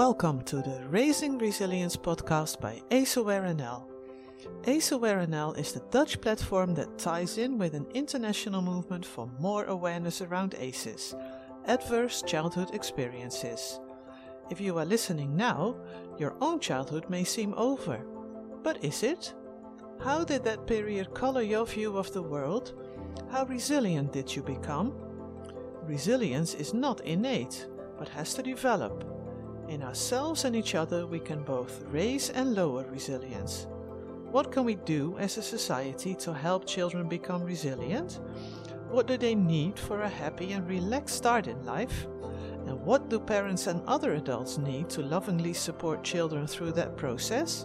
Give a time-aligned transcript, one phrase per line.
[0.00, 3.84] Welcome to the Raising Resilience podcast by AceAware NL.
[4.62, 9.64] AceAware NL is the Dutch platform that ties in with an international movement for more
[9.64, 11.14] awareness around ACEs,
[11.66, 13.78] adverse childhood experiences.
[14.48, 15.76] If you are listening now,
[16.18, 18.00] your own childhood may seem over.
[18.62, 19.34] But is it?
[20.02, 22.72] How did that period color your view of the world?
[23.30, 24.94] How resilient did you become?
[25.82, 29.19] Resilience is not innate, but has to develop.
[29.70, 33.68] In ourselves and each other, we can both raise and lower resilience.
[34.32, 38.18] What can we do as a society to help children become resilient?
[38.90, 42.08] What do they need for a happy and relaxed start in life?
[42.66, 47.64] And what do parents and other adults need to lovingly support children through that process?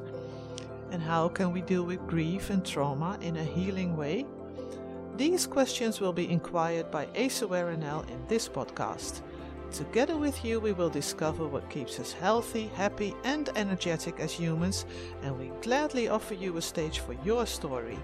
[0.92, 4.28] And how can we deal with grief and trauma in a healing way?
[5.18, 9.22] These questions will be inquired by AceAware NL in this podcast.
[9.76, 14.86] Together with you, we will discover what keeps us healthy, happy, and energetic as humans,
[15.22, 18.00] and we gladly offer you a stage for your story.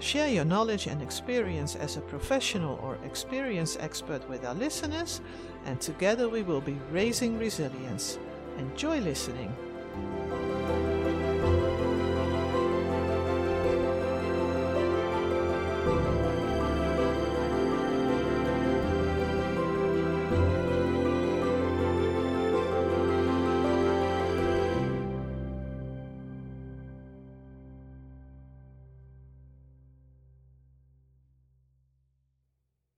[0.00, 5.20] Share your knowledge and experience as a professional or experience expert with our listeners,
[5.66, 8.18] and together we will be raising resilience.
[8.56, 9.54] Enjoy listening.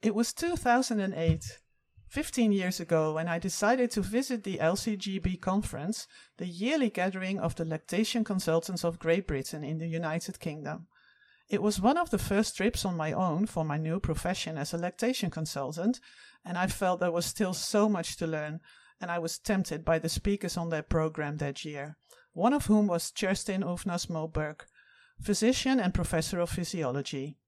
[0.06, 1.58] It was 2008,
[2.06, 7.56] 15 years ago, when I decided to visit the LCGB conference, the yearly gathering of
[7.56, 10.86] the lactation consultants of Great Britain in the United Kingdom.
[11.48, 14.72] It was one of the first trips on my own for my new profession as
[14.72, 15.98] a lactation consultant,
[16.44, 18.60] and I felt there was still so much to learn,
[19.00, 21.96] and I was tempted by the speakers on their program that year,
[22.32, 24.60] one of whom was Kerstin Uvnäs Moberg,
[25.20, 27.38] physician and professor of physiology.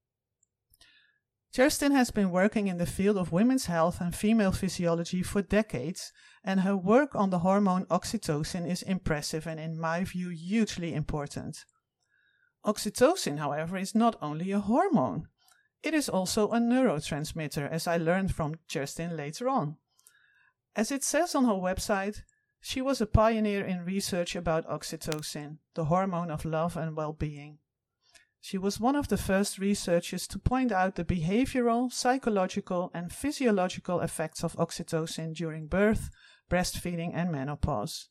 [1.53, 6.11] Kerstin has been working in the field of women's health and female physiology for decades,
[6.43, 11.65] and her work on the hormone oxytocin is impressive and, in my view, hugely important.
[12.65, 15.27] Oxytocin, however, is not only a hormone,
[15.81, 19.77] it is also a neurotransmitter, as I learned from Kerstin later on.
[20.75, 22.21] As it says on her website,
[22.61, 27.57] she was a pioneer in research about oxytocin, the hormone of love and well being.
[28.41, 33.99] She was one of the first researchers to point out the behavioral, psychological, and physiological
[33.99, 36.09] effects of oxytocin during birth,
[36.49, 38.07] breastfeeding, and menopause.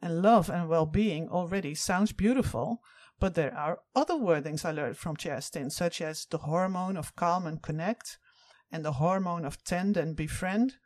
[0.00, 2.82] And love and well being already sounds beautiful,
[3.20, 7.46] but there are other wordings I learned from Kerstin, such as the hormone of calm
[7.46, 8.18] and connect,
[8.72, 10.76] and the hormone of tend and befriend.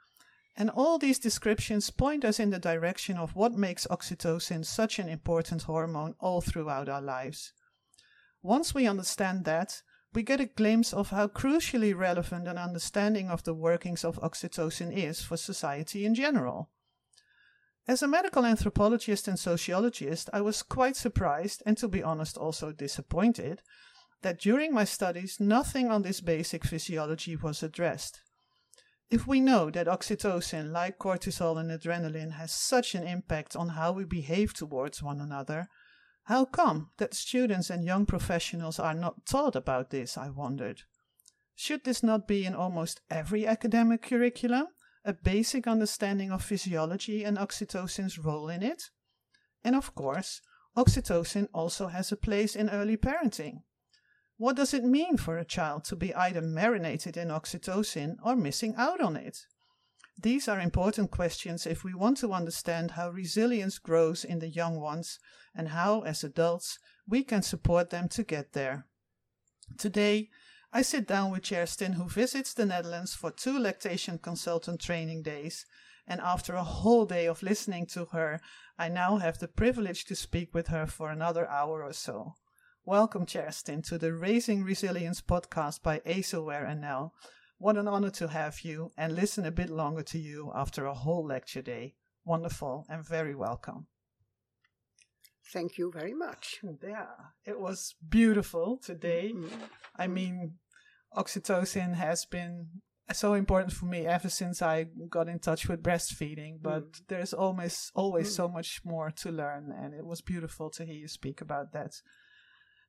[0.57, 5.09] And all these descriptions point us in the direction of what makes oxytocin such an
[5.09, 7.53] important hormone all throughout our lives.
[8.43, 9.83] Once we understand that,
[10.15, 14.93] we get a glimpse of how crucially relevant an understanding of the workings of oxytocin
[14.97, 16.71] is for society in general.
[17.87, 22.73] As a medical anthropologist and sociologist, I was quite surprised and, to be honest, also
[22.73, 23.63] disappointed
[24.23, 28.21] that during my studies nothing on this basic physiology was addressed.
[29.11, 33.93] If we know that oxytocin, like cortisol and adrenaline, has such an impact on how
[33.93, 35.69] we behave towards one another,
[36.29, 40.19] how come that students and young professionals are not taught about this?
[40.19, 40.83] I wondered.
[41.55, 44.67] Should this not be in almost every academic curriculum?
[45.07, 48.91] A basic understanding of physiology and oxytocin's role in it?
[49.65, 50.43] And of course,
[50.77, 53.63] oxytocin also has a place in early parenting.
[54.37, 58.75] What does it mean for a child to be either marinated in oxytocin or missing
[58.77, 59.47] out on it?
[60.21, 64.81] These are important questions if we want to understand how resilience grows in the young
[64.81, 65.21] ones
[65.55, 68.87] and how, as adults, we can support them to get there.
[69.79, 70.31] Today,
[70.73, 75.65] I sit down with Kerstin, who visits the Netherlands for two lactation consultant training days,
[76.05, 78.41] and after a whole day of listening to her,
[78.77, 82.35] I now have the privilege to speak with her for another hour or so.
[82.85, 87.13] Welcome, Kerstin, to the Raising Resilience podcast by AceAware NL,
[87.59, 90.95] what an honor to have you and listen a bit longer to you after a
[90.95, 91.95] whole lecture day.
[92.25, 93.87] Wonderful and very welcome.
[95.53, 96.59] Thank you very much.
[96.83, 97.07] Yeah,
[97.47, 99.33] it was beautiful today.
[99.35, 99.63] Mm-hmm.
[99.97, 100.55] I mean,
[101.17, 102.69] oxytocin has been
[103.13, 107.07] so important for me ever since I got in touch with breastfeeding, but Mm.
[107.09, 108.37] there's always always Mm.
[108.37, 112.03] so much more to learn and it was beautiful to hear you speak about that.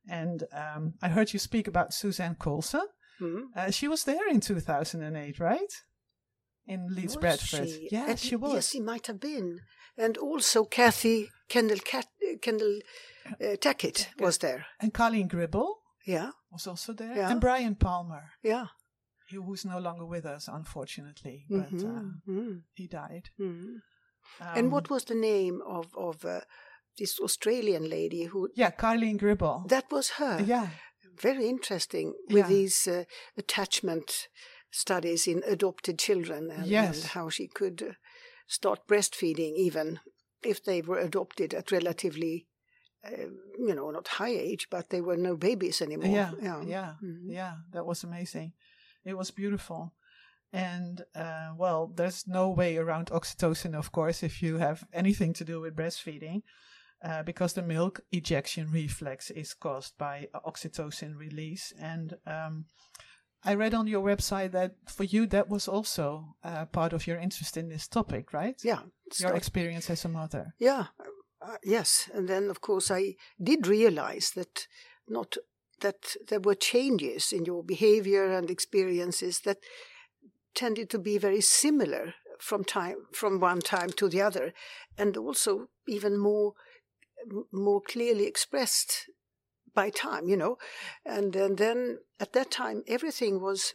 [0.09, 2.87] And um, I heard you speak about Suzanne Colson.
[3.19, 3.43] Mhm.
[3.55, 5.73] Uh, she was there in 2008, right?
[6.67, 7.67] in Leeds Was Bradford.
[7.67, 7.87] she?
[7.91, 8.53] Yes, And- she was.
[8.53, 9.59] Yes, he might have been.
[9.97, 12.05] And also Kathy Kendall, Cat,
[12.43, 12.79] Kendall
[13.41, 14.65] uh, Tackett was there.
[14.79, 17.15] And Colleen Gribble Yeah, was also there.
[17.15, 17.31] Yeah.
[17.31, 18.67] And Brian Palmer, yeah.
[19.31, 23.29] who who's no longer with us, unfortunately, but Mhm, uh, mhm, he died.
[23.39, 23.81] Um,
[24.39, 26.41] and what was the name of of uh,
[26.97, 28.49] this Australian lady who?
[28.55, 29.65] Yeah, Colleen Gribble.
[29.67, 30.39] That was her.
[30.45, 30.67] yeah,
[31.21, 32.47] Very interesting with Yeah.
[32.47, 33.03] these uh,
[33.37, 34.27] attachment
[34.71, 36.95] studies in adopted children and, Yes.
[36.95, 37.93] and how she could uh,
[38.47, 39.99] start breastfeeding even
[40.43, 42.47] if they were adopted at relatively,
[43.03, 46.31] uh, you know, not high age, but they were no babies anymore.
[46.41, 47.29] yeah, yeah, Mhm.
[47.29, 47.55] yeah.
[47.73, 48.53] That was amazing.
[49.05, 49.93] It was beautiful.
[50.51, 55.45] And uh, well, there's no way around oxytocin, of course, if you have anything to
[55.45, 56.41] do with breastfeeding,
[57.03, 61.73] uh, because the milk ejection reflex is caused by oxytocin release.
[61.79, 62.65] And um,
[63.43, 67.17] I read on your website that for you that was also uh, part of your
[67.17, 68.59] interest in this topic, right?
[68.63, 68.81] Yeah.
[69.19, 70.53] Your experience as a mother.
[70.59, 70.87] Yeah,
[71.41, 74.67] uh, yes, and then of course I did realize that
[75.07, 75.37] not
[75.79, 79.57] that there were changes in your behavior and experiences that
[80.53, 84.53] tended to be very similar from time from one time to the other,
[84.97, 86.53] and also even more
[87.51, 89.09] more clearly expressed
[89.73, 90.57] by time, you know,
[91.05, 93.73] and, and then at that time everything was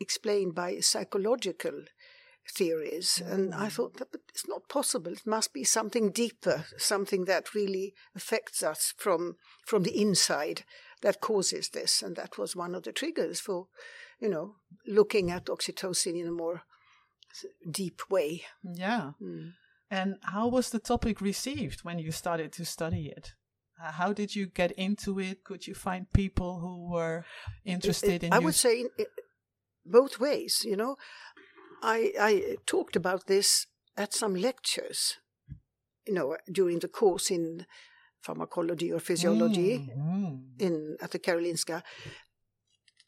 [0.00, 1.84] explained by psychological
[2.54, 3.22] theories.
[3.24, 3.72] And I Mm.
[3.72, 5.12] thought that but it's not possible.
[5.12, 9.36] It must be something deeper, something that really affects us from
[9.66, 10.64] from the inside
[11.02, 12.02] that causes this.
[12.02, 13.68] And that was one of the triggers for,
[14.20, 14.56] you know,
[14.86, 16.62] looking at oxytocin in a more
[17.70, 18.44] deep way.
[18.62, 19.12] Yeah.
[19.20, 19.52] Mm.
[19.90, 23.32] And how was the topic received when you started to study it?
[23.82, 25.44] Uh, how did you get into it?
[25.44, 27.24] Could you find people who were
[27.64, 29.06] interested in I would say in, i-
[29.86, 30.96] both ways, you know.
[31.82, 35.14] I, I talked about this at some lectures,
[36.06, 37.66] you know, during the course in
[38.20, 41.82] pharmacology or physiology Mm, in at the Karolinska.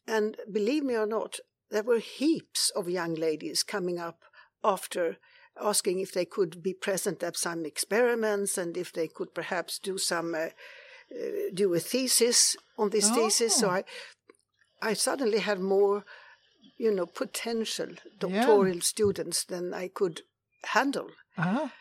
[0.07, 1.39] And believe me or not,
[1.69, 4.23] there were heaps of young ladies coming up
[4.63, 5.17] after
[5.59, 9.97] asking if they could be present at some experiments and if they could perhaps do
[9.97, 10.49] some uh,
[11.11, 13.55] uh, do a thesis on this thesis.
[13.55, 13.71] So Oh.
[13.71, 13.83] I
[14.81, 16.03] I suddenly had more,
[16.77, 20.21] you know, potential doctoral students than I could
[20.63, 21.09] handle.
[21.37, 21.71] Ah,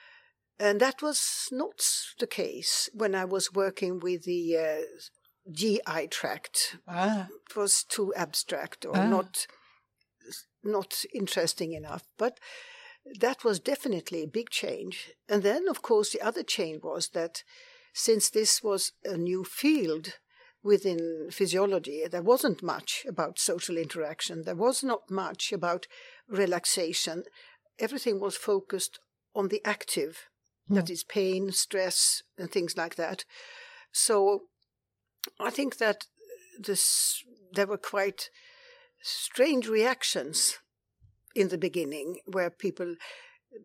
[0.59, 1.81] And that was not
[2.19, 4.83] the case when I was working with the uh,
[5.51, 6.77] GI tract.
[6.87, 9.07] ah, It was too abstract or Ah.
[9.09, 9.47] not
[10.63, 12.03] not interesting enough.
[12.19, 12.39] But
[13.21, 15.13] that was definitely a big change.
[15.29, 17.43] And then, of course, the other change was that
[17.93, 20.19] since this was a new field
[20.63, 24.43] within physiology, there wasn't much about social interaction.
[24.43, 25.87] There was not much about
[26.29, 27.25] relaxation.
[27.79, 29.01] Everything was focused
[29.35, 30.29] on the active,
[30.69, 30.93] that hmm.
[30.93, 33.25] is pain, stress, and things like that.
[33.93, 34.43] So
[35.39, 36.07] I think that
[36.59, 38.31] this there were quite
[39.03, 40.59] strange reactions
[41.35, 42.95] in the beginning where people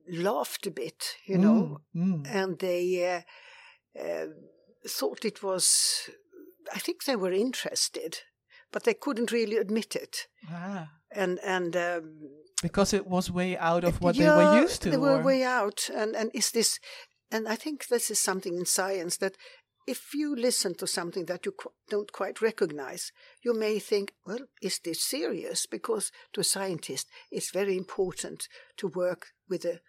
[0.09, 2.27] laughed a bit, you know, mm, mm.
[2.27, 3.23] and they
[3.97, 4.27] uh, uh,
[4.87, 6.09] thought it was.
[6.73, 8.23] I think they were interested,
[8.71, 10.27] but they couldn't really admit it.
[10.49, 12.19] ah, And and um,
[12.61, 14.89] because it was way out of what they were used to.
[14.89, 16.79] They were or- way out, and and is this?
[17.31, 19.35] And I think this is something in science that
[19.87, 23.11] if you listen to something that you qu- don't quite recognize,
[23.43, 25.65] you may think, well, is this serious?
[25.67, 29.79] Because to a scientist, it's very important to work with a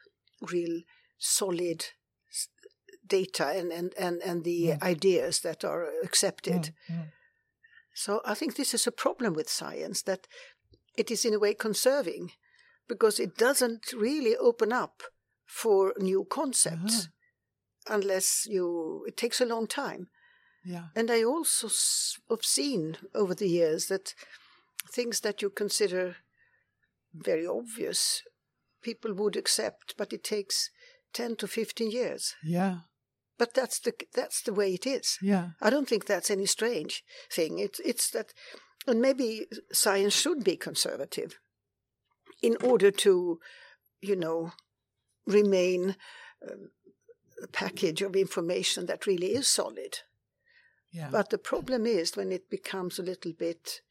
[0.53, 0.83] real
[1.19, 1.87] solid
[2.31, 2.49] s-
[3.07, 4.83] data and and and, and the Mm.
[4.83, 6.75] ideas that are accepted.
[6.88, 7.12] Mm, mm.
[7.95, 10.26] So I think this is a problem with science that
[10.97, 12.33] it is in a way conserving
[12.88, 15.03] because it doesn't really open up
[15.47, 17.09] for new concepts
[17.88, 20.09] unless you it takes a long time.
[20.64, 20.87] Yeah.
[20.97, 21.69] And I also
[22.28, 24.14] have seen over the years that
[24.90, 26.16] things that you consider
[27.14, 28.23] very obvious
[28.83, 30.71] people would accept, but it takes
[31.12, 32.35] 10 to 15 years.
[32.45, 32.78] Yeah.
[33.38, 35.19] But that's the that's the way it is.
[35.21, 35.50] Yeah.
[35.61, 37.59] I don't think that's any strange thing.
[37.59, 38.33] It's it's that,
[38.87, 41.38] and maybe science should be conservative,
[42.43, 43.38] in order to,
[44.00, 44.52] you know,
[45.26, 45.97] remain
[46.43, 46.71] um,
[47.52, 49.99] package of information that really is solid.
[50.93, 51.09] Yeah.
[51.11, 53.83] But the problem is when it becomes a little bit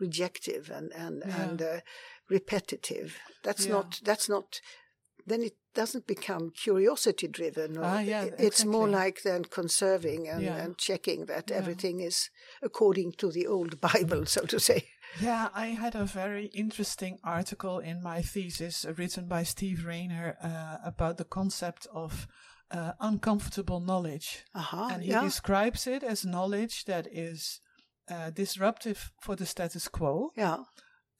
[0.00, 1.42] rejective and and Yeah.
[1.42, 1.80] and uh,
[2.28, 3.18] repetitive.
[3.42, 3.72] That's Yeah.
[3.74, 4.60] not that's not.
[5.26, 7.78] Then it doesn't become curiosity driven.
[7.78, 12.30] Ah, yeah, it's more like then conserving and, and checking that everything is
[12.60, 14.88] according to the old Bible, so to say.
[15.20, 20.36] Yeah, I had a very interesting article in my thesis uh, written by Steve Rayner
[20.42, 22.26] uh, about the concept of
[22.72, 24.44] uh, uncomfortable knowledge.
[24.54, 25.22] Uh-huh, and he yeah.
[25.22, 27.60] describes it as knowledge that is
[28.10, 30.64] uh, disruptive for the status quo, Yeah.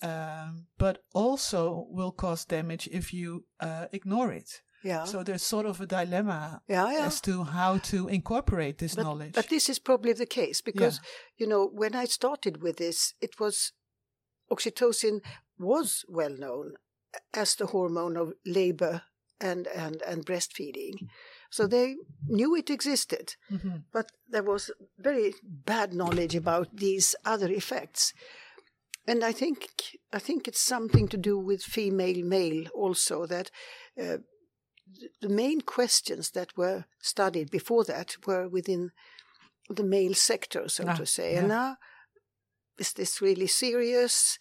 [0.03, 4.63] um, but also will cause damage if you uh, ignore it.
[4.83, 5.05] Yeah.
[5.05, 7.07] So there's sort of a dilemma yeah, yeah.
[7.07, 9.33] as to how to incorporate this but, knowledge.
[9.33, 11.01] But this is probably the case because,
[11.39, 13.73] you know, when I started with this, it was
[14.51, 15.21] oxytocin
[15.57, 16.73] was well known
[17.33, 19.03] as the hormone of labor
[19.41, 20.95] and, and, and breastfeeding.
[21.53, 21.97] So they
[22.29, 23.85] knew it existed, Mhm.
[23.93, 28.15] but there was very bad knowledge about these other effects.
[29.07, 29.59] And I think
[30.13, 33.51] I think it's something to do with female male also that
[34.03, 34.19] uh,
[35.21, 38.91] the main questions that were studied before that were within
[39.77, 41.33] the male sector, so Ah, to say.
[41.33, 41.39] yeah.
[41.41, 41.77] And now,
[42.79, 44.39] is this really serious?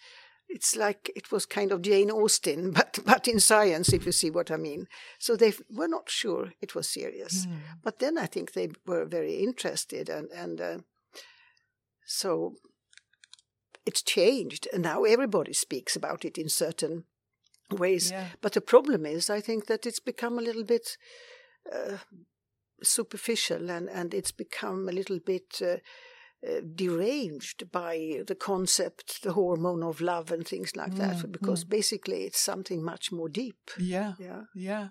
[0.54, 4.30] It's like it was kind of Jane Austen, but but in science, if you see
[4.30, 4.88] what I mean.
[5.20, 7.46] So they were not sure it was serious.
[7.46, 7.56] Hmm.
[7.84, 10.78] But then I think they were very interested, and and uh,
[12.06, 12.56] so
[13.86, 17.06] it's changed, and now everybody speaks about it in certain
[17.70, 18.12] ways.
[18.12, 18.28] Yeah.
[18.42, 20.98] But the problem is, I think that it's become a little bit
[21.72, 21.98] uh,
[22.84, 25.62] superficial, and and it's become a little bit.
[25.62, 25.78] Uh,
[26.48, 31.64] uh, deranged by the concept, the hormone of love, and things like that, Mm, because
[31.64, 33.72] basically it's something much more deep.
[33.78, 34.14] Yeah.
[34.20, 34.44] Yeah.
[34.56, 34.88] Yeah.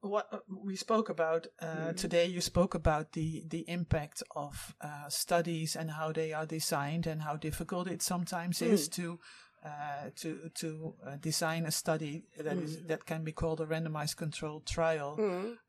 [0.00, 5.08] What uh, we spoke about uh, today, you spoke about the the impact of uh,
[5.08, 9.18] studies and how they are designed and how difficult it sometimes is to
[9.64, 14.16] uh, to to uh, design a study that is that can be called a randomized
[14.16, 15.16] controlled trial,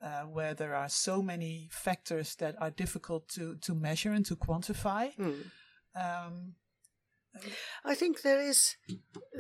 [0.02, 4.36] uh, where there are so many factors that are difficult to to measure and to
[4.36, 5.12] quantify.
[5.96, 6.56] Um,
[7.86, 8.76] I think there is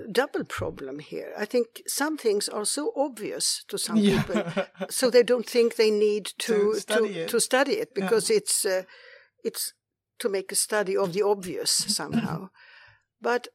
[0.08, 1.34] a double problem here.
[1.38, 4.24] I think some things are so obvious to some Yeah.
[4.24, 4.44] people,
[4.89, 7.41] so they don't think they need to To to study to, it.
[7.41, 8.84] study it because it's uh,
[9.44, 9.74] it's
[10.20, 12.50] to make a study of the obvious somehow.
[13.22, 13.48] but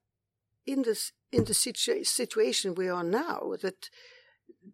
[0.66, 3.90] in this in the situa- situation we are now, that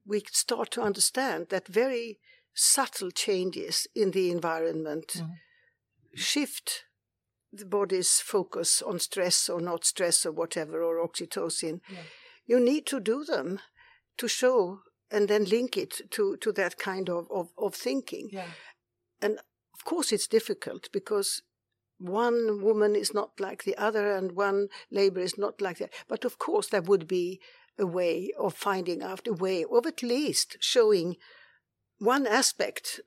[0.07, 2.19] we start to understand that very
[2.55, 5.37] subtle changes in the environment Mhm.
[6.15, 6.85] shift
[7.53, 11.81] the body's focus on stress or not stress or whatever or oxytocin.
[11.89, 12.05] Yeah.
[12.47, 13.61] You need to do them
[14.19, 18.29] to show and then link it to, to that kind of, of, of thinking.
[18.33, 18.51] yeah.
[19.21, 19.39] And
[19.75, 21.43] of course, it's difficult because
[22.01, 25.93] one woman is not like the other and one labor is not like that.
[26.09, 27.41] But of course, there would be
[27.79, 31.17] a way of finding out a way of at least showing
[31.99, 33.01] one aspect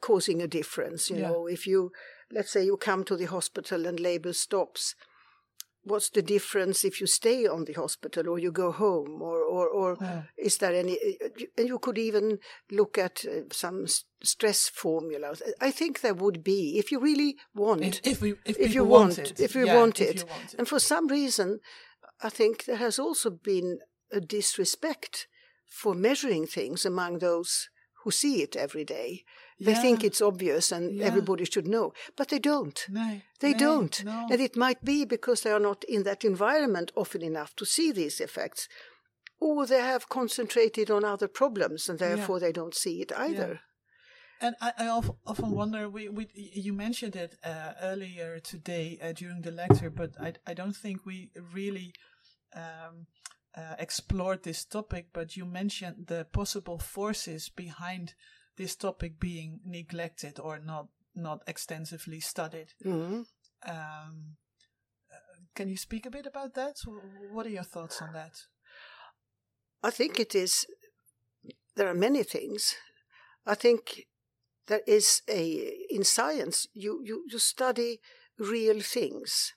[0.00, 1.08] causing a difference.
[1.10, 1.28] You Yeah.
[1.30, 1.92] know, if you,
[2.30, 4.94] let's say, you come to the hospital and labor stops.
[5.86, 9.68] What's the difference if you stay on the hospital or you go home, or or,
[9.68, 10.22] or Yeah.
[10.36, 10.98] is there any?
[11.56, 12.38] And you could even
[12.70, 13.86] look at uh, some
[14.22, 15.42] stress formulas.
[15.60, 18.82] I think there would be if you really want If, if we if, if you
[18.82, 20.16] people want, it, if Yeah, want if it.
[20.16, 20.58] you want it.
[20.58, 21.60] And for some reason,
[22.20, 23.78] I think there has also been
[24.10, 25.28] a disrespect
[25.68, 27.68] for measuring things among those
[28.02, 29.22] who see it every day.
[29.58, 31.06] They think it's obvious and Yeah.
[31.06, 32.78] everybody should know, but they don't.
[32.88, 34.04] No, They no, don't.
[34.04, 34.26] No.
[34.30, 37.92] And it might be because they are not in that environment often enough to see
[37.92, 38.68] these effects.
[39.38, 43.60] Or they have concentrated on other problems and therefore they don't see it either.
[44.40, 45.88] And I, I often wonder.
[45.88, 50.52] We, we you mentioned it uh, earlier today uh, during the lecture, but I I
[50.54, 51.94] don't think we really
[52.54, 53.06] um,
[53.56, 55.06] uh, explored this topic.
[55.12, 58.14] But you mentioned the possible forces behind
[58.56, 62.74] this topic being neglected or not not extensively studied.
[62.84, 63.26] Mhm.
[63.62, 64.36] Um,
[65.54, 66.76] can you speak a bit about that?
[67.32, 68.34] What are your thoughts on that?
[69.82, 70.66] I think it is.
[71.74, 72.74] There are many things.
[73.46, 74.06] I think
[74.66, 75.42] there is a
[75.88, 78.00] in science you you, you study
[78.38, 79.54] real things.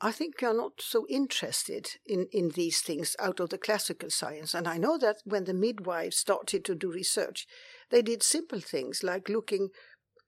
[0.00, 4.10] I think we are not so interested in, in these things out of the classical
[4.10, 4.54] science.
[4.54, 7.46] And I know that when the midwives started to do research,
[7.90, 9.68] they did simple things like looking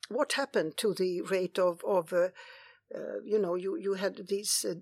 [0.08, 2.28] what happened to the rate of, of uh,
[2.94, 4.74] uh, you know, you, you had these uh,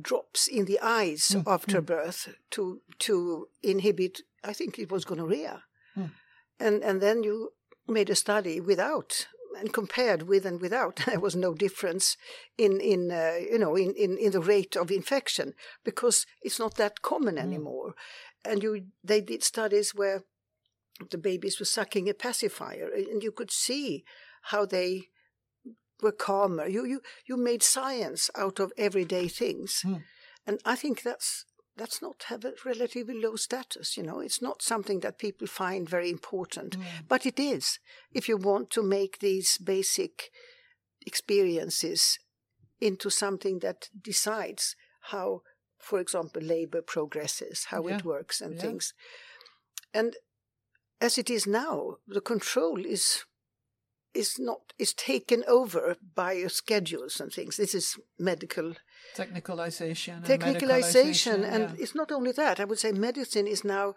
[0.00, 5.62] drops in the eyes Mm, after birth to to inhibit I think it was gonorrhea.
[5.96, 6.10] Mm.
[6.58, 7.52] And and then you
[7.86, 12.16] made a study without and compared with and without there was no difference
[12.58, 16.74] in in uh, you know in, in in the rate of infection because it's not
[16.76, 17.94] that common anymore.
[18.44, 20.22] And you they did studies where
[21.10, 24.04] the babies were sucking a pacifier and you could see
[24.50, 25.08] how they
[26.02, 26.66] were calmer.
[26.66, 29.96] You you you made science out of everyday things, Hmm.
[30.46, 31.44] and I think that's
[31.76, 33.96] that's not have a relatively low status.
[33.96, 37.08] You know, it's not something that people find very important, Mm.
[37.08, 37.78] but it is
[38.12, 40.30] if you want to make these basic
[41.06, 42.18] experiences
[42.80, 44.76] into something that decides
[45.10, 45.42] how,
[45.78, 47.96] for example, labor progresses, how Yeah.
[47.96, 48.60] it works, and Yeah.
[48.62, 48.94] things.
[49.92, 50.16] And
[51.00, 53.24] as it is now, the control is
[54.14, 57.56] is not is taken over by your schedules and things.
[57.56, 58.76] This is medical
[59.14, 60.14] Technicalization.
[60.16, 61.76] and technicalization, and yeah.
[61.82, 62.60] it's not only that.
[62.60, 63.94] I would say medicine is now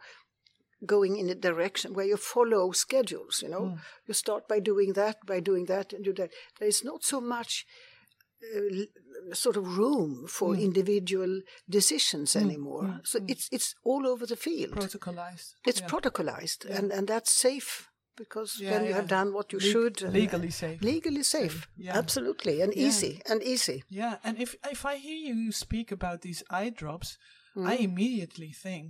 [0.85, 3.41] going in a direction where you follow schedules.
[3.43, 3.79] You know, Mm.
[4.07, 6.31] you start by doing that, by doing that, and do that.
[6.59, 7.65] There is not so much.
[8.55, 8.85] Uh,
[9.33, 10.61] sort of room for Mm.
[10.61, 12.83] individual decisions Mm, anymore.
[12.83, 13.31] mm, so mm.
[13.31, 14.73] it's it's all over the field.
[14.75, 15.49] protocolized.
[15.69, 15.87] it's yeah.
[15.93, 16.77] protocolized, Yeah.
[16.77, 18.95] and and that's safe because Yeah, then you yeah.
[18.97, 20.01] have done what you Leg- should.
[20.13, 20.81] legally safe.
[20.81, 21.67] legally safe.
[21.77, 21.97] Yeah.
[21.97, 23.83] Absolutely, and easy, and easy.
[23.89, 27.17] Yeah, and if if I hear you speak about these eye drops,
[27.55, 27.83] I Mm.
[27.89, 28.87] immediately think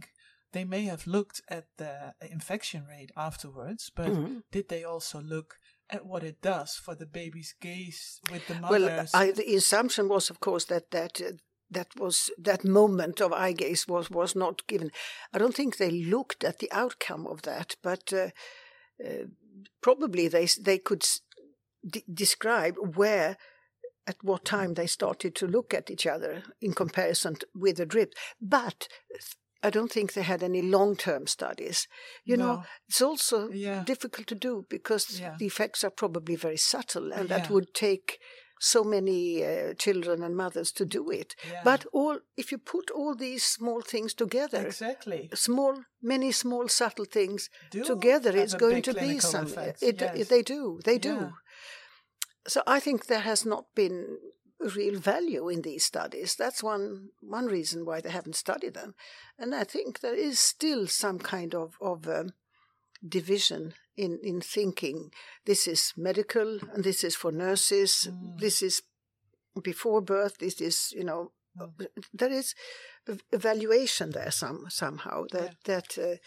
[0.51, 4.43] they may have looked at the infection rate afterwards, but Mhm.
[4.51, 8.79] did they also look at what it does for the baby's gaze with the mother?
[8.79, 9.07] Well.
[9.13, 11.31] I, the assumption was, of course, that that uh,
[11.69, 14.89] that was that moment of eye gaze was was not given.
[15.35, 18.29] I don't think they looked at the outcome of that, but uh,
[19.03, 19.27] Uh,
[19.81, 21.05] probably they they could
[21.89, 23.37] de- describe where.
[24.09, 27.85] At what time they started to look at each other in comparison t- with the
[27.85, 28.87] drip, but
[29.61, 31.89] I don't think they had any long-term studies.
[32.23, 33.83] You know, it's also Yeah.
[33.83, 35.35] difficult to do because Yeah.
[35.37, 38.17] the effects are probably very subtle, and that would take
[38.59, 41.35] so many uh, children and mothers to do it.
[41.51, 41.61] Yeah.
[41.63, 47.05] But all if you put all these small things together, exactly small, many small subtle
[47.05, 49.47] things Do together, it's going to be clinical some.
[49.81, 50.15] It, yes.
[50.15, 51.15] it- they do, they do.
[51.15, 51.29] Yeah.
[52.47, 54.17] So I think there has not been
[54.75, 56.35] real value in these studies.
[56.35, 58.95] That's one one reason why they haven't studied them,
[59.37, 62.31] and I think there is still some kind of of um,
[63.07, 65.11] division in in thinking.
[65.45, 68.07] This is medical, and this is for nurses.
[68.09, 68.39] Mm.
[68.39, 68.81] This is
[69.63, 70.37] before birth.
[70.37, 71.31] This is you know.
[71.59, 71.87] Mm.
[72.13, 72.53] There is
[73.31, 76.17] evaluation there some somehow that that uh,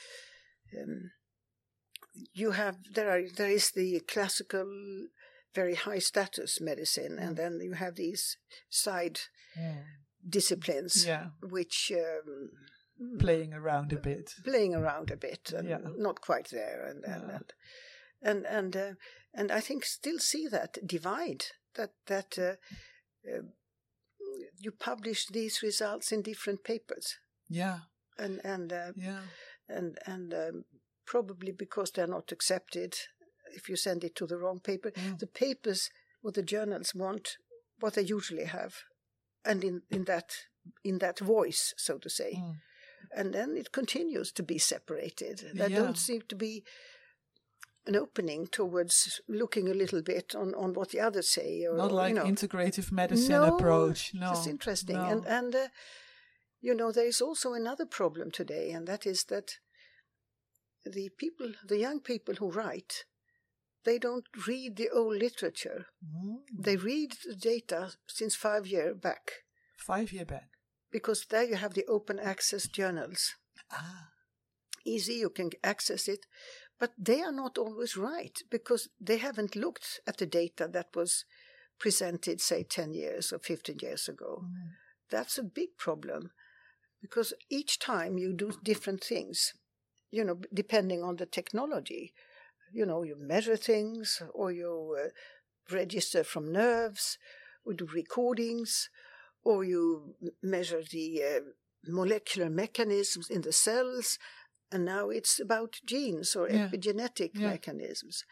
[0.80, 1.11] um,
[2.33, 4.66] you have there are there is the classical
[5.54, 8.37] very high status medicine and then you have these
[8.68, 9.20] side
[10.28, 12.50] disciplines yeah which um,
[13.18, 15.78] playing around a bit playing around a bit and Yeah.
[15.96, 17.36] not quite there and and Yeah.
[17.36, 17.52] and
[18.22, 18.94] and and, uh,
[19.32, 22.56] and I think still see that divide that that uh,
[23.30, 23.42] uh,
[24.58, 27.16] you publish these results in different papers
[27.48, 27.78] yeah
[28.18, 29.22] and and uh, yeah
[29.68, 30.64] and and um,
[31.06, 32.94] probably because they're not accepted
[33.54, 35.18] if you send it to the wrong paper Mm.
[35.18, 35.90] the papers
[36.22, 37.38] or the journals want
[37.80, 38.74] what they usually have
[39.44, 40.30] and in in that
[40.84, 42.56] in that voice so to say Mm.
[43.16, 45.82] And then it continues to be separated there Yeah.
[45.82, 46.64] don't seem to be
[47.86, 51.92] an opening towards looking a little bit on on what the others say or not
[51.92, 55.08] like you know integrative medicine No, approach no it's interesting no.
[55.12, 55.68] and and uh,
[56.60, 59.58] you know there is also another problem today and that is that
[60.84, 63.04] the people the young people who write
[63.84, 66.38] they don't read the old literature Mm.
[66.66, 69.24] they read the data since 5 year back
[69.76, 70.48] five year back
[70.90, 73.35] because there you have the open access journals.
[73.70, 74.09] Ah.
[74.85, 76.26] Easy you can access it.
[76.79, 81.24] But they are not always right because they haven't looked at the data that was
[81.79, 84.44] presented say 10 years or 15 years ago.
[84.44, 84.70] Mm.
[85.11, 86.31] that's a big problem
[87.00, 89.55] because each time you do different things
[90.11, 92.12] you know depending on the technology
[92.72, 95.09] you know you measure things or you uh,
[95.74, 97.18] register from nerves
[97.64, 98.88] we do recordings
[99.44, 101.40] or you measure the uh,
[101.87, 104.18] molecular mechanisms in the cells
[104.70, 106.68] and now it's about genes or Yeah.
[106.68, 107.50] epigenetic Yeah.
[107.50, 108.24] mechanisms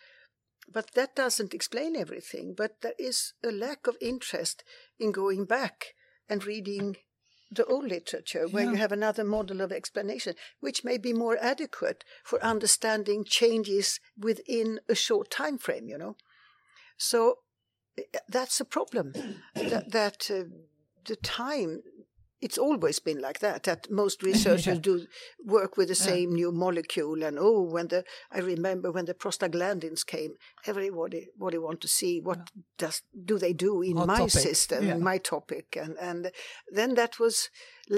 [0.70, 4.64] but that doesn't explain everything but there is a lack of interest
[4.98, 5.94] in going back
[6.28, 6.96] and reading
[7.50, 12.04] the old literature where you have another model of explanation which may be more adequate
[12.22, 16.16] for understanding changes within a short time frame you know
[16.98, 17.38] so
[17.96, 19.14] eh, that's a problem
[19.54, 20.44] that, that uh,
[21.08, 21.82] the time
[22.40, 24.86] it's always been like that that most researchers Yeah.
[24.88, 24.94] do
[25.56, 26.10] work with the Yeah.
[26.12, 28.00] same new molecule and oh when the
[28.36, 30.32] i remember when the prostaglandins came
[30.70, 32.38] everybody everybody want to see what
[32.82, 34.30] does do they do in my topic.
[34.48, 34.94] system Yeah.
[34.96, 36.20] in my topic and and
[36.78, 37.36] then that was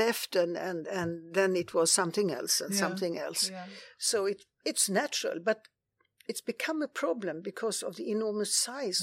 [0.03, 2.81] left and and and then it was something else and Yeah.
[2.85, 3.67] something else yeah
[4.11, 5.59] so it it's natural but
[6.31, 9.01] it's become a problem because of the enormous size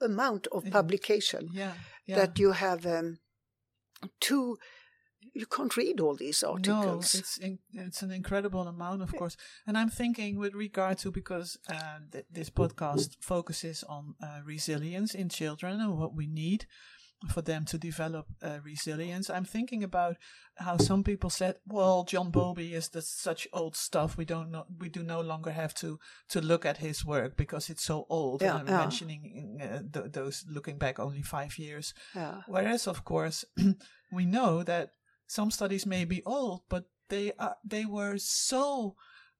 [0.00, 1.74] amount of publication yeah,
[2.06, 2.16] yeah.
[2.18, 3.18] that you have um,
[4.20, 4.58] too.
[5.34, 7.14] You can't read all these articles.
[7.14, 9.36] No, it's in, it's an incredible amount, of course.
[9.66, 15.14] And I'm thinking with regard to because uh, th- this podcast focuses on uh, resilience
[15.14, 16.66] in children and what we need
[17.28, 19.30] for them to develop uh, resilience.
[19.30, 20.16] I'm thinking about
[20.56, 24.16] how some people said, "Well, John Bowlby is the, such old stuff.
[24.16, 24.66] We don't know.
[24.78, 25.98] We do no longer have to
[26.30, 28.80] to look at his work because it's so old." Yeah, and I'm yeah.
[28.80, 31.94] mentioning uh, th- those looking back only five years.
[32.14, 32.42] yeah.
[32.46, 33.44] Whereas, of course,
[34.12, 34.90] we know that
[35.26, 38.96] some studies may be old, but they are they were so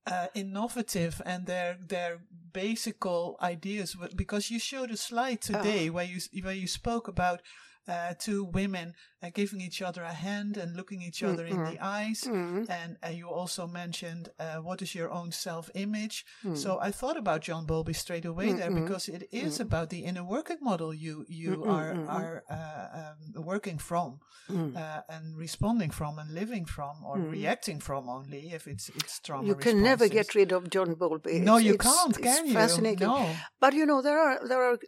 [0.07, 2.21] uh, innovative and their their
[2.53, 3.97] basical ideas.
[4.17, 7.43] Because you showed a slide today where you where you spoke about.
[7.89, 11.77] Uh, two women uh, giving each other a hand and looking each other in the
[11.81, 16.25] eyes, and uh, you also mentioned uh, what is your own self-image.
[16.55, 20.23] So I thought about John Bowlby straight away there because it is about the inner
[20.25, 26.31] working model you you are are uh, um, working from uh, and responding from and
[26.33, 29.49] living from or reacting from only if it's it's trauma.
[29.49, 31.41] You can never get rid of John Bowlby.
[31.41, 32.53] No, It's- you it's- can't, it's can you?
[32.55, 33.09] Fascinating.
[33.09, 33.29] No.
[33.61, 34.79] But you know there are there are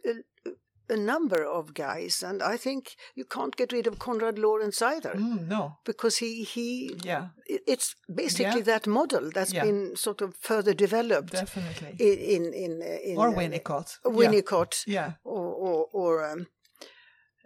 [0.89, 5.13] a, number of guys, and I think you can't get rid of Konrad Lorenz either
[5.15, 5.77] Mm, no.
[5.85, 7.27] because he he Yeah,
[7.67, 8.65] it's basically Yeah.
[8.73, 9.65] that model that's Yeah.
[9.65, 11.95] been sort of further developed definitely.
[11.99, 13.99] in in in, uh, in or uh, Winnicott.
[14.05, 15.11] Winnicott Yeah.
[15.23, 16.47] or or, or um,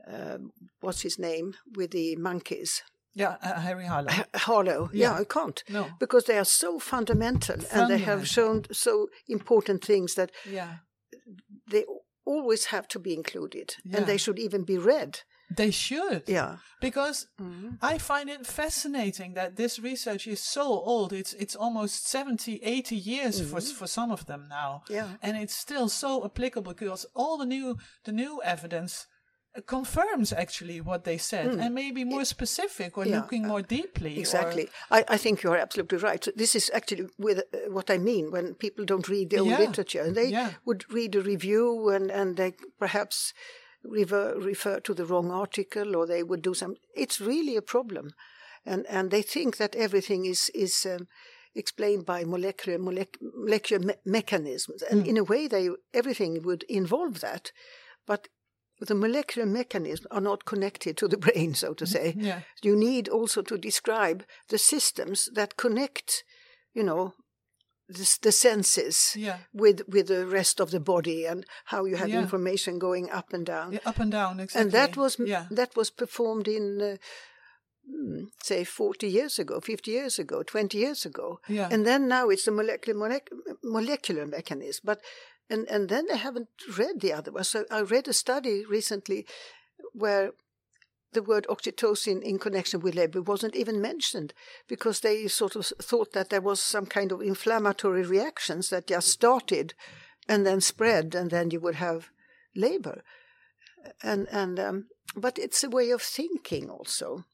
[0.08, 2.84] um what's his name with the monkeys
[3.16, 4.12] Yeah, uh, Harry Harlow.
[4.36, 4.90] Harlow.
[4.94, 5.12] Yeah.
[5.14, 5.84] Yeah, I can't No.
[6.00, 10.74] because they are so fundamental, and they have shown so important things that Yeah.
[11.72, 11.86] they
[12.34, 13.98] always have to be included, Yeah.
[13.98, 15.12] and they should even be read.
[15.56, 16.24] They should.
[16.28, 16.58] Yeah.
[16.80, 17.70] Because mm-hmm.
[17.82, 21.12] I find it fascinating that this research is so old.
[21.12, 23.78] It's it's almost 70, 80 years for mm-hmm.
[23.80, 24.84] for some of them now.
[24.90, 25.08] Yeah.
[25.24, 29.08] And it's still so applicable because all the new the new evidence
[29.66, 34.20] confirms actually what they said and maybe more specific or Yeah, looking more deeply.
[34.20, 34.70] Exactly.
[34.92, 36.24] I, I think you are absolutely right.
[36.24, 39.50] So this is actually with uh, what I mean when people don't read the old
[39.50, 39.60] Yeah.
[39.60, 40.02] literature.
[40.02, 40.52] And they Yeah.
[40.66, 43.34] would read a review and, and they perhaps
[43.84, 46.76] refer, refer to the wrong article or they would do some.
[46.96, 48.14] It's really a problem.
[48.66, 51.08] And, and they think that everything is, is um,
[51.56, 54.84] explained by molecular, molec- molecular me- mechanisms.
[54.84, 55.10] And Hmm.
[55.10, 57.52] in a way, they everything would involve that.
[58.06, 58.28] But
[58.88, 62.42] the molecular mechanisms are not connected to the brain, so to say Yeah.
[62.64, 66.24] you need also to describe the systems that connect,
[66.74, 67.14] you know,
[67.88, 69.38] the, the senses Yeah.
[69.54, 72.22] with with the rest of the body and how you have Yeah.
[72.22, 73.74] information going up and down.
[73.74, 74.62] Yeah, up and down, exactly.
[74.62, 75.46] And that was yeah.
[75.52, 76.82] that was performed in.
[76.82, 76.98] Uh,
[77.90, 81.40] hmm, Say 40 years ago, 50 years ago, 20 years ago.
[81.48, 81.70] Yeah.
[81.72, 83.22] And then now it's the molecular,
[83.64, 84.82] molecular mechanism.
[84.86, 85.00] But,
[85.50, 87.44] and, and then they haven't read the other one.
[87.44, 89.26] So I read a study recently
[89.94, 90.32] where
[91.14, 94.34] the word oxytocin in connection with labor wasn't even mentioned
[94.68, 99.08] because they sort of thought that there was some kind of inflammatory reactions that just
[99.08, 99.74] started
[100.28, 102.10] and then spread and then you would have
[102.56, 103.04] labor
[104.04, 107.26] and and um, but it's a way of thinking also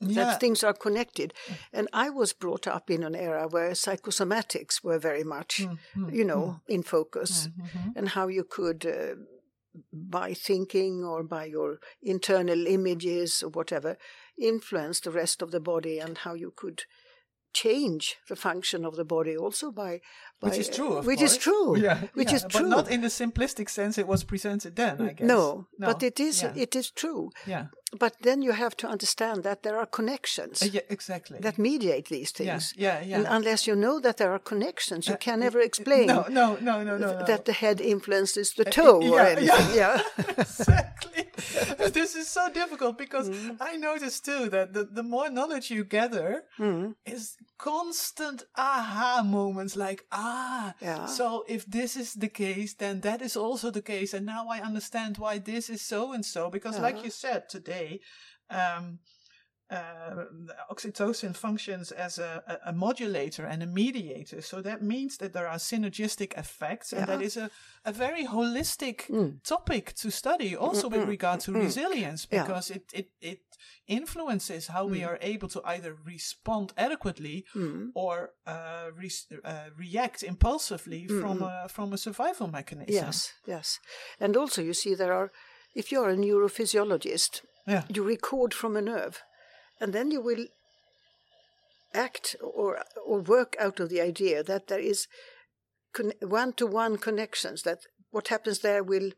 [0.00, 0.24] yeah.
[0.24, 1.32] that things are connected
[1.72, 5.52] and i was brought up in an era where psychosomatics were very much
[5.96, 7.92] Mm, you know in focus mhm.
[7.96, 9.14] and how you could uh,
[9.92, 13.96] by thinking or by your internal images or whatever
[14.38, 16.82] influence the rest of the body and how you could
[17.52, 20.00] change the function of the body also by,
[20.40, 21.32] by Which is true, of which course.
[21.32, 24.24] is true Yeah, which yeah, is true But not in the simplistic sense it was
[24.24, 25.26] presented then, I guess.
[25.28, 26.52] no, but it is Yeah.
[26.56, 27.66] it is true yeah.
[27.98, 31.38] But then you have to understand that there are connections Uh, yeah, exactly.
[31.40, 33.16] that mediate these things yeah, yeah.
[33.18, 36.56] and unless you know that there are connections you Uh, can never explain no, no,
[36.60, 37.24] no, no, no, no.
[37.26, 40.00] that the head influences the toe or yeah, anything yeah,
[40.44, 41.24] exactly.
[41.92, 43.56] this is so difficult because Mm.
[43.60, 46.94] I noticed too that the, the more knowledge you gather Mm.
[47.06, 51.06] is constant aha moments like, ah, Yeah.
[51.06, 54.14] so if this is the case, then that is also the case.
[54.16, 56.50] And now I understand why this is so and so.
[56.50, 58.00] Because, like you said today,
[58.50, 58.98] um,
[59.70, 60.24] uh,
[60.70, 64.42] oxytocin functions as a, a, modulator and a mediator.
[64.42, 67.26] So that means that there are synergistic effects, and that Yeah.
[67.26, 67.50] is a,
[67.84, 69.08] a very holistic
[69.42, 72.42] topic to study, also with regard to resilience, Yeah.
[72.42, 73.40] because it, it, it
[73.86, 77.44] influences how we are able to either respond adequately
[77.94, 79.10] or uh, re-
[79.44, 82.94] uh, react impulsively from, a, from a survival mechanism.
[82.94, 83.80] Yes, yes.
[84.20, 85.30] And also, you see, there are,
[85.74, 87.84] if you're a neurophysiologist, Yeah.
[87.88, 89.22] you record from a nerve,
[89.80, 90.46] and then you will
[91.94, 95.06] act or, or work out of the idea that there is
[96.20, 97.78] one to one connections, that
[98.10, 99.12] what happens there will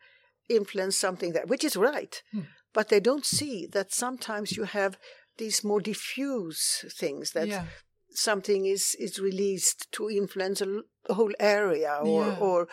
[0.49, 2.23] influence something there, which is right.
[2.33, 2.43] Hmm.
[2.75, 4.99] But they don't see that sometimes you have
[5.39, 7.65] these more diffuse things that yeah.
[8.11, 12.39] something is, is released to influence a whole area or, Yeah.
[12.39, 12.69] or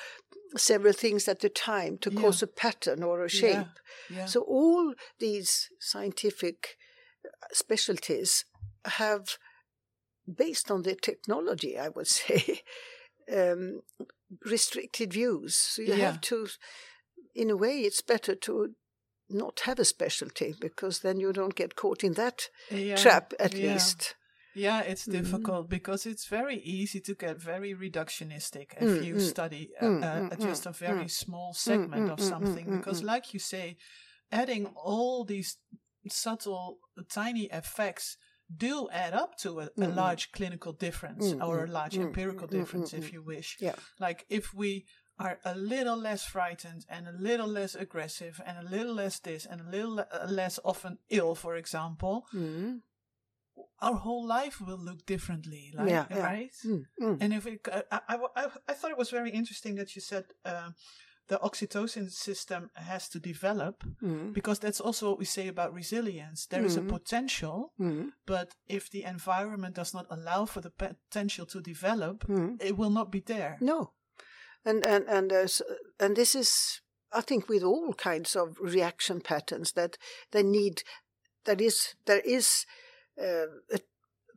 [0.56, 2.22] several things at a time to Yeah.
[2.22, 3.68] cause a pattern or a shape.
[4.28, 6.78] So all these scientific
[7.52, 8.46] specialties
[8.86, 9.38] have,
[10.34, 12.62] based on the technology, I would say,
[13.34, 13.82] um,
[14.46, 15.56] restricted views.
[15.56, 16.06] So you Yeah.
[16.06, 16.48] have to,
[17.36, 18.76] in a way, it's better to
[19.30, 22.98] not have a specialty because then you don't get caught in that Yeah.
[22.98, 23.74] trap at Yeah.
[23.74, 24.16] least.
[24.56, 25.12] Yeah, it's Mm.
[25.12, 29.20] difficult because it's very easy to get very reductionistic if Mm, you mm.
[29.20, 31.10] study uh, Mm, uh, mm, just a mm, very mm.
[31.10, 32.66] small segment mm, of mm, something.
[32.66, 33.08] mm, Because, mm.
[33.08, 33.78] like you say,
[34.32, 35.58] adding all these
[36.08, 36.78] subtle,
[37.10, 38.18] tiny effects
[38.56, 39.96] do add up to a, a Mm, mm.
[39.96, 43.14] large clinical difference Mm, or a large mm, empirical mm, mm, difference, if mm.
[43.14, 43.58] you wish.
[43.60, 43.76] Yeah.
[44.00, 44.86] Like if we
[45.18, 49.46] are a little less frightened and a little less aggressive and a little less this
[49.46, 52.82] and a little le- uh, less often ill, for example, Mm.
[53.80, 56.24] our whole life will look differently, like, Yeah, yeah.
[56.26, 56.52] right?
[56.66, 57.18] Mm, mm.
[57.22, 60.26] And if it, I, I, I, I thought it was very interesting that you said
[60.46, 60.76] um,
[61.28, 64.34] the oxytocin system has to develop Mm.
[64.34, 66.48] because that's also what we say about resilience.
[66.48, 66.90] There is a Mhm.
[66.90, 68.12] potential, Mm.
[68.26, 72.58] but if the environment does not allow for the potential to develop, Mm.
[72.62, 73.58] it will not be there.
[73.62, 73.94] No,
[74.66, 75.62] and and and uh, s-
[76.00, 76.82] and this is,
[77.12, 79.98] I think, with all kinds of reaction patterns that
[80.32, 80.84] they need.
[81.44, 82.66] That is, there is
[83.18, 83.80] uh, a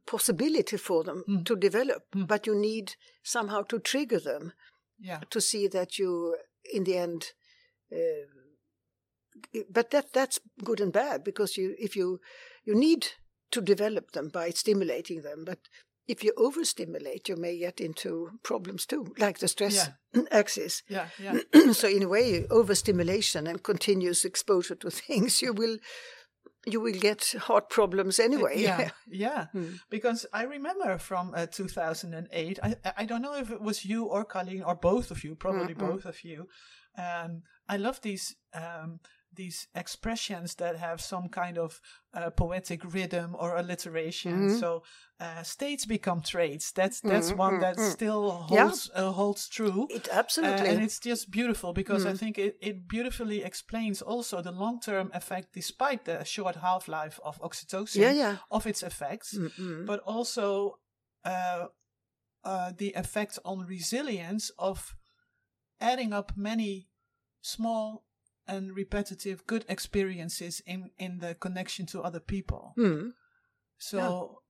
[0.05, 1.45] possibility for them Mm.
[1.45, 2.27] to develop, Mm.
[2.27, 4.53] but you need somehow to trigger them
[4.99, 6.37] Yeah, to see that you,
[6.73, 7.33] in the end.
[7.93, 8.27] Uh,
[9.71, 12.21] but that that's good and bad because you if you
[12.65, 13.07] you need
[13.51, 15.59] to develop them by stimulating them, but
[16.09, 19.91] if you overstimulate, you may get into problems too, like the stress
[20.31, 20.83] axis.
[20.89, 21.41] yeah, yeah.
[21.73, 25.79] so in a way, overstimulation and continuous exposure to things, you will
[26.67, 28.55] you will get heart problems anyway.
[28.61, 29.47] Yeah, yeah.
[29.53, 29.75] Hmm.
[29.89, 34.25] Because I remember from uh, 2008, I, I don't know if it was you or
[34.25, 35.91] Colleen or both of you, probably Mm-mm.
[35.91, 36.49] both of you.
[36.99, 39.01] Um, I love these um,
[39.37, 41.81] these expressions that have some kind of
[42.15, 44.49] uh, poetic rhythm or alliteration.
[44.49, 44.59] Mhm.
[44.61, 44.83] So
[45.21, 46.73] uh, states become traits.
[46.73, 47.93] That's that's Mhm, one that mhm.
[47.93, 48.65] still Yeah.
[48.69, 49.87] holds uh, holds true.
[49.91, 50.69] It absolutely.
[50.69, 52.19] and it's just beautiful because I Mm.
[52.19, 57.21] think it, it beautifully explains also the long term effect, despite the short half life
[57.23, 58.37] of oxytocin, yeah, yeah.
[58.51, 59.87] of its effects, Mm-mm.
[59.87, 60.79] but also
[61.25, 61.67] uh,
[62.45, 64.95] uh, the effect on resilience of
[65.81, 66.89] adding up many
[67.43, 68.06] small
[68.49, 72.75] and repetitive good experiences in, in the connection to other people.
[72.79, 73.13] Mm.
[73.79, 74.43] So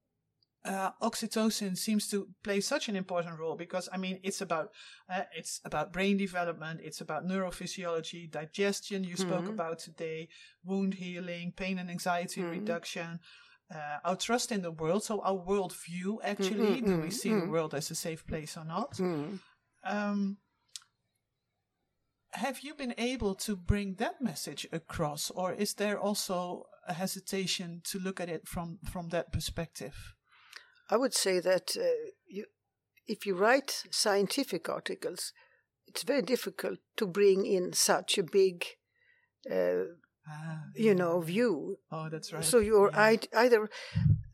[0.65, 4.71] uh, oxytocin seems to play such an important role because I mean it's about
[5.09, 9.05] uh, it's about brain development, it's about neurophysiology, digestion.
[9.05, 9.55] You spoke Mhm.
[9.55, 10.29] about today,
[10.65, 12.51] wound healing, pain and anxiety Mhm.
[12.51, 13.21] reduction.
[13.75, 17.13] Uh, our trust in the world, so our world view actually, Mhm, do we mhm,
[17.13, 17.51] see the mhm.
[17.51, 18.93] world as a safe place or not?
[18.99, 19.41] Mm.
[19.85, 20.39] Um,
[22.37, 27.81] have you been able to bring that message across, or is there also a hesitation
[27.85, 30.15] to look at it from from that perspective?
[30.91, 32.45] I would say that uh, you,
[33.07, 35.33] if you write scientific articles,
[35.87, 38.65] it's very difficult to bring in such a big,
[39.51, 39.97] uh,
[40.29, 40.95] Ah, you yeah.
[40.95, 41.79] know, view.
[41.91, 42.45] Oh, that's right.
[42.45, 43.17] So you're Yeah.
[43.33, 43.71] either,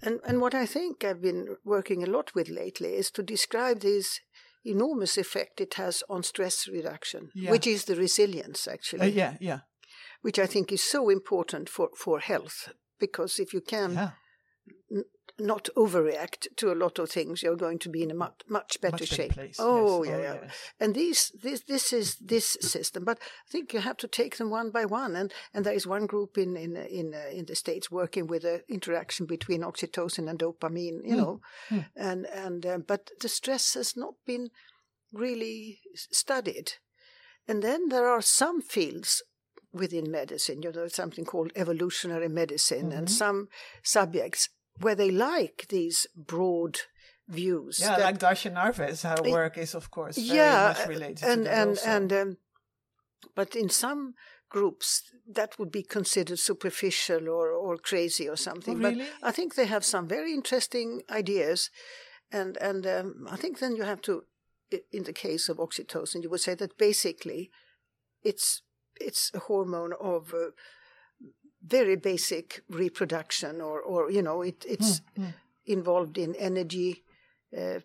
[0.02, 3.80] and and what I think I've been working a lot with lately is to describe
[3.80, 4.20] this
[4.64, 7.50] enormous effect it has on stress reduction, Yeah.
[7.50, 9.60] which is the resilience Uh, actually, yeah, yeah,
[10.22, 14.10] which I think is so important for for health because if you can yeah.
[15.38, 18.80] Not overreact to a lot of things, you're going to be in a much much
[18.80, 19.32] better Much shape.
[19.32, 19.56] place.
[19.58, 20.10] Oh yes.
[20.12, 20.38] yeah, yeah.
[20.42, 20.54] yes.
[20.78, 24.50] And these this this is this system, but I think you have to take them
[24.50, 25.16] one by one.
[25.16, 28.42] And and there is one group in in in uh, in the states working with
[28.42, 31.00] the interaction between oxytocin and dopamine.
[31.04, 31.20] You Hmm.
[31.20, 31.78] know, Hmm.
[31.96, 34.50] and and uh, but the stress has not been
[35.12, 36.72] really studied.
[37.48, 39.22] And then there are some fields
[39.72, 40.62] within medicine.
[40.62, 43.10] You know, something called evolutionary medicine, and Mhm.
[43.10, 43.48] some
[43.82, 44.48] subjects
[44.80, 46.80] where they like these broad
[47.28, 47.78] views.
[47.80, 51.44] Yeah, that- like Darcia Narvaez, her work is of course very yeah, much related and
[51.44, 51.90] to that and also.
[51.90, 52.36] and um,
[53.34, 54.14] but in some
[54.48, 58.76] groups that would be considered superficial or or crazy or something.
[58.76, 59.06] Oh, really?
[59.20, 61.70] But I think they have some very interesting ideas,
[62.30, 64.24] and and um, I think then you have to,
[64.90, 67.50] in the case of oxytocin, you would say that basically,
[68.22, 68.62] it's
[69.06, 70.32] it's a hormone of.
[70.34, 70.50] Uh,
[71.64, 75.30] very basic reproduction, or, or you know, it, it's Hmm, hmm.
[75.64, 77.04] involved in energy,
[77.56, 77.78] uh,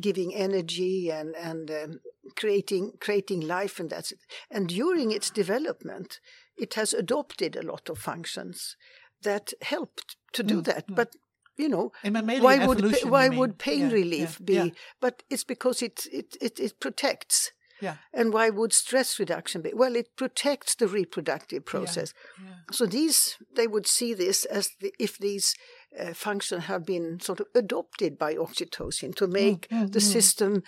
[0.00, 2.00] giving energy and and um,
[2.36, 4.18] creating creating life and that's it.
[4.50, 6.20] And during its development,
[6.58, 8.76] it has adopted a lot of functions
[9.22, 10.86] that helped to do Mm, that.
[10.88, 10.94] mm.
[10.96, 11.16] But
[11.56, 11.92] you know,
[12.38, 14.54] why would why would pain Yeah, relief yeah, be?
[14.54, 17.52] Yeah, But it's because it it it, it protects.
[17.80, 19.72] Yeah, And why would stress reduction be?
[19.74, 22.12] Well, it protects the reproductive process.
[22.42, 22.54] yeah.
[22.72, 25.54] So these, they would see this as the, if these
[25.98, 30.12] uh, functions have been sort of adopted by oxytocin to make mm, the mm.
[30.12, 30.62] system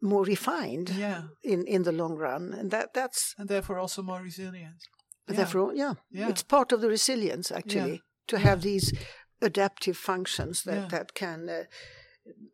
[0.00, 2.52] more refined yeah, in, in the long run.
[2.52, 4.76] And that that's and therefore also more resilient.
[5.28, 5.36] Yeah.
[5.36, 6.28] therefore, yeah, Yeah.
[6.28, 8.92] it's part of the resilience actually to have these
[9.40, 10.88] adaptive functions that, Yeah.
[10.88, 11.64] that can uh,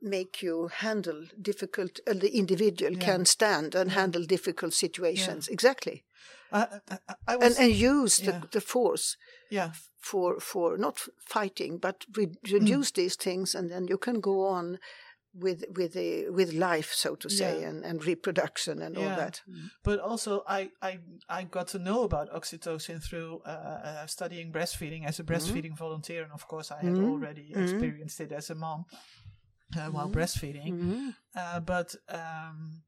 [0.00, 2.98] make you handle difficult, uh, the individual Yeah.
[3.06, 5.48] can stand and handle difficult situations.
[5.48, 6.04] Exactly.
[6.52, 8.40] I, I, I- I And, was, and use the, yeah.
[8.50, 9.16] the force
[9.50, 12.52] yeah, for for not fighting but re- Mm.
[12.52, 14.78] reduce these things and then you can go on
[15.32, 17.68] with with the with life so to say Yeah.
[17.68, 19.16] and, and reproduction and all Yeah.
[19.16, 19.42] that
[19.84, 25.04] but also I, I I got to know about oxytocin through uh, uh, studying breastfeeding
[25.06, 27.04] as a breastfeeding volunteer, and of course I had Mhm.
[27.10, 27.62] already Mhm.
[27.62, 28.84] experienced it as a mom
[29.76, 30.14] uh, while Mhm.
[30.14, 30.72] breastfeeding.
[30.80, 31.14] Mhm.
[31.34, 32.82] Uh, but um,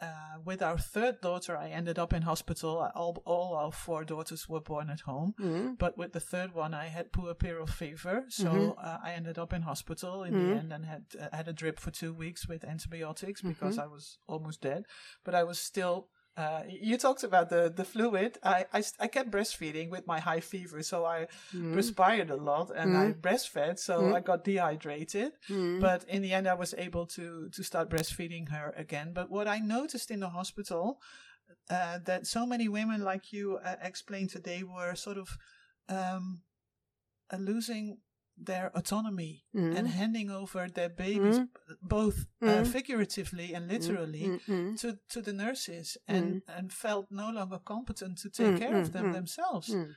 [0.00, 2.86] uh, with our third daughter, I ended up in hospital.
[2.94, 5.34] All, all our four daughters were born at home.
[5.40, 5.78] Mhm.
[5.78, 8.74] But with the third one, I had poor puerperal fever, so Mhm.
[8.78, 10.38] uh, I ended up in hospital in Mhm.
[10.48, 13.86] the end and had uh, had a drip for two weeks with antibiotics because I
[13.86, 14.84] was almost dead.
[15.24, 16.10] But I was still.
[16.36, 18.38] Uh, you talked about the the fluid.
[18.42, 21.72] I, I I kept breastfeeding with my high fever, so I Mhm.
[21.72, 24.14] perspired a lot and I breastfed, so Mhm.
[24.16, 25.32] I got dehydrated.
[25.48, 25.80] Mhm.
[25.80, 29.12] But in the end, I was able to to start breastfeeding her again.
[29.14, 31.00] But what I noticed in the hospital
[31.70, 35.28] uh, that so many women, like you uh, explained today, were sort of
[35.88, 36.42] um,
[37.32, 37.98] uh, losing
[38.36, 39.76] their autonomy Mhm.
[39.76, 41.48] and handing over their babies, Mhm.
[41.80, 42.66] both uh, Mhm.
[42.72, 44.76] figuratively and literally, Mhm.
[44.80, 48.88] to to the nurses, and and felt no longer competent to take Mm, care of
[48.88, 49.68] mm, them mm, themselves.
[49.74, 49.94] Mm.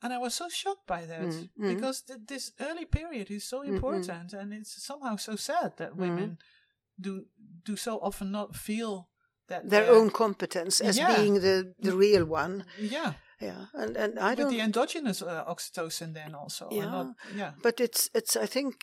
[0.00, 1.68] And I was so shocked by that Mm, mm.
[1.68, 3.74] because th- this early period is so Mm, mm.
[3.74, 6.38] important, and it's somehow so sad that women
[7.00, 7.26] do
[7.64, 9.08] do so often not feel
[9.46, 11.16] that their own competence as Yeah.
[11.16, 16.12] being the the real one yeah yeah and and i don't the endogenous uh, oxytocin
[16.14, 16.90] then also Yeah.
[16.90, 18.74] not, yeah But it's it's I think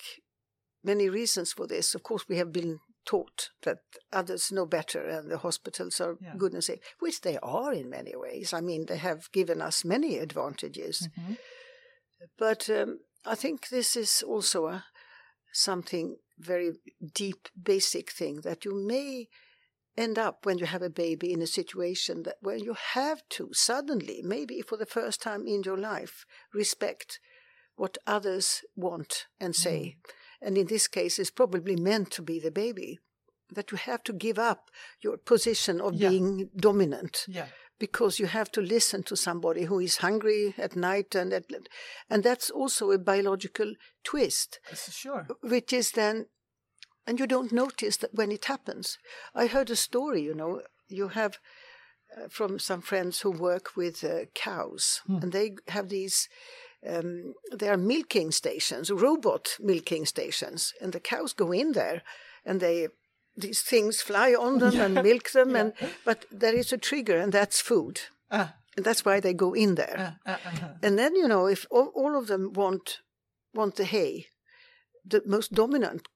[0.83, 1.95] many reasons for this.
[1.95, 3.79] Of course, we have been taught that
[4.11, 6.37] others know better, and the hospitals are Yeah.
[6.37, 8.53] good and safe, which they are in many ways.
[8.53, 11.09] I mean, they have given us many advantages.
[11.09, 11.37] Mhm.
[12.37, 12.99] But um,
[13.33, 14.83] I think this is also a
[15.51, 16.71] something very
[17.13, 19.27] deep, basic thing that you may
[19.97, 23.49] end up when you have a baby in a situation that where you have to
[23.53, 27.19] suddenly, maybe for the first time in your life, respect
[27.75, 29.95] what others want and say.
[30.41, 30.47] Mm.
[30.47, 32.99] And in this case, it's probably meant to be the baby.
[33.51, 36.09] That you have to give up your position of Yeah.
[36.09, 41.13] being dominant yeah because you have to listen to somebody who is hungry at night
[41.13, 41.45] and at,
[42.09, 46.25] and that's also a biological twist sure which is then
[47.07, 48.97] and you don't notice that when it happens.
[49.33, 51.37] I heard a story you know you have
[52.15, 55.01] uh, from some friends who work with uh, cows.
[55.21, 56.29] And they have these
[56.87, 60.73] um, they are milking stations robot milking stations.
[60.81, 62.03] And the cows go in there
[62.45, 62.87] and they
[63.35, 65.73] these things fly on them and milk them and
[66.05, 68.01] but there is a trigger and that's food.
[68.31, 68.53] Ah.
[68.77, 69.95] And that's why they go in there.
[69.97, 70.69] Ah, ah, ah.
[70.83, 72.99] and then you know if all, all of them want
[73.53, 74.27] want the hay
[75.03, 76.07] the most dominant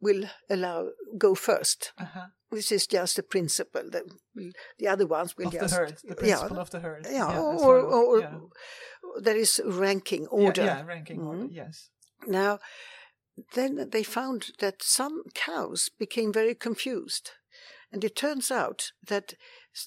[0.00, 2.26] will allow go first uh-huh.
[2.50, 6.14] this is just a principle that will- the other ones will of the herd the
[6.14, 8.38] principle of the herd yeah, as or, or, yeah.
[9.22, 11.54] there is ranking order yeah, ranking order Mhm.
[11.54, 11.90] yes
[12.26, 12.58] now
[13.54, 17.30] then they found that some cows became very confused
[17.92, 19.34] and it turns out that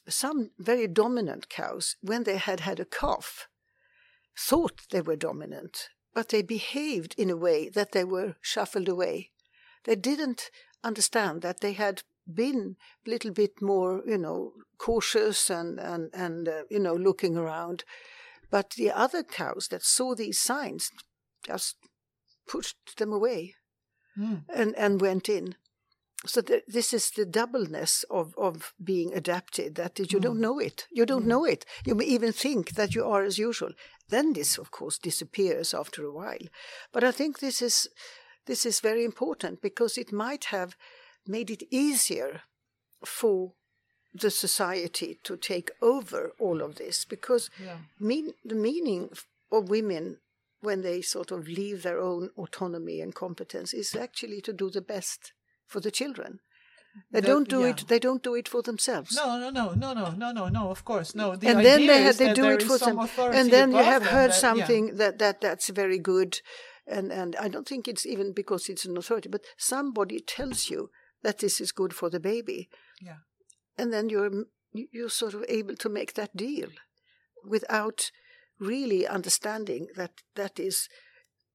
[0.07, 3.47] some very dominant cows when they had had a calf
[4.37, 9.31] thought they were dominant but they behaved in a way that they were shuffled away
[9.83, 10.49] they didn't
[10.83, 16.47] understand that they had been a little bit more you know cautious and and and
[16.47, 17.83] uh, you know looking around
[18.49, 20.91] but the other cows that saw these signs
[21.45, 21.75] just
[22.47, 23.55] pushed them away
[24.17, 24.43] Mm.
[24.53, 25.55] and, and went in.
[26.25, 30.85] So th- this is the doubleness of, of being adapted, that you don't know it.
[30.91, 31.65] You don't know it.
[31.85, 33.71] You may even think that you are as usual.
[34.09, 36.45] Then this, of course, disappears after a while.
[36.91, 37.87] But I think this is,
[38.45, 40.75] this is very important because it might have
[41.27, 42.41] made it easier
[43.05, 43.53] for
[44.13, 49.09] the society to take over all of this because yeah mean, the meaning
[49.51, 50.17] of women
[50.61, 54.81] when they sort of leave their own autonomy and competence is actually to do the
[54.81, 55.33] best
[55.65, 56.39] for the children.
[57.11, 57.69] They That- don't do yeah.
[57.69, 57.87] it.
[57.87, 59.15] They don't do it for themselves.
[59.15, 60.69] No, no, no, no, no, no, no, no.
[60.69, 61.35] Of course, no.
[61.35, 63.31] The and then they they do it for some them.
[63.39, 64.47] And then you have heard that- yeah.
[64.47, 66.41] something that, that that's very good,
[66.91, 70.89] and and I don't think it's even because it's an authority, but somebody tells you
[71.23, 72.69] that this is good for the baby,
[73.01, 73.17] Yeah.
[73.77, 76.69] and then you're you're sort of able to make that deal
[77.49, 78.11] without
[78.59, 80.87] really understanding that that is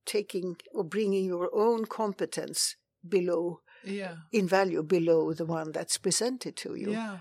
[0.04, 2.76] taking or bringing your own competence
[3.08, 6.90] below Yeah, in value below the one that's presented to you.
[6.92, 7.18] yeah.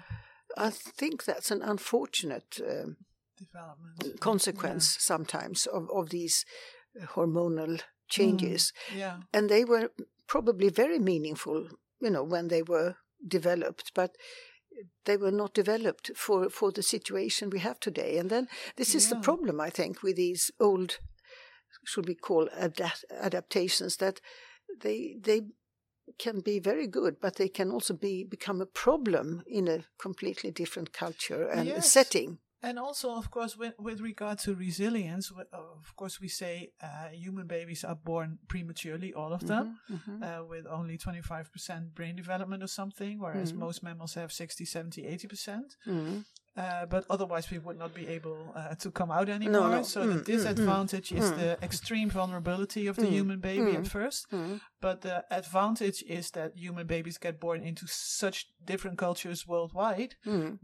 [0.58, 2.96] I think that's an unfortunate um,
[3.38, 4.20] Development.
[4.20, 6.46] consequence sometimes of, of these
[7.16, 8.74] hormonal Mm, changes.
[8.92, 8.98] Yeah.
[8.98, 9.18] yeah.
[9.34, 9.92] And they were
[10.28, 11.68] probably very meaningful,
[12.00, 12.96] you know, when they were
[13.28, 14.16] developed, but
[15.06, 18.18] they were not developed for, for the situation we have today.
[18.18, 21.00] And then this is the problem, I think, with these old,
[21.86, 24.20] should we call adapt- adaptations, that
[24.82, 25.42] they they
[26.18, 30.52] can be very good, but they can also be become a problem in a completely
[30.52, 31.92] different culture and Yes.
[31.92, 32.40] setting.
[32.66, 37.46] And also, of course, with, with regard to resilience, of course, we say uh, human
[37.48, 40.22] babies are born prematurely, all of them, Mhm.
[40.24, 43.60] uh, with only 25% brain development or something, whereas Mhm.
[43.60, 45.78] most mammals have 60, 70, 80%.
[46.58, 49.70] Uh, but otherwise, we would not be able uh, to come out anymore.
[49.70, 49.84] no.
[49.84, 51.36] So Mm, the mm, disadvantage is mm.
[51.36, 54.28] the extreme vulnerability of the Mm, human baby mm, at first.
[54.32, 54.60] Mhm.
[54.80, 60.16] But the advantage is that human babies get born into such different cultures worldwide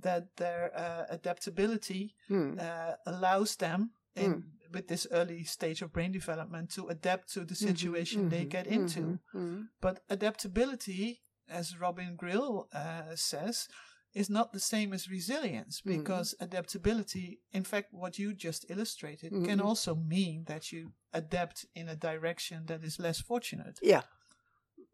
[0.02, 2.16] that their uh, adaptability
[2.60, 4.44] uh, allows them in Mm.
[4.74, 8.68] with this early stage of brain development to adapt to the situation they mhm, get
[8.68, 9.00] into.
[9.02, 9.68] mhm, mhm.
[9.82, 13.68] But adaptability, as Robin Grille uh, says,
[14.14, 15.98] is not the same as resilience Mhm.
[15.98, 19.66] because adaptability, in fact, what you just illustrated, can Mhm.
[19.66, 23.80] also mean that you adapt in a direction that is less fortunate.
[23.82, 24.04] Yeah,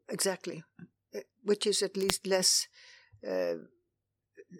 [0.09, 0.63] exactly.
[1.13, 2.67] Uh, Which is at least less,
[3.25, 3.55] uh,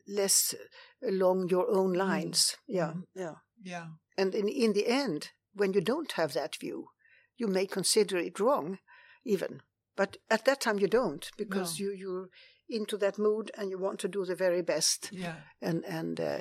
[0.08, 0.55] less
[1.01, 2.55] along your own lines.
[2.68, 3.03] Yeah, Mhm.
[3.14, 3.36] yeah.
[3.64, 3.88] Yeah.
[4.18, 6.89] And in in the end, when you don't have that view,
[7.38, 8.80] you may consider it wrong,
[9.24, 9.62] even.
[9.95, 11.86] But at that time, you don't because No.
[11.86, 12.30] you you're
[12.70, 15.09] into that mood and you want to do the very best.
[15.11, 15.36] Yeah.
[15.61, 16.38] And and uh,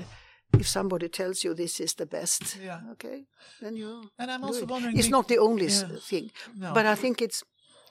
[0.59, 2.81] if somebody tells you this is the best, Yeah.
[2.93, 3.25] okay,
[3.61, 4.11] then you.
[4.19, 4.69] And I'm also it.
[4.71, 4.99] wondering.
[4.99, 5.99] It's not the only Yeah.
[6.09, 6.31] thing.
[6.55, 6.73] No.
[6.73, 7.43] But I think it's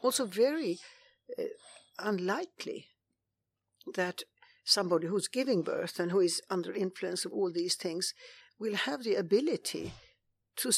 [0.02, 0.78] also very
[1.40, 1.44] uh,
[2.00, 2.86] unlikely
[3.96, 4.24] that
[4.66, 8.14] somebody who's giving birth and who is under influence of all these things
[8.60, 9.92] will have the ability
[10.56, 10.72] to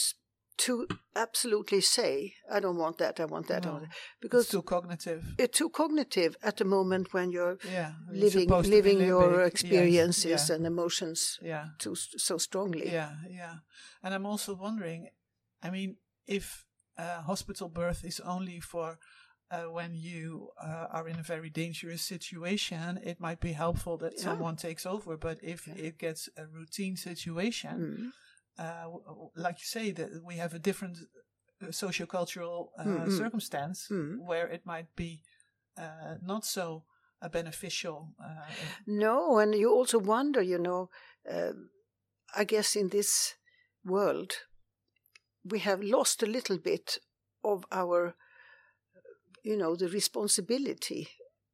[0.58, 3.20] to absolutely say, "I don't want that.
[3.20, 3.88] I want that." I want No.
[3.88, 5.24] that," it's Because too cognitive.
[5.38, 7.94] it's too cognitive at the moment when you're Yeah.
[8.10, 9.40] living living your limbic.
[9.44, 10.56] Yes, experiences yeah.
[10.56, 11.66] and emotions Yeah.
[11.80, 12.88] too so strongly.
[12.92, 13.56] Yeah, yeah.
[14.02, 15.10] And I'm also wondering,
[15.64, 16.66] I mean, if
[16.98, 18.98] uh, hospital birth is only for
[19.50, 24.14] uh, when you uh, are in a very dangerous situation, it might be helpful that
[24.18, 24.24] Yeah.
[24.24, 25.16] someone takes over.
[25.18, 25.76] But if Yeah.
[25.88, 28.12] it gets a routine situation, Mm.
[28.60, 28.86] Uh,
[29.36, 30.98] like you say, that we have a different
[31.62, 33.12] uh, sociocultural uh, Mm, mm.
[33.12, 34.20] circumstance Mm.
[34.28, 35.22] where it might be
[35.78, 36.84] uh, not so
[37.22, 38.14] uh, beneficial.
[38.20, 38.52] Uh,
[38.86, 40.90] No, and you also wonder, you know,
[41.30, 41.70] um
[42.40, 43.36] I guess in this
[43.84, 44.32] world,
[45.52, 47.00] we have lost a little bit
[47.44, 48.16] of our,
[49.44, 51.08] you know, the responsibility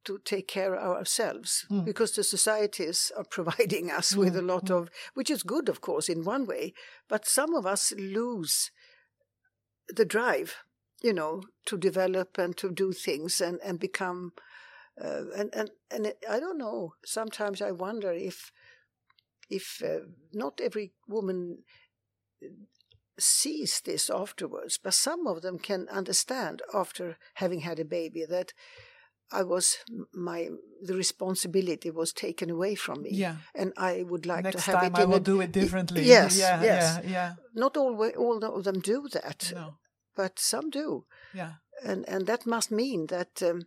[0.04, 1.84] to take care of ourselves Mm.
[1.84, 5.80] because the societies are providing us with a Mm, lot of, which is good, of
[5.80, 6.72] course, in one way,
[7.08, 8.70] but some of us lose
[9.88, 10.56] the drive,
[11.02, 14.32] you know, to develop and to do things and, and become
[15.02, 16.94] uh, and and and I don't know.
[17.04, 18.52] Sometimes I wonder if
[19.50, 21.64] if uh, not every woman
[23.18, 28.52] sees this afterwards, but some of them can understand after having had a baby that
[29.40, 29.76] I was
[30.12, 30.48] my
[30.88, 33.36] the responsibility was taken away from me, yeah.
[33.54, 36.02] and I would like Next to have time it I will a, do it differently.
[36.04, 36.84] yes, yeah, yes.
[37.04, 37.32] yeah, yeah.
[37.54, 39.74] Not all all of them do that, No,
[40.16, 41.04] but some do.
[41.34, 41.52] yeah.
[41.90, 43.60] and and that must mean that um,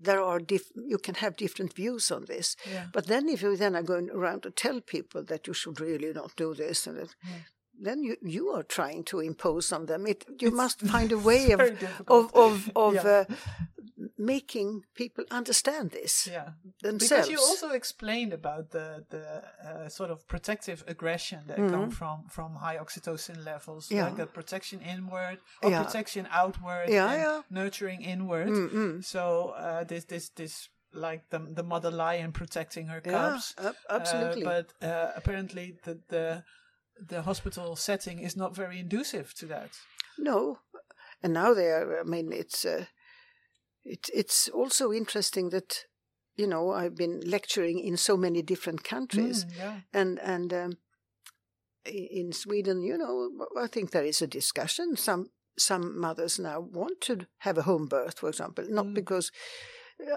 [0.00, 2.56] there are diff- you can have different views on this.
[2.72, 2.86] Yeah.
[2.92, 6.12] But then if you then are going around to tell people that you should really
[6.12, 7.42] not do this, and that, Yeah.
[7.86, 10.06] then you you are trying to impose on them.
[10.06, 11.60] It you It's must find a way of
[12.06, 13.24] of of, of Yeah.
[13.28, 13.34] uh,
[14.18, 16.48] making people understand this yeah.
[16.82, 17.28] themselves.
[17.28, 19.24] Because you also explained about the the
[19.68, 23.96] uh, sort of protective aggression that come from from high oxytocin levels, Mm-hmm.
[23.96, 24.08] Yeah.
[24.08, 25.82] like a protection inward or Yeah.
[25.84, 27.40] protection outward, Yeah, and yeah.
[27.50, 28.48] nurturing inward.
[28.48, 29.04] Mm-mm.
[29.04, 29.20] So
[29.56, 33.54] uh, this this this like the the mother lion protecting her yeah, cubs.
[33.58, 34.42] Uh, absolutely.
[34.44, 36.42] but uh, apparently the the
[37.08, 39.70] the hospital setting is not very inducive to that.
[40.18, 40.58] No,
[41.22, 42.00] and now they are.
[42.00, 42.84] I mean, it's uh,
[43.88, 45.84] it, it's also interesting that
[46.38, 49.80] you know, I've been lecturing in so many different countries, Mm, yeah.
[49.92, 50.78] and and um,
[51.84, 53.30] in Sweden, you know,
[53.64, 54.96] I think there is a discussion.
[54.96, 58.94] Some some mothers now want to have a home birth, for example, not Mm.
[58.94, 59.32] because.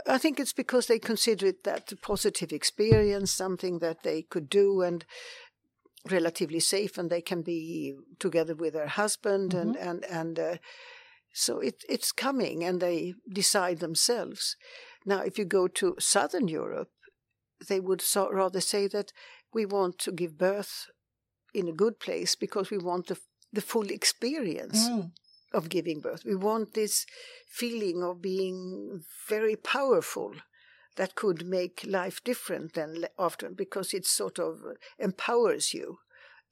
[0.06, 4.48] I think it's because they consider it that a positive experience, something that they could
[4.48, 5.04] do and
[6.12, 10.58] relatively safe, and they can be together with their husband, and and and uh,
[11.34, 14.56] so it it's coming, and they decide themselves.
[15.06, 16.92] Now, if you go to Southern Europe,
[17.68, 19.12] they would so, rather say that
[19.54, 20.88] we want to give birth
[21.54, 23.18] in a good place because we want the,
[23.52, 25.12] the full experience Mm.
[25.54, 26.24] of giving birth.
[26.26, 27.06] We want this
[27.50, 30.34] feeling of being very powerful
[30.96, 34.60] that could make life different than after because it sort of
[34.98, 36.00] empowers you.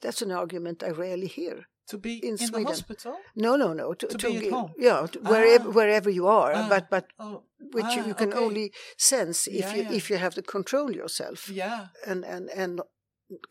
[0.02, 1.68] That's an argument I rarely hear.
[1.90, 2.66] To be In in, the Sweden.
[2.68, 3.16] hospital?
[3.36, 3.94] No, no, no.
[3.94, 4.72] To, To to be at home.
[4.78, 5.74] Yeah, to wherever Ah.
[5.74, 6.70] wherever you are, Ah.
[6.70, 8.46] but but Oh, which you, ah, you can okay.
[8.46, 9.98] only sense if Yeah, you yeah.
[9.98, 12.82] if you have to control yourself Yeah, and and and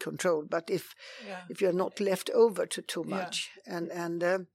[0.04, 0.94] control, but if
[1.26, 1.42] yeah.
[1.50, 4.46] if you're not left over to too much and and um,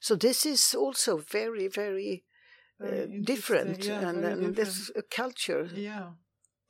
[0.00, 2.24] so this is also very very,
[2.78, 5.04] Very uh, different and, very and this different.
[5.04, 6.12] uh, culture Yeah,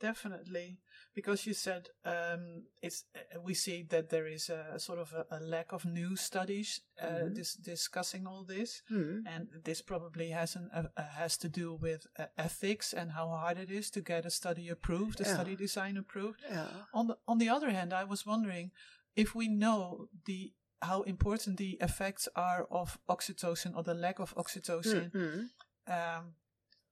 [0.01, 0.77] definitely.
[1.17, 2.43] Because you said um,
[2.81, 6.15] it's uh, we see that there is a sort of a, a lack of new
[6.15, 7.33] studies uh, Mhm.
[7.35, 9.25] dis- discussing all this, Hmm.
[9.33, 13.27] and this probably has an uh, uh, has to do with uh, ethics and how
[13.29, 15.33] hard it is to get a study approved, a Yeah.
[15.35, 16.39] study design approved.
[16.51, 18.71] yeah On the on the other hand, I was wondering
[19.15, 20.53] if we know the
[20.89, 25.09] how important the effects are of oxytocin or the lack of oxytocin.
[25.11, 25.49] Mhm.
[25.87, 26.35] Um,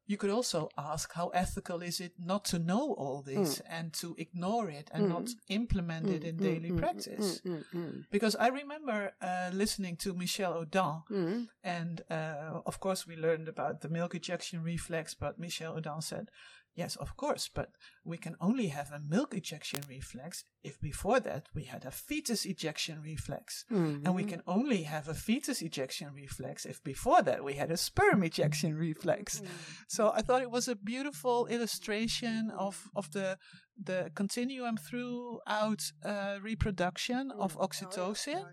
[0.08, 4.16] you could also ask how ethical is it not to know all this and to
[4.18, 7.42] ignore it and not implement it in daily practice.
[7.42, 11.48] Mm, mm, Because I remember uh, listening to Michel Odent, mm.
[11.64, 16.30] and uh, of course we learned about the milk ejection reflex, but Michel Odent said,
[16.76, 17.70] yes, of course, but
[18.04, 22.46] we can only have a milk ejection reflex if before that we had a fetus
[22.46, 23.66] ejection reflex.
[23.72, 24.06] Mm-hmm.
[24.06, 27.78] And we can only have a fetus ejection reflex if before that we had a
[27.78, 29.42] sperm ejection reflex.
[29.88, 33.38] So I thought it was a beautiful illustration of, of the
[33.84, 38.46] the continuum throughout uh, reproduction of oxytocin,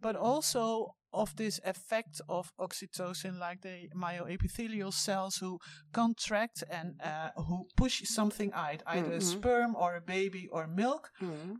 [0.00, 5.58] but also of this effect of oxytocin, like the myoepithelial cells who
[5.92, 11.10] contract and uh, who push something out, either a sperm or a baby or milk,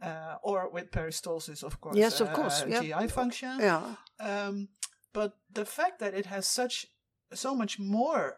[0.03, 1.97] uh, or with peristalsis, of course.
[1.97, 2.83] Yes, of uh, course, uh, yeah.
[2.83, 3.59] GI function.
[3.61, 4.69] yeah Um,
[5.13, 6.87] but the fact that it has such
[7.35, 8.37] so much more,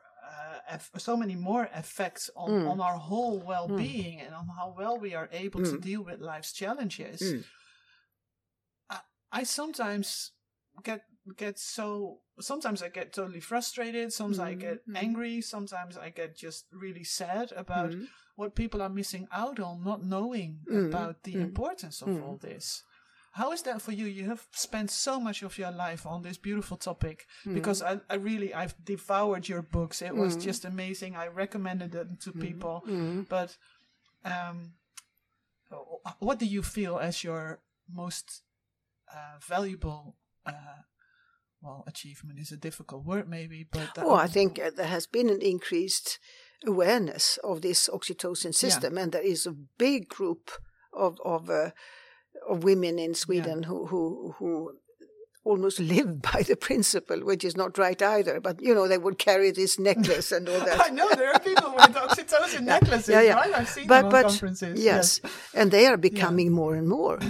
[0.71, 2.71] uh, so many more effects on, Mm.
[2.71, 5.81] on our whole well-being and on how well we are able to Mm.
[5.83, 7.45] deal with life's challenges, Mm.
[8.91, 8.99] I,
[9.33, 10.33] I sometimes
[10.83, 11.03] get
[11.37, 12.21] get so.
[12.41, 14.13] Sometimes I get totally frustrated.
[14.13, 14.97] Sometimes I Mm, get mm.
[14.97, 15.41] angry.
[15.43, 18.07] Sometimes I get just really sad about Mm.
[18.37, 22.39] what people are missing out on, not knowing Mm, about the mm, importance of all
[22.39, 22.83] this.
[23.33, 24.07] How is that for you?
[24.07, 28.17] You have spent so much of your life on this beautiful topic because I, I
[28.17, 30.03] really I've devoured your books.
[30.03, 31.15] It was just amazing.
[31.15, 32.83] I recommended them to people.
[33.29, 33.57] But
[34.25, 34.75] um,
[36.19, 38.43] what do you feel as your most
[39.15, 40.17] uh, valuable?
[40.47, 40.53] Uh,
[41.63, 45.29] well, achievement is a difficult word, maybe, but Oh, I think uh, there has been
[45.29, 46.19] an increased
[46.67, 50.51] awareness of this oxytocin system, and there is a big group
[50.93, 51.71] of of uh,
[52.49, 54.73] of women in Sweden who who who
[55.45, 58.41] almost live by the principle, which is not right either.
[58.41, 60.81] But you know, they would carry this necklace and all that.
[60.81, 63.35] I know there are people with oxytocin necklaces, yeah, yeah.
[63.35, 63.55] right?
[63.55, 64.83] I've seen but them on but conferences.
[64.83, 65.21] yes,
[65.55, 67.19] and they are becoming more and more.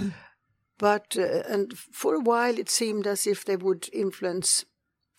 [0.81, 4.65] But uh, and for a while it seemed as if they would influence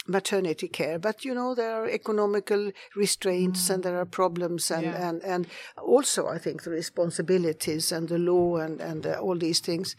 [0.06, 0.98] maternity care.
[0.98, 5.08] But you know there are economical restraints and there are problems and Yeah.
[5.08, 5.46] and and
[5.94, 9.96] also I think the responsibilities and the law and and uh, all these things.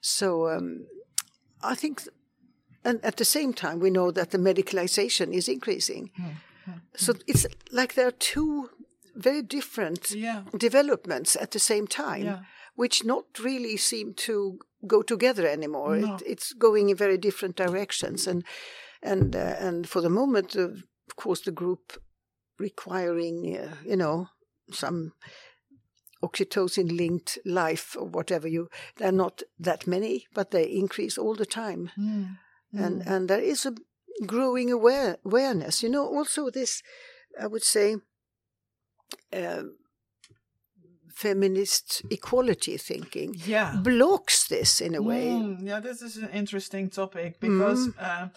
[0.00, 0.86] So um,
[1.72, 1.98] I think.
[1.98, 2.10] th-
[2.84, 6.10] and at the same time, we know that the medicalization is increasing.
[6.96, 8.70] So it's like there are two
[9.14, 10.42] very different Yeah.
[10.58, 12.38] developments at the same time, Yeah.
[12.74, 15.96] Which not really seem to go together anymore.
[15.96, 16.14] No.
[16.16, 18.44] It, it's going in very different directions, and
[19.02, 20.68] and uh, and for the moment, uh,
[21.08, 21.92] of course, the group
[22.58, 24.28] requiring uh, you know
[24.70, 25.12] some
[26.22, 31.46] oxytocin linked life or whatever you they're not that many but they increase all the
[31.46, 32.36] time Mm.
[32.84, 33.74] and and there is a
[34.26, 36.82] growing aware, awareness you know also this
[37.40, 37.96] i would say
[39.32, 39.62] uh,
[41.14, 43.76] feminist equality thinking Yeah.
[43.82, 48.22] blocks this in a way Mm, yeah, this is an interesting topic because Mm-hmm.
[48.24, 48.30] um,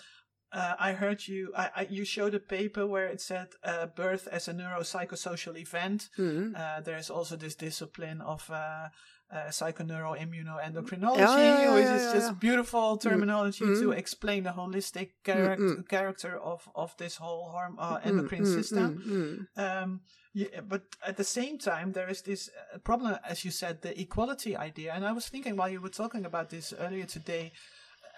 [0.52, 1.52] uh, I heard you.
[1.58, 6.10] I, I, you showed a paper where it said uh, birth as a neuropsychosocial event.
[6.18, 6.56] Mm.
[6.56, 8.88] Uh, there's also this discipline of uh,
[9.36, 13.98] uh, psychoneuroimmunoendocrinology, Yeah, which is just beautiful terminology to mm.
[13.98, 15.88] explain the holistic charac- mm.
[15.90, 19.48] character of, of this whole horm- uh, Mm, endocrine system.
[19.58, 20.02] Um,
[20.34, 24.00] yeah, but at the same time, there is this uh, problem, as you said, the
[24.00, 24.94] equality idea.
[24.94, 27.54] And I was thinking while you were talking about this earlier today,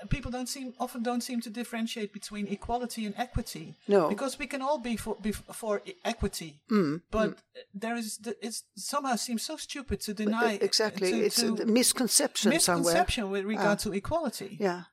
[0.10, 3.76] people don't seem often don't seem to differentiate between equality and equity.
[3.88, 4.10] No.
[4.10, 7.34] because we can all be for be for equity, Mm, but uh,
[7.74, 11.12] there is the, it's somehow seems so stupid to deny E- exactly.
[11.12, 12.84] to, it's to a misconception, somewhere.
[12.94, 13.84] misconception with regard Ah.
[13.84, 14.58] to equality.
[14.60, 14.84] Yeah,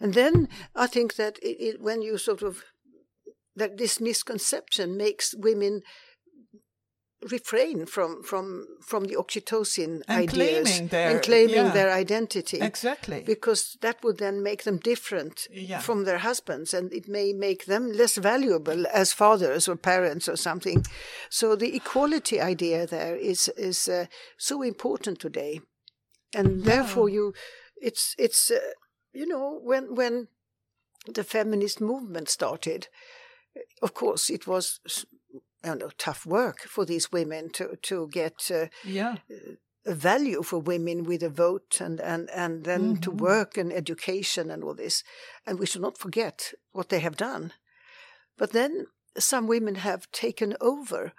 [0.00, 2.62] and then I think that it, it, when you sort of
[3.56, 5.82] that this misconception makes women
[7.30, 11.72] refrain from from from the oxytocin And ideas claiming their- and claiming yeah.
[11.72, 13.22] their identity Exactly.
[13.26, 15.80] because that would then make them different Yeah.
[15.80, 20.36] from their husbands and it may make them less valuable as fathers or parents or
[20.36, 20.84] something
[21.30, 24.06] so the equality idea there is is uh,
[24.36, 25.60] so important today
[26.34, 27.32] and therefore you
[27.80, 28.58] it's it's uh,
[29.12, 30.28] you know when when
[31.14, 32.88] the feminist movement started
[33.82, 34.80] of course it was
[35.64, 39.16] I don't know, tough work for these women to to get uh, yeah.
[39.86, 43.20] a value for women with a vote and and and then to Mhm.
[43.20, 45.04] work and education and all this
[45.46, 47.52] and we should not forget what they have done
[48.38, 48.86] but then
[49.18, 51.12] some women have taken over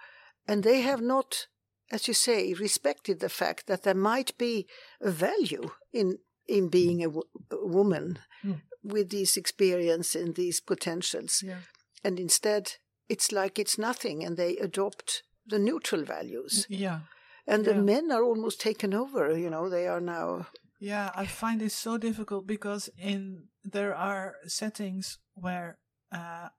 [0.48, 1.48] and they have not
[1.92, 4.66] as you say respected the fact that there might be
[5.02, 6.18] a value in
[6.48, 7.10] in being a,
[7.52, 8.62] woman Mm.
[8.84, 11.62] with these experience and these potentials Yeah.
[12.04, 12.64] and instead
[13.10, 17.00] it's like it's nothing and they adopt the neutral values Yeah.
[17.48, 20.46] and the men are almost taken over you know they are now
[20.80, 25.78] Yeah, I find this so difficult because in there are settings where,
[26.12, 26.50] uh,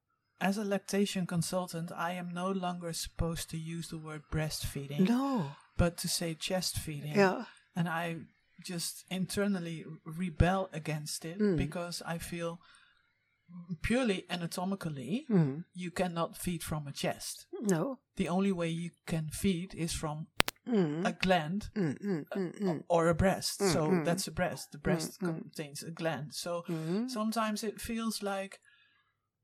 [0.41, 5.51] as a lactation consultant, I am no longer supposed to use the word breastfeeding, no
[5.77, 7.17] but to say chest feeding.
[7.17, 7.45] yeah
[7.77, 8.17] and I
[8.71, 9.85] just internally
[10.21, 11.57] rebel against it Mm.
[11.57, 12.59] because I feel
[13.83, 15.65] purely anatomically Mm.
[15.75, 17.47] you cannot feed from a chest.
[17.61, 20.27] no The only way you can feed is from
[20.67, 21.05] mm.
[21.07, 22.85] a gland Mm, mm, mm, mm.
[22.89, 23.59] or a breast.
[23.73, 24.73] So that's a breast.
[24.73, 26.35] The breast contains a gland.
[26.35, 26.65] So
[27.09, 28.61] sometimes it feels like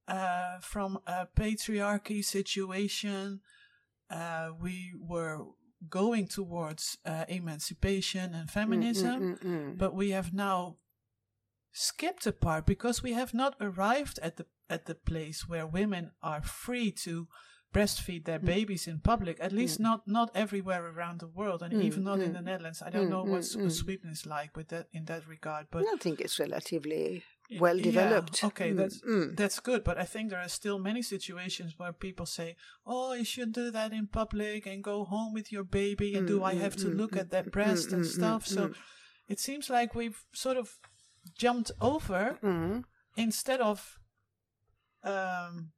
[0.09, 3.41] uh, from a patriarchy situation,
[4.11, 5.39] uh, we were
[5.89, 10.77] going towards uh, emancipation and feminism, but we have now
[11.73, 16.11] skipped a part because we have not arrived at the at the place where women
[16.23, 17.27] are free to
[17.73, 21.83] breastfeed their babies in public at least not not everywhere around the world and Mm,
[21.83, 22.35] even not in mm.
[22.35, 23.63] the Netherlands I don't Mm, know mm, mm.
[23.63, 27.23] what Sweden is like with that in that regard but I think it's relatively
[27.59, 28.45] well yeah, developed.
[28.45, 29.37] okay, Mm, that's mm.
[29.37, 32.57] that's good, but I think there are still many situations where people say,
[32.87, 36.45] "Oh, you should do that in public and go home with your baby, and do
[36.45, 38.45] I Mm, have to mm, look mm, at that mm, breast mm, and mm, stuff?"
[38.45, 38.75] mm, So mm.
[39.29, 40.79] it seems like we've sort of
[41.39, 42.85] jumped over Mm.
[43.17, 43.99] instead of
[45.03, 45.73] um,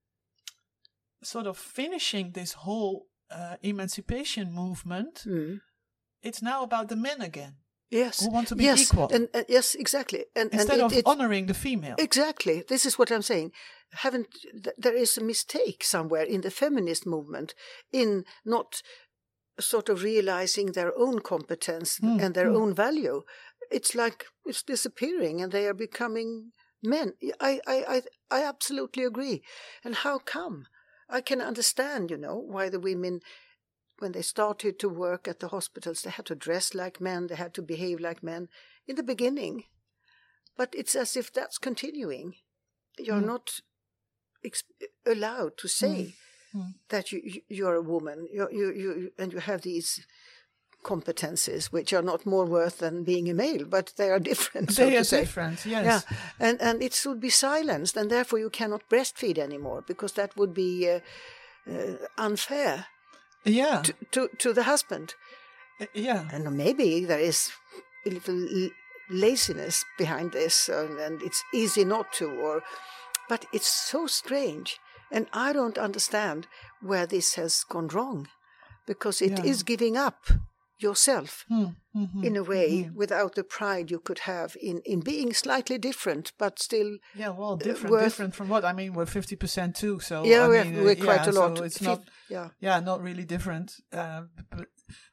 [1.23, 5.23] sort of finishing this whole uh, emancipation movement.
[5.27, 5.61] Mm.
[6.23, 7.57] It's now about the men again
[7.91, 10.25] Yes, who want to be yes, equal and, and yes, exactly.
[10.35, 11.95] And instead and of it, it, honoring the female.
[11.99, 12.65] Exactly.
[12.67, 13.53] This is what I'm saying.
[13.93, 14.29] Haven't
[14.65, 17.55] th- there is a mistake somewhere in the feminist movement
[17.93, 18.83] in not
[19.61, 22.57] sort of realizing their own competence Mm, and their mm.
[22.57, 23.23] own value.
[23.73, 26.53] It's like it's disappearing and they are becoming
[26.83, 27.15] men.
[27.41, 29.43] I, I, I, I absolutely agree.
[29.85, 30.67] And how come?
[31.09, 33.21] I can understand, you know, why the women
[33.99, 37.37] when they started to work at the hospitals, they had to dress like men, they
[37.37, 38.49] had to behave like men
[38.87, 39.65] in the beginning.
[40.57, 42.35] But it's as if that's continuing.
[42.99, 43.27] You're Mm.
[43.27, 43.61] not
[44.45, 44.65] ex-
[45.07, 46.15] allowed to say
[46.53, 46.75] Mm.
[46.89, 50.07] that you, you you're a woman, you you you and you have these
[50.83, 54.73] competences which are not more worth than being a male, but they are different.
[54.73, 55.21] so they to are say.
[55.21, 55.85] different, yes.
[55.85, 56.01] Yeah,
[56.41, 60.53] and and it should be silenced, and therefore you cannot breastfeed anymore because that would
[60.55, 61.01] be uh,
[61.71, 62.87] uh, unfair
[63.45, 63.83] Yeah.
[63.83, 65.15] to, to to the husband.
[65.81, 66.29] Uh, yeah.
[66.33, 67.51] And maybe there is
[68.07, 68.71] a little
[69.11, 72.63] laziness behind this, and, and it's easy not to, or
[73.29, 74.79] but it's so strange,
[75.11, 76.47] and I don't understand
[76.81, 78.29] where this has gone wrong,
[78.87, 79.65] because it is Yeah.
[79.77, 80.17] giving up
[80.79, 81.65] yourself Hmm,
[81.95, 82.95] mhm, in a way mhm.
[82.95, 87.57] without the pride you could have in in being slightly different, but still Yeah, well,
[87.57, 88.65] different, worth- different from what?
[88.65, 91.31] I mean, we're fifty percent too, so yeah, I we're, mean, uh, we're quite yeah,
[91.33, 91.59] a lot.
[91.59, 92.49] So it's not, yeah.
[92.61, 93.77] yeah, not really different.
[93.93, 94.67] Uh, but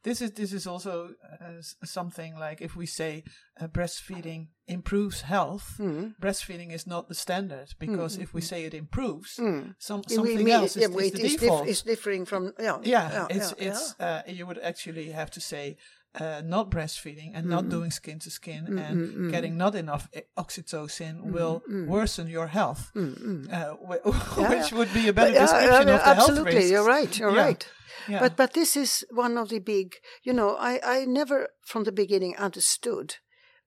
[0.04, 1.10] this is this is also
[1.42, 3.24] uh, something like if we say
[3.62, 6.14] uh, breastfeeding improves health, mm.
[6.22, 9.76] breastfeeding is not the standard because Mm, if we say it improves, Mm.
[9.80, 11.68] some something we- else is, yeah, is the it's, dif- default.
[11.68, 15.76] it's differing from yeah yeah, it's yeah, it's Uh, you would actually have to say
[16.16, 21.32] uh, not breastfeeding and not doing skin to skin Mm, and getting not enough oxytocin
[21.32, 24.06] will worsen your health, uh, wh-
[24.50, 24.78] which yeah.
[24.78, 27.20] would be a better yeah, description yeah, of the health absolutely, you're right.
[27.20, 27.46] You're Yeah.
[27.46, 27.68] right.
[28.08, 28.20] Yeah.
[28.20, 29.96] But but this is one of the big.
[30.24, 33.16] You know, I I never from the beginning understood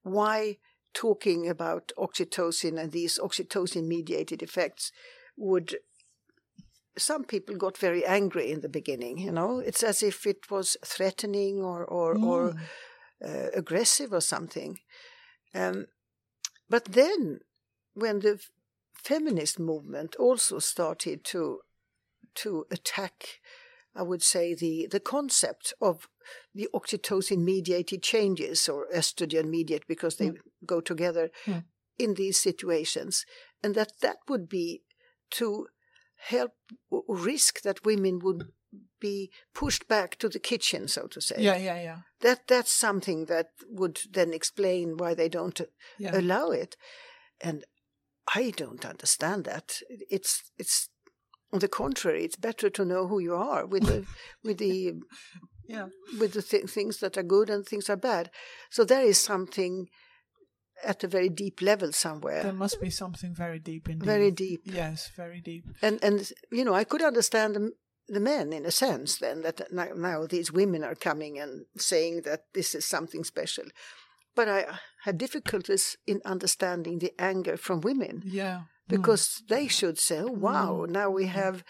[0.01, 0.57] why
[0.93, 4.91] talking about oxytocin and these oxytocin mediated effects
[5.37, 5.77] would.
[6.97, 9.17] Some people got very angry in the beginning.
[9.17, 12.59] You know, it's as if it was threatening or or or Mm.
[13.25, 14.79] uh, aggressive or something.
[15.53, 15.87] Um,
[16.69, 17.39] but then,
[17.93, 18.39] when the
[18.93, 21.61] feminist movement also started to
[22.35, 23.41] to attack,
[23.95, 26.07] I would say the the concept of
[26.55, 30.31] the oxytocin mediated changes or estrogen mediated because they
[30.65, 31.63] go together Mm.
[31.97, 33.25] in these situations,
[33.63, 34.83] and that that would be
[35.31, 35.67] to
[36.27, 36.51] help
[37.07, 38.51] risk that women would
[38.99, 41.35] be pushed back to the kitchen, so to say.
[41.37, 45.65] Yeah, yeah, yeah, that that's something that would then explain why they don't uh,
[45.97, 46.17] yeah.
[46.17, 46.77] allow it.
[47.41, 47.65] And
[48.33, 49.81] i don't understand that.
[49.89, 50.89] It's it's
[51.51, 54.05] on the contrary it's better to know who you are with the
[54.43, 54.93] with the
[55.67, 55.87] yeah.
[56.19, 58.29] with the th- things that are good and things are bad.
[58.69, 59.89] So there is something
[60.83, 64.05] at a very deep level somewhere There must be something very deep indeed.
[64.05, 65.63] very deep Yes, very deep.
[65.81, 67.71] and and you know i could understand the,
[68.15, 72.41] the men in a sense then that now, these women are coming and saying that
[72.53, 73.65] this is something special
[74.35, 74.65] but i
[75.05, 78.57] had difficulties in understanding the anger from women Yeah.
[78.57, 78.67] Mm.
[78.95, 81.63] because they should say oh, wow now we have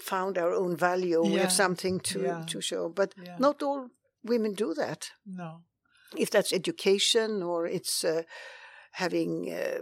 [0.00, 2.44] found our own value we have something to Yeah.
[2.52, 3.36] to show but Yeah.
[3.38, 3.88] not all
[4.24, 5.50] women do that No.
[6.16, 8.22] If that's education or it's uh,
[8.92, 9.80] having uh,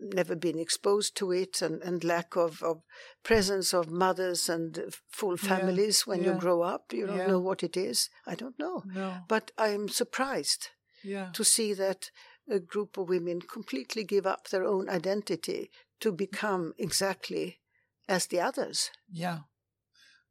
[0.00, 2.82] never been exposed to it and, and lack of, of
[3.22, 7.26] presence of mothers and full Yeah, families when you grow up you don't yeah.
[7.26, 9.18] know what it is i don't know No.
[9.28, 10.68] but i'm surprised
[11.04, 11.30] Yeah.
[11.34, 12.10] to see that
[12.48, 17.60] a group of women completely give up their own identity to become exactly
[18.08, 19.40] as the others Yeah.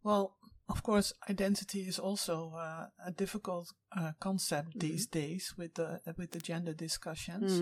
[0.04, 0.36] Well,
[0.70, 3.68] of course, identity is also uh, a difficult
[3.98, 4.80] uh, concept Mm-hmm.
[4.88, 7.62] these days with the with the gender discussions.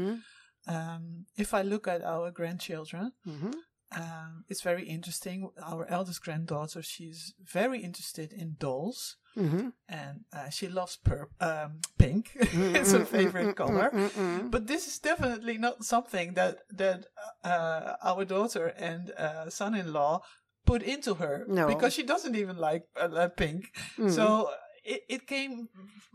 [0.68, 3.54] Um, if I look at our grandchildren, Mhm.
[3.96, 5.50] um, it's very interesting.
[5.64, 9.72] Our eldest granddaughter, she's very interested in dolls, Mhm.
[9.88, 12.32] and uh, she loves pur- um, pink.
[12.76, 13.90] it's her favorite color.
[13.94, 14.52] Mm-mm.
[14.52, 17.06] But this is definitely not something that that
[17.44, 20.22] uh, our daughter and uh, son-in-law
[20.68, 21.66] put into her No.
[21.74, 23.62] because she doesn't even like uh, uh, pink.
[23.98, 24.12] Mm.
[24.18, 24.50] So
[24.94, 25.68] it, it came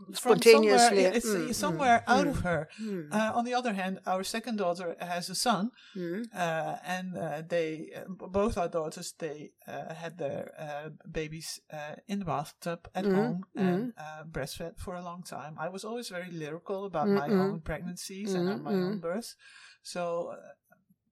[0.03, 2.61] from Spontaneously, somewhere, it's mm, somewhere mm, out mm, of her.
[2.81, 3.13] mm.
[3.13, 6.25] Uh, on the other hand, our second daughter has a son, Mm.
[6.33, 10.89] uh, and uh, they uh, both our daughters they uh, had their uh,
[11.19, 15.53] babies uh, in the bathtub at home and uh, breastfed for a long time.
[15.65, 19.35] I was always very lyrical about my own pregnancies and uh, my own births,
[19.83, 20.33] so.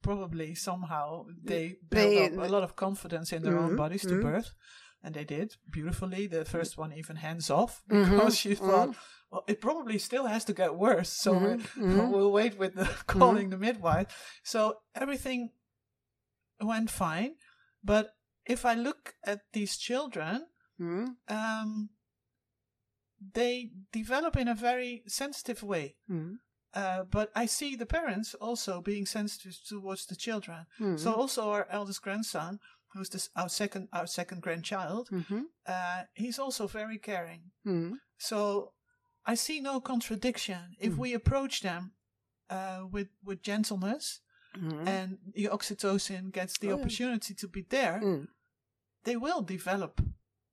[0.01, 4.15] Probably somehow they built up a lot of confidence in their own Mhm, bodies to
[4.15, 4.21] mhm.
[4.21, 4.53] birth,
[5.03, 6.27] and they did beautifully.
[6.27, 8.95] The first one even hands off Mhm, because she thought,
[9.31, 11.09] well, it probably still has to get worse.
[11.09, 11.31] So
[11.77, 14.07] we- we'll wait with the calling the midwife.
[14.43, 15.51] So everything
[16.59, 17.35] went fine.
[17.83, 20.47] But if I look at these children,
[20.79, 21.15] Mm.
[21.27, 21.89] um,
[23.33, 25.97] they develop in a very sensitive way.
[26.09, 26.39] Mm.
[26.73, 30.65] Uh, but I see the parents also being sensitive towards the children.
[30.79, 30.97] Mm.
[30.97, 32.59] So also our eldest grandson,
[32.93, 35.43] who's this, our second our second grandchild, Mhm.
[35.65, 37.51] uh, he's also very caring.
[37.65, 37.99] Mm.
[38.17, 38.73] So
[39.31, 41.91] I see no contradiction if we approach them
[42.49, 44.21] uh, with with gentleness
[44.57, 44.87] Mm.
[44.87, 46.81] and the oxytocin gets the Oh, yeah.
[46.81, 47.99] opportunity to be there.
[48.03, 48.27] Mm.
[49.03, 50.01] They will develop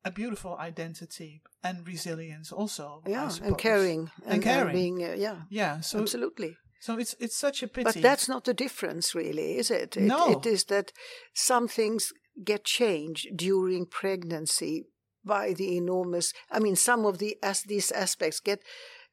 [0.05, 3.03] a beautiful identity and resilience also.
[3.07, 4.75] Yeah, and caring and, caring.
[4.75, 6.57] being uh, yeah, Yeah, so absolutely.
[6.81, 7.85] so it's it's such a pity.
[7.85, 9.97] But that's not the difference, really, is it?
[9.97, 10.03] it?
[10.03, 10.31] No.
[10.31, 10.93] It is that
[11.35, 12.13] some things
[12.45, 14.87] get changed during pregnancy
[15.25, 16.33] by the enormous.
[16.51, 18.63] I mean, some of the as these aspects get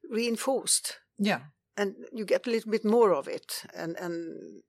[0.09, 1.41] reinforced, yeah,
[1.75, 4.61] and you get a little bit more of it, and and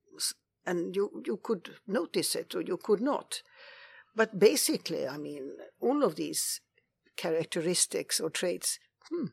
[0.65, 3.41] and you you could notice it or you could not.
[4.19, 5.43] But basically, I mean,
[5.79, 6.59] all of these
[7.15, 9.27] characteristics or traits Hmm.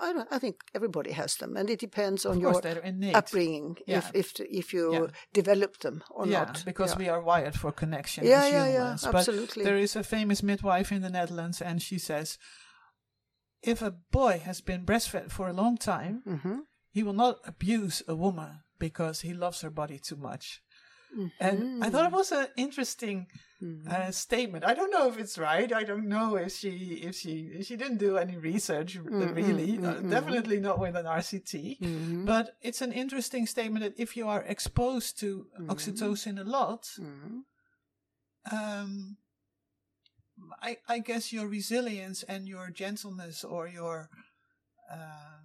[0.00, 3.14] I, I think everybody has them, and it depends on your course they're innate.
[3.14, 3.98] upbringing Yeah.
[3.98, 5.06] if if if you Yeah.
[5.32, 6.64] develop them or yeah, not.
[6.64, 6.98] because yeah.
[7.02, 9.02] we are wired for connection Yeah, yeah, yeah, humans.
[9.04, 9.62] But absolutely.
[9.64, 12.38] there is a famous midwife in the Netherlands, and she says,
[13.62, 16.58] if a boy has been breastfed for a long time, Mm-hmm.
[16.90, 20.62] he will not abuse a woman because he loves her body too much.
[21.40, 23.26] And I thought it was an interesting
[23.88, 24.64] uh, statement.
[24.64, 25.70] I don't know if it's right.
[25.72, 26.72] I don't know if she
[27.08, 29.02] if she if she didn't do any research uh,
[29.40, 29.78] really.
[29.78, 31.54] Uh, definitely not with an RCT.
[31.80, 32.24] Mm-hmm.
[32.24, 37.38] But it's an interesting statement that if you are exposed to oxytocin a lot, Mm-hmm.
[38.56, 39.16] um,
[40.60, 44.08] I I guess your resilience and your gentleness or your
[44.90, 45.41] um,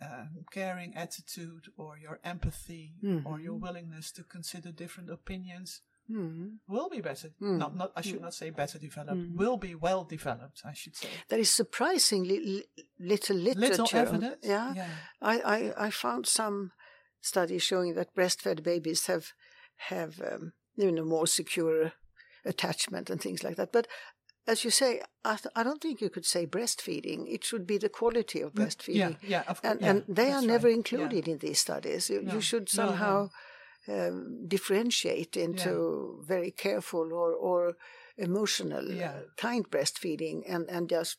[0.00, 2.94] uh, caring attitude or your empathy
[3.24, 6.72] or your willingness to consider different opinions Mm-hmm.
[6.72, 7.28] will be better.
[7.38, 9.20] Not, not I should not say better developed.
[9.36, 10.62] Will be well developed.
[10.64, 11.08] I should say.
[11.28, 12.64] There is surprisingly li-
[12.98, 13.82] little literature.
[13.82, 14.36] Little evidence.
[14.42, 14.72] Yeah.
[14.74, 14.88] Yeah.
[15.20, 16.72] I, I, I found some
[17.20, 19.32] studies showing that breastfed babies have
[19.90, 21.92] have um, you know more secure
[22.46, 23.70] attachment and things like that.
[23.72, 23.86] But
[24.52, 24.90] as you say,
[25.32, 27.20] I, th- I don't think you could say breastfeeding.
[27.36, 29.16] It should be the quality of breastfeeding.
[29.22, 29.32] Yeah.
[29.34, 29.70] yeah, Of course.
[29.72, 30.76] and, yeah, and they are never right.
[30.80, 32.02] included in these studies.
[32.12, 32.32] You, No.
[32.34, 32.76] you should No, no.
[32.88, 33.18] somehow
[33.98, 34.16] Um,
[34.56, 35.72] differentiate into
[36.34, 37.60] very careful or, or
[38.26, 39.12] emotional, Yeah.
[39.16, 41.12] uh, kind breastfeeding and, and just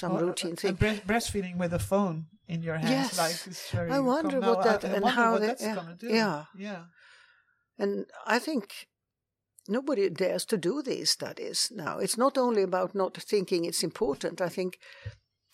[0.00, 0.74] some Or, uh, routine uh, thing.
[0.82, 2.18] breast- breastfeeding with a phone
[2.54, 2.90] in your hands.
[2.98, 3.18] Yes.
[3.24, 5.96] Like it's very I wonder what that I, I and how they- that's yeah, gonna
[6.04, 6.08] do.
[6.20, 6.44] yeah.
[6.68, 6.82] Yeah.
[7.82, 7.92] And
[8.36, 8.64] I think
[9.68, 11.98] nobody dares to do these studies now.
[11.98, 14.40] It's not only about not thinking it's important.
[14.40, 14.78] I think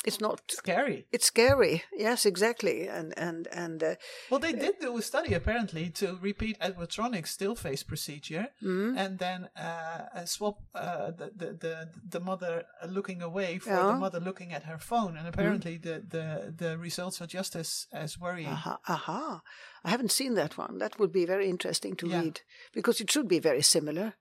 [0.08, 0.40] it's not.
[0.50, 1.06] Scary.
[1.12, 1.82] It's scary.
[2.06, 2.88] Yes, exactly.
[2.96, 3.94] And and and uh,
[4.30, 8.98] Well, they did do a study apparently to repeat Edward Tronick's still face procedure, Mm-hmm.
[9.02, 11.74] and then uh, uh, swap uh, the, the the
[12.14, 12.64] the mother
[12.96, 13.78] looking away for Yeah.
[13.78, 13.94] Mm-hmm.
[13.94, 16.26] the mother looking at her phone, and apparently the, the
[16.62, 18.52] the results are just as as worrying.
[18.52, 19.40] aha, aha.
[19.84, 20.78] I haven't seen that one.
[20.78, 22.20] That would be very interesting to Yeah.
[22.22, 22.40] read
[22.72, 24.12] because it should be very similar.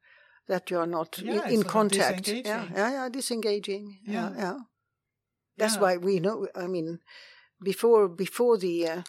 [0.47, 2.27] That you are not Yeah, in, in contact.
[2.29, 3.99] Yeah, yeah, yeah, disengaging.
[4.07, 4.57] Yeah, Yeah.
[5.57, 5.81] That's Yeah.
[5.81, 6.47] why we know.
[6.55, 6.99] I mean,
[7.61, 9.01] before before the uh,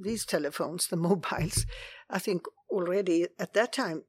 [0.00, 1.66] these telephones, the mobiles,
[2.10, 4.04] I think already at that time,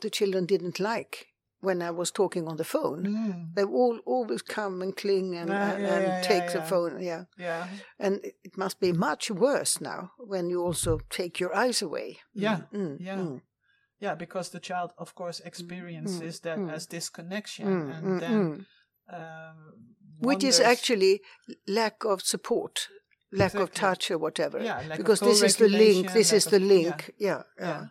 [0.00, 1.26] the children didn't like
[1.60, 3.04] when I was talking on the phone.
[3.06, 3.54] Mm.
[3.54, 6.62] They all always come and cling and, Ah, and, yeah, and yeah, take yeah, the
[6.62, 7.02] phone.
[7.02, 7.66] Yeah, Yeah,
[7.98, 12.18] and it must be much worse now when you also take your eyes away.
[12.34, 13.16] yeah, Mm, yeah.
[13.16, 13.40] mm,
[14.00, 18.64] Yeah, because the child, of course, experiences that as disconnection, mm, and mm, then mm.
[19.12, 19.56] um,
[20.20, 21.22] Which is actually
[21.66, 22.88] lack of support,
[23.32, 24.58] lack of touch or whatever.
[24.62, 26.12] Yeah, lack of because this is the link.
[26.12, 27.10] This is of- the link.
[27.18, 27.66] Yeah, yeah.
[27.66, 27.84] yeah.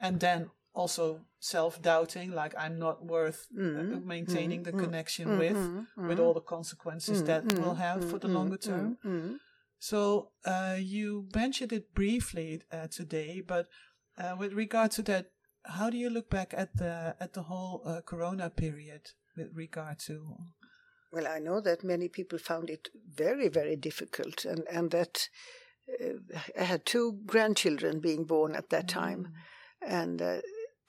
[0.00, 5.56] and then also self-doubting, like I'm not worth uh, Mm, maintaining the connection mm, with,
[5.56, 8.98] mm, with all the consequences that mm, will have for the mm, longer mm, term.
[9.04, 9.38] mm.
[9.78, 13.66] So uh, you mentioned it briefly uh, today, but
[14.16, 15.26] uh, with regard to that,
[15.64, 19.02] how do you look back at the at the whole uh, Corona period
[19.36, 20.36] with regard to?
[21.12, 25.28] Well, I know that many people found it very, very difficult, and and that
[25.88, 26.18] uh,
[26.58, 29.28] I had two grandchildren being born at that time,
[29.80, 30.40] and uh,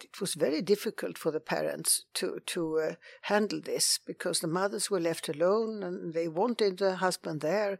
[0.04, 4.90] it was very difficult for the parents to to uh, handle this because the mothers
[4.92, 7.80] were left alone, and they wanted the husband there,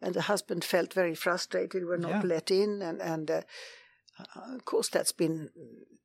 [0.00, 2.28] and the husband felt very frustrated, were not Yeah.
[2.28, 3.42] let in, and and uh,
[4.54, 5.50] of course that's been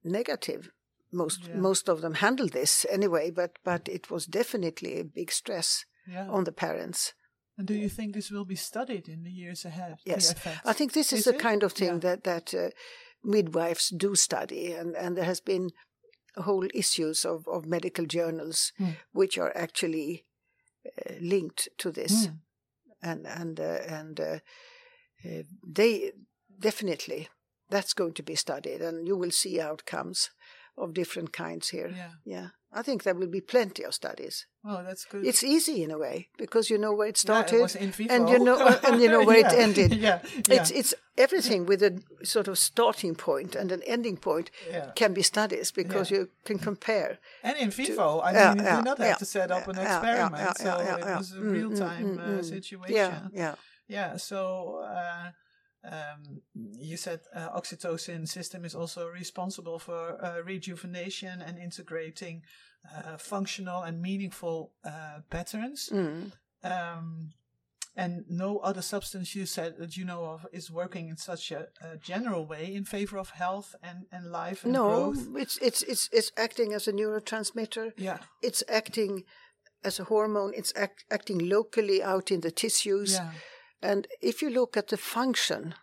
[0.03, 0.71] negative.
[1.11, 1.59] Most Yeah.
[1.61, 6.29] most of them handled this anyway, but but it was definitely a big stress Yeah.
[6.31, 7.13] on the parents.
[7.57, 9.97] and do you think this will be studied in the years ahead?
[10.05, 10.33] Yes.
[10.65, 11.41] I think this is, Is the it?
[11.41, 11.99] kind of thing Yeah.
[11.99, 12.69] that that uh,
[13.23, 15.69] midwives do study, and and there has been
[16.35, 18.91] whole issues of of medical journals Hmm.
[19.13, 20.25] which are actually
[20.85, 22.35] uh, linked to this, Hmm.
[23.01, 24.39] and and uh, and uh,
[25.25, 25.43] uh,
[25.75, 26.13] they
[26.59, 27.27] definitely
[27.69, 30.29] that's going to be studied, and you will see outcomes
[30.81, 31.89] of different kinds here.
[31.95, 32.11] Yeah.
[32.25, 32.47] yeah.
[32.73, 34.47] I think there will be plenty of studies.
[34.63, 35.25] Oh, that's good.
[35.25, 37.91] It's easy in a way because you know where it Yeah, started, it was in
[37.91, 38.13] vivo.
[38.13, 39.91] and you know and you know where it ended.
[40.01, 40.55] Yeah, yeah.
[40.55, 41.91] It's it's everything with a
[42.23, 44.91] sort of starting point and an ending point Yeah.
[44.95, 46.19] can be studies because Yeah.
[46.19, 47.17] you can compare.
[47.43, 49.75] And in vivo, I Yeah, mean, you do not have yeah, to set up an
[49.75, 52.17] yeah, yeah, experiment, yeah, so yeah, yeah, it was a Mm, real mm, time mm,
[52.17, 52.43] uh, mm.
[52.43, 52.95] situation.
[52.95, 53.55] Yeah, yeah.
[53.87, 54.37] Yeah, so
[54.85, 55.31] uh,
[55.83, 56.41] um,
[56.79, 62.43] you said uh, oxytocin system is also responsible for uh, rejuvenation and integrating
[62.95, 65.89] uh, functional and meaningful uh, patterns.
[65.91, 66.31] Mm.
[66.63, 67.31] Um,
[67.95, 71.67] and no other substance you said that you know of is working in such a,
[71.81, 75.27] a general way in favor of health and, and life and No, growth.
[75.35, 77.91] it's it's it's it's acting as a neurotransmitter.
[77.97, 79.23] Yeah, It's acting
[79.83, 80.53] as a hormone.
[80.55, 83.13] It's act, acting locally out in the tissues.
[83.15, 83.31] yeah,
[83.81, 85.75] And if you look at the function,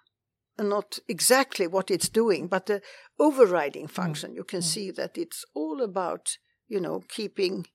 [0.58, 2.82] and not exactly what it's doing, but the
[3.18, 6.36] overriding function, you can see that it's all about,
[6.66, 7.66] you know, keeping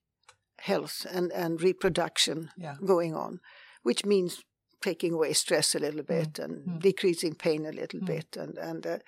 [0.59, 2.75] health and, and reproduction Yeah.
[2.85, 3.39] going on,
[3.83, 4.43] which means
[4.81, 6.81] taking away stress a little bit and mm.
[6.81, 8.05] decreasing pain a little Mm.
[8.05, 8.37] bit.
[8.37, 8.99] And, and uh,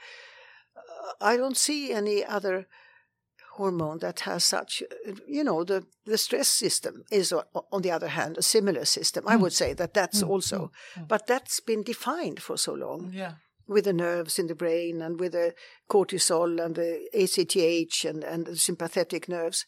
[1.19, 2.67] I don't see any other
[3.57, 7.33] hormone that has such, uh, you know, the, the stress system is,
[7.71, 9.23] on the other hand, a similar system.
[9.27, 9.41] I Mm.
[9.41, 10.69] would say that that's Mm, also, mm,
[11.03, 11.07] mm.
[11.07, 13.33] but that's been defined for so long Yeah.
[13.67, 15.53] with the nerves in the brain and with the
[15.89, 19.65] cortisol and the ACTH and, and the sympathetic nerves.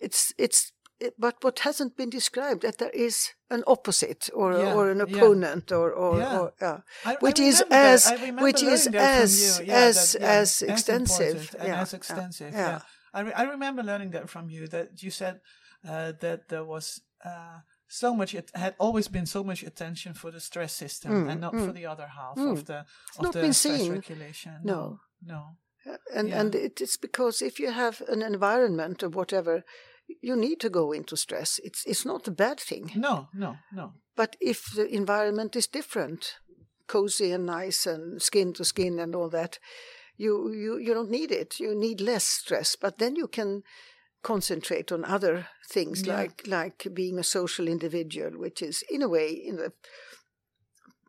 [0.00, 0.72] It's it's
[1.06, 4.98] it, but what hasn't been described that there is an opposite or Yeah, or an
[4.98, 5.04] yeah.
[5.16, 6.38] opponent or or, Yeah.
[6.38, 6.78] or yeah.
[7.10, 8.12] I, Which I is as-
[8.46, 11.38] which is as- Yeah, as- yeah, as extensive.
[11.54, 12.52] Yeah, as yeah, extensive.
[12.54, 12.80] yeah.
[13.14, 14.66] I, re- I remember learning that from you.
[14.68, 15.40] That you said
[15.88, 18.34] uh, that there was uh, so much.
[18.34, 21.66] It had always been so much attention for the stress system Mm, and not mm.
[21.66, 22.52] for the other half Mm.
[22.52, 22.78] of the
[23.18, 23.92] of not the stress seen.
[23.92, 24.52] regulation.
[24.62, 25.00] No.
[25.26, 25.56] no.
[26.14, 26.40] and Yeah.
[26.40, 29.62] and it is because if you have an environment or whatever,
[30.22, 31.60] you need to go into stress.
[31.64, 32.92] It's it's not a bad thing.
[32.96, 33.92] No, no, no.
[34.16, 36.40] But if the environment is different,
[36.86, 39.58] cozy and nice and skin to skin and all that,
[40.24, 40.32] you,
[40.64, 41.50] you, you don't need it.
[41.60, 42.76] You need less stress.
[42.84, 43.62] But then you can
[44.22, 46.16] concentrate on other things Yeah.
[46.20, 49.70] like like being a social individual, which is in a way in the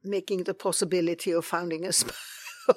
[0.04, 2.16] making the possibility of finding a sp-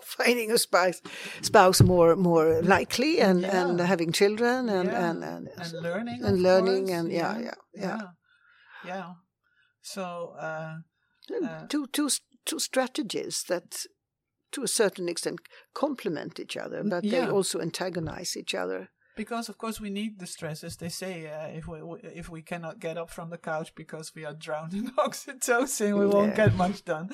[0.03, 1.01] finding a spouse,
[1.43, 5.11] spouse more more likely and, and having children and Yeah.
[5.11, 6.99] and, and, And learning, and learning course.
[6.99, 7.99] and yeah yeah yeah.
[7.99, 8.09] yeah,
[8.87, 9.13] yeah.
[9.83, 10.05] So.
[10.41, 10.75] Uh,
[11.33, 12.09] Uh, two, two,
[12.45, 13.87] two strategies that,
[14.55, 15.39] to a certain extent,
[15.75, 18.81] complement each other, but they also antagonize each other.
[19.17, 21.79] because of course we need the stress as they say uh, if we
[22.23, 26.07] if we cannot get up from the couch because we are drowned in oxytocin we
[26.15, 27.07] won't get much done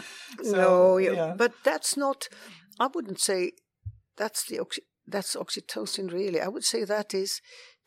[0.50, 2.18] so, no, you- yeah but that's not.
[2.84, 3.40] I wouldn't say
[4.20, 4.82] that's the oxy,
[5.14, 6.06] that's oxytocin.
[6.20, 7.32] Really, I would say that is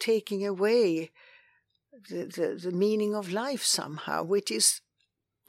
[0.10, 1.12] taking away
[2.10, 4.82] the, the the meaning of life somehow, which is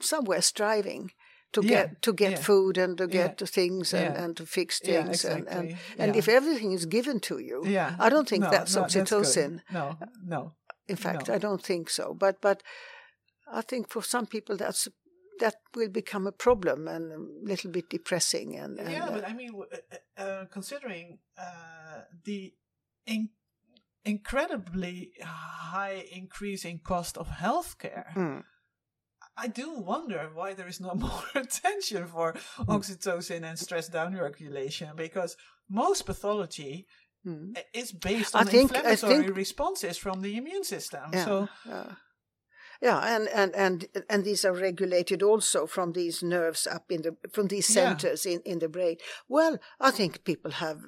[0.01, 1.11] somewhere striving.
[1.51, 2.41] To Yeah, get to get yeah.
[2.43, 6.09] food and to get Yeah, the things and, and to fix things and, and, and
[6.13, 6.17] yeah.
[6.17, 9.61] if everything is given to you, yeah I don't think No, that's no, oxytocin.
[9.71, 10.51] no no
[10.87, 11.35] In fact, No.
[11.35, 12.13] I don't think so.
[12.13, 12.61] But but
[13.59, 14.87] I think for some people that's
[15.39, 17.19] that will become a problem and a
[17.51, 18.55] little bit depressing.
[18.63, 22.53] And, and yeah uh, but i mean uh, uh, considering uh, the
[23.05, 23.29] in-
[24.03, 28.43] incredibly high increase in cost of healthcare mm,
[29.37, 32.71] I do wonder why there is not more attention for Hmm.
[32.71, 35.35] oxytocin and stress downregulation because
[35.69, 36.87] most pathology
[37.25, 37.57] mm.
[37.73, 41.09] is based on think- inflammatory think- responses from the immune system.
[41.13, 41.91] yeah, So yeah.
[42.81, 47.15] Yeah, and, and, and and these are regulated also from these nerves up in the
[47.31, 47.87] from these Yeah.
[47.87, 48.97] centers in, in the brain.
[49.29, 50.79] Well, I think people have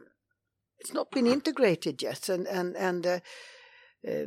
[0.80, 3.20] it's not been integrated yet, and and and uh,
[4.08, 4.26] uh,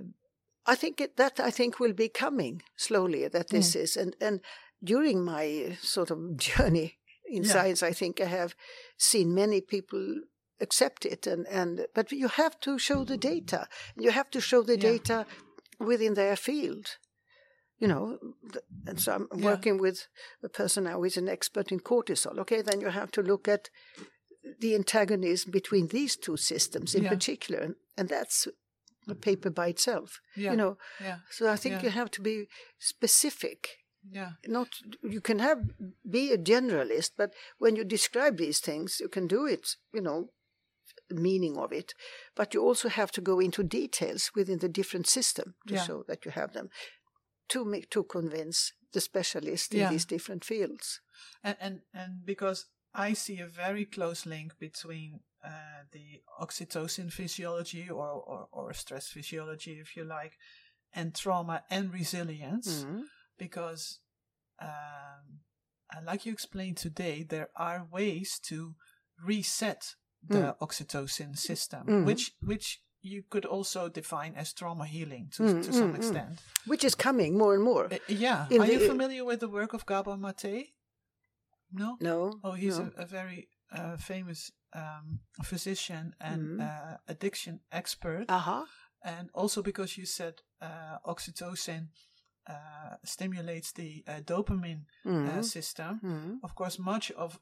[0.72, 3.28] I think it, that I think will be coming slowly.
[3.28, 3.80] That this Mm.
[3.82, 4.40] is and and
[4.82, 6.18] during my sort of
[6.48, 7.52] journey in Yeah.
[7.52, 8.54] science, I think I have
[8.96, 10.04] seen many people
[10.60, 13.66] accept it, and and but you have to show the data.
[13.96, 14.90] You have to show the Yeah.
[14.92, 15.26] data
[15.78, 16.86] within their field.
[17.82, 18.18] You know,
[18.86, 20.08] and so I'm working with
[20.42, 22.38] a person now who is an expert in cortisol.
[22.38, 23.70] Okay, then you have to look at
[24.60, 27.10] the antagonism between these two systems in Yeah.
[27.14, 28.48] particular, and, and that's
[29.08, 30.20] a paper by itself.
[30.36, 31.82] yeah, You know, yeah, so I think Yeah.
[31.82, 32.48] you have to be
[32.78, 33.78] specific.
[34.12, 34.68] yeah, Not
[35.02, 35.58] you can have
[36.10, 39.76] be a generalist, but when you describe these things, you can do it.
[39.92, 40.30] You know,
[41.10, 41.94] meaning of it,
[42.34, 45.84] but you also have to go into details within the different system to Yeah.
[45.86, 46.68] show that you have them
[47.48, 51.00] to make to convince the specialist in these different fields.
[51.42, 57.88] and and and because I see a very close link between uh, the oxytocin physiology
[57.88, 60.36] or, or or stress physiology, if you like,
[60.92, 62.84] and trauma and resilience.
[62.84, 63.02] Mhm.
[63.38, 64.00] because
[64.60, 65.40] um,
[65.96, 68.74] uh, like you explained today, there are ways to
[69.24, 69.96] reset
[70.28, 72.04] the oxytocin system, Mhm.
[72.04, 75.96] which which you could also define as trauma healing to, Mm, to some mm, mm.
[75.96, 76.42] extent.
[76.66, 77.86] Which is coming more and more.
[77.86, 80.74] Uh, yeah, In are you familiar with the work of Gabor Mate?
[81.72, 81.96] No.
[82.00, 82.32] no.
[82.42, 82.90] Oh, he's no.
[82.96, 86.60] a, a very uh, famous um, physician and Mhm.
[86.60, 88.66] uh, addiction expert Aha.
[89.02, 91.88] and also because you said uh, oxytocin
[92.46, 95.08] uh, stimulates the uh, dopamine uh,
[95.40, 95.44] Mhm.
[95.44, 96.00] system.
[96.02, 96.40] Mhm.
[96.42, 97.38] Of course, much of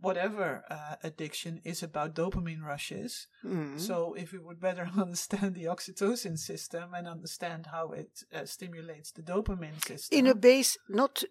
[0.00, 3.26] whatever uh, addiction is about dopamine rushes.
[3.76, 9.12] So, if we would better understand the oxytocin system and understand how it uh, stimulates
[9.12, 11.24] the dopamine system, in a base, not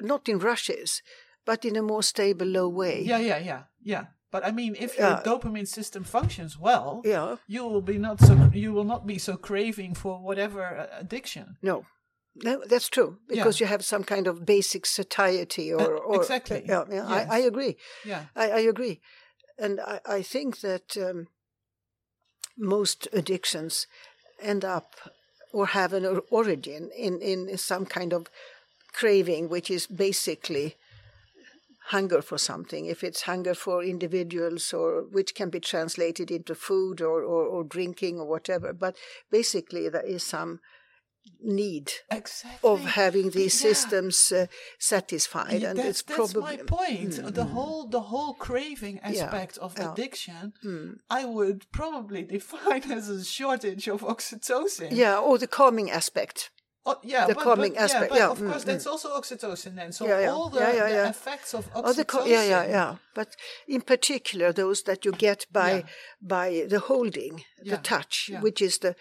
[0.00, 1.02] not in rushes,
[1.44, 3.02] but in a more stable, low way.
[3.02, 5.22] yeah, yeah, yeah, yeah, But I mean, if your Yeah.
[5.24, 7.36] dopamine system functions well, Yeah.
[7.46, 11.56] you will be not so you will not be so craving for whatever uh, addiction.
[11.62, 11.84] No.
[12.34, 16.62] No, that's true because you have some kind of basic satiety or, Uh, or exactly.
[16.66, 17.30] Yeah, yeah Yes.
[17.30, 17.76] I, I agree.
[18.04, 18.24] Yeah.
[18.34, 19.00] I, I agree,
[19.58, 21.26] and I, I think that um,
[22.56, 23.86] most addictions
[24.40, 24.94] end up
[25.52, 28.26] or have an origin in in some kind of
[28.92, 30.76] craving, which is basically
[31.86, 32.86] hunger for something.
[32.86, 37.64] If it's hunger for individuals, or which can be translated into food or or, or
[37.64, 38.96] drinking or whatever, but
[39.30, 40.60] basically there is some
[41.40, 42.68] need Exactly.
[42.68, 43.68] of having these Yeah.
[43.70, 44.46] systems uh,
[44.78, 47.12] satisfied, Yeah, and it's probably my point.
[47.34, 49.92] The whole the whole craving aspect of yeah.
[49.92, 50.98] addiction, Mm.
[51.10, 54.88] I would probably define as a shortage of oxytocin.
[54.92, 56.50] yeah, or the calming aspect.
[56.84, 58.66] Oh, yeah, The but, calming but, aspect, Yeah, but yeah, of mm, course, mm.
[58.66, 59.92] that's also oxytocin then.
[59.92, 60.30] So Yeah, yeah.
[60.32, 61.08] all the, Yeah, yeah, the yeah.
[61.10, 61.82] effects of oxytocin.
[61.84, 62.96] Oh, the co- yeah, yeah, yeah.
[63.14, 63.36] But
[63.68, 65.82] in particular, those that you get by Yeah.
[66.20, 68.40] by the holding, Yeah, the touch, yeah.
[68.40, 68.94] which is the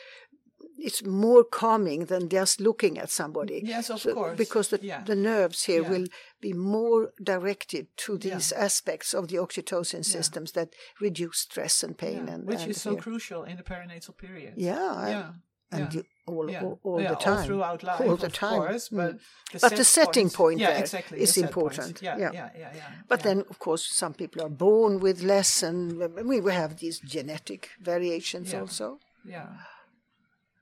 [0.84, 3.62] it's more calming than just looking at somebody.
[3.64, 4.38] Yes, of So- course.
[4.38, 5.04] Because the, Yeah.
[5.04, 5.90] the nerves here Yeah.
[5.92, 6.08] will
[6.40, 8.36] be more directed to Yeah.
[8.36, 10.70] these aspects of the oxytocin systems that
[11.00, 14.54] reduce stress and pain, Yeah, and which and is so crucial in the perinatal period.
[14.58, 15.34] Yeah, Yeah.
[15.74, 16.02] And yeah.
[16.28, 16.64] all, yeah.
[16.64, 18.60] all, all Yeah, the time, all throughout life, all the of time.
[18.60, 18.98] course, Mm.
[18.98, 19.12] but
[19.54, 22.02] the, But the setting point yeah, there exactly, is the important.
[22.02, 22.32] Yeah, Yeah.
[22.34, 22.92] yeah, yeah, yeah.
[23.08, 23.24] But yeah.
[23.28, 25.98] then, of course, some people are born with less, and
[26.28, 28.62] we have these genetic variations Yeah.
[28.62, 29.00] also.
[29.26, 29.48] yeah,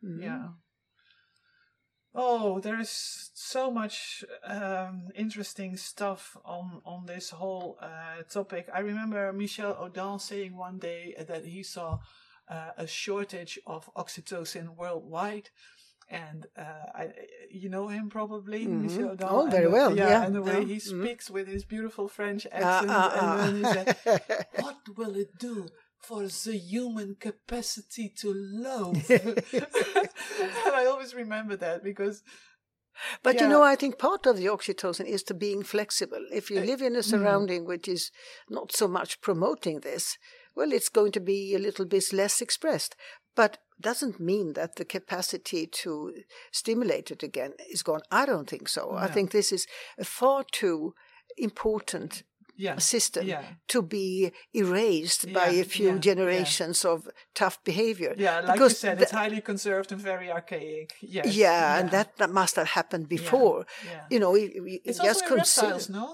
[0.04, 0.22] Mm.
[0.24, 0.48] yeah.
[2.14, 8.68] Oh, there's so much um, interesting stuff on on this whole uh, topic.
[8.74, 12.00] I remember Michel Odent saying one day that he saw
[12.50, 15.50] uh, a shortage of oxytocin worldwide.
[16.12, 16.64] And uh,
[16.96, 17.10] I,
[17.52, 19.30] you know him probably, Michel Odent.
[19.30, 21.04] Oh, very the- well, Yeah, yeah, and the way yeah, he mhm.
[21.04, 22.92] speaks with his beautiful French Ah, accent.
[22.92, 23.20] ah, ah.
[23.20, 23.88] And then he said,
[24.64, 25.68] "What will it do
[26.00, 32.24] for the human capacity to love?" and I always remember that because
[33.24, 36.26] But you know, I think part of the oxytocin is to being flexible.
[36.34, 38.12] If you live in a surrounding which is
[38.50, 40.18] not so much promoting this,
[40.60, 42.98] well, it's going to be a little bit less expressed.
[43.34, 46.14] But doesn't mean that the capacity to
[46.52, 48.02] stimulate it again is gone.
[48.12, 48.92] I don't think so.
[48.92, 50.96] I think this is a far too
[51.38, 52.24] important
[52.66, 53.44] yeah, system Yeah.
[53.74, 54.32] to be
[54.64, 56.00] erased by a few yeah, yeah.
[56.10, 56.98] generations of
[57.42, 58.14] tough behavior.
[58.18, 60.90] yeah, like Because you said, it's highly conserved and very archaic.
[61.16, 63.58] Yes, yeah, and that, that must have happened before.
[63.92, 64.04] yeah.
[64.14, 66.06] You know, we, we It's just also reptiles, no?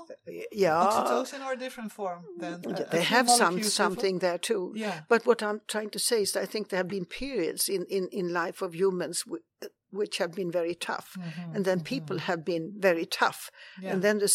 [0.65, 2.53] Yeah, Oxytocin or a different form then?
[2.65, 4.63] a- a Uh, they few have some something there too.
[4.85, 4.97] Yeah.
[5.11, 7.81] But what I'm trying to say is, that I think there have been periods in
[7.97, 9.43] in in life of humans wh-
[9.99, 11.09] which have been very tough,
[11.53, 13.91] and then people have been very tough, Mm-hmm, Yeah.
[13.93, 14.29] and then the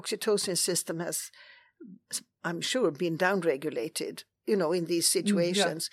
[0.00, 1.30] oxytocin system has,
[2.44, 4.24] I'm sure, been downregulated.
[4.46, 5.90] You know, in Mm, these situations,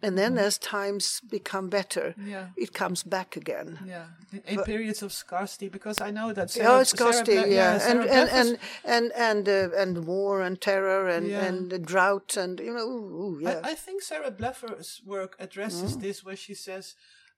[0.00, 2.50] and then as times become better, Yeah.
[2.56, 3.80] it comes back again.
[3.84, 6.54] Yeah, in, in periods of scarcity, because I know that.
[6.54, 10.40] Yeah, Sarah, it's scarcity, Sarah Ble- yeah, and and and and and uh, and war
[10.40, 11.46] and terror and Yeah.
[11.48, 15.34] and the drought and you know, ooh, ooh, yeah, I, I think Sarah Blaffer's work
[15.40, 16.94] addresses this, where she says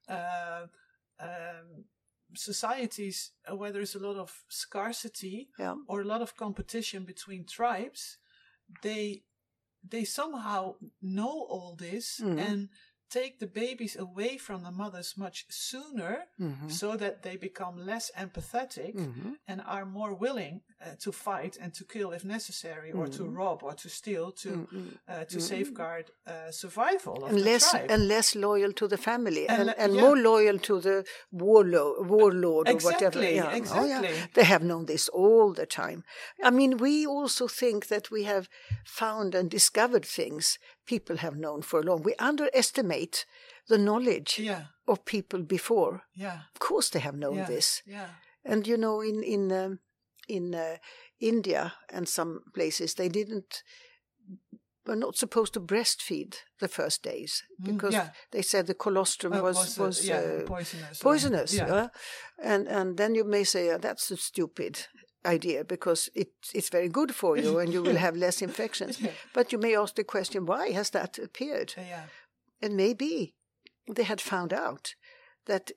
[0.06, 0.66] uh,
[1.18, 1.84] um,
[2.34, 7.44] societies uh, where there's a lot of scarcity yeah, or a lot of competition between
[7.44, 8.18] tribes,
[8.82, 9.22] they
[9.88, 12.38] they somehow know all this Mm.
[12.48, 12.68] and
[13.10, 16.68] take the babies away from the mothers much sooner Mm-hmm.
[16.68, 18.94] so that they become less empathetic
[19.46, 23.16] and are more willing uh, to fight and to kill if necessary or Mm.
[23.16, 24.48] to rob or to steal to
[25.08, 27.90] uh, to safeguard uh, survival of and the less tribe.
[27.90, 30.00] and less loyal to the family And and, and yeah.
[30.04, 33.18] more loyal to the warlord, warlord or whatever.
[33.18, 34.08] Exactly, Oh, exactly.
[34.08, 34.26] yeah.
[34.34, 36.02] They have known this all the time.
[36.48, 38.48] I mean, we also think that we have
[38.84, 42.02] found and discovered things people have known for long.
[42.02, 43.26] We underestimate
[43.68, 46.02] the knowledge yeah, of people before.
[46.14, 47.82] yeah, Of course, they have known yeah, this.
[47.86, 48.08] yeah,
[48.44, 49.78] And you know, in in um,
[50.28, 50.76] in uh,
[51.20, 53.62] India and some places, they didn't
[54.86, 58.10] were not supposed to breastfeed the first days because Mm, yeah.
[58.30, 60.98] they said the colostrum Uh, was uh, was, yeah, uh, poisonous.
[61.02, 61.52] poisonous.
[61.52, 61.88] yeah.
[62.42, 64.88] And and then you may say "Oh, that's a stupid
[65.26, 68.98] idea because it it's very good for you and you will have less infections.
[69.34, 71.74] But you may ask the question, why has that appeared?
[71.76, 72.04] yeah,
[72.62, 73.34] and maybe
[73.96, 74.94] they had found out
[75.44, 75.70] that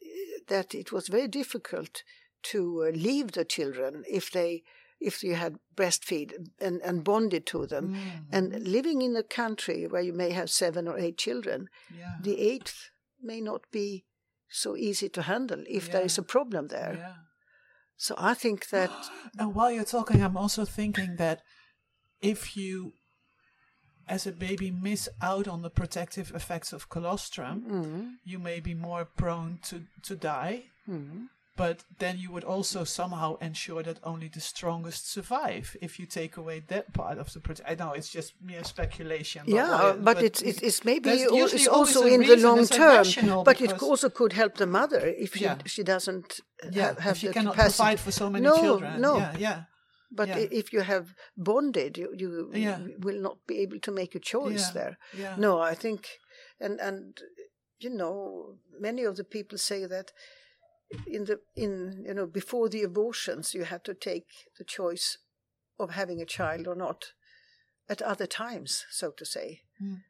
[0.48, 2.03] that it was very difficult
[2.43, 4.63] to uh, leave the children if they
[4.99, 9.88] if you had breastfeed and, and bonded to them Mm, and living in a country
[9.88, 11.68] where you may have seven or eight children
[11.99, 12.89] yeah, the eighth
[13.22, 14.05] may not be
[14.49, 16.05] so easy to handle if there Yeah.
[16.05, 17.13] is a problem there yeah.
[17.97, 18.91] so i think that
[19.39, 21.41] And while you're talking, I'm also thinking that
[22.22, 22.93] if you
[24.07, 28.15] as a baby miss out on the protective effects of colostrum, Mm.
[28.31, 29.76] you may be more prone to,
[30.07, 30.63] to die.
[30.88, 31.27] Mm.
[31.57, 36.38] But then you would also somehow ensure that only the strongest survive if you take
[36.38, 37.65] away that part of the protection.
[37.72, 39.41] I know it's just mere speculation.
[39.45, 42.38] but Yeah, why- but, it's, it's it's maybe there's al- usually it's also in the
[42.38, 43.06] long term,
[43.44, 45.57] but it also could help the mother if she Yeah.
[45.65, 47.78] she doesn't uh, yeah, have, have if the cannot capacity.
[47.78, 49.02] provide for so many No, children.
[49.02, 49.18] no.
[49.18, 49.60] Yeah, yeah.
[50.14, 50.38] But yeah.
[50.60, 51.06] if you have
[51.38, 52.80] bonded, you, you Yeah.
[53.06, 54.73] will not be able to make a choice Yeah.
[54.73, 54.98] there.
[55.18, 55.36] Yeah.
[55.38, 56.02] No, I think,
[56.60, 57.22] and and
[57.84, 60.11] you know, many of the people say that
[61.05, 64.27] in the in you know before the abortions, you had to take
[64.57, 65.18] the choice
[65.80, 67.13] of having a child or not
[67.89, 70.03] at other times, so to say, Mm.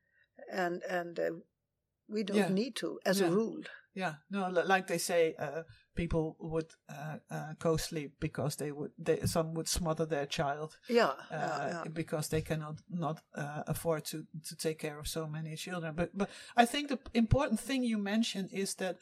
[0.51, 1.31] and and uh,
[2.07, 2.53] we don't Yeah.
[2.53, 3.27] need to as Yeah.
[3.27, 3.63] a rule.
[3.93, 5.63] Yeah, no, like they say, uh,
[5.95, 11.09] people would uh, uh, co-sleep because they would, they, some would smother their child Yeah,
[11.09, 11.83] uh, yeah, yeah.
[11.93, 15.95] because they cannot not uh, afford to to take care of so many children.
[15.95, 18.97] But but I think the important thing you mentioned is that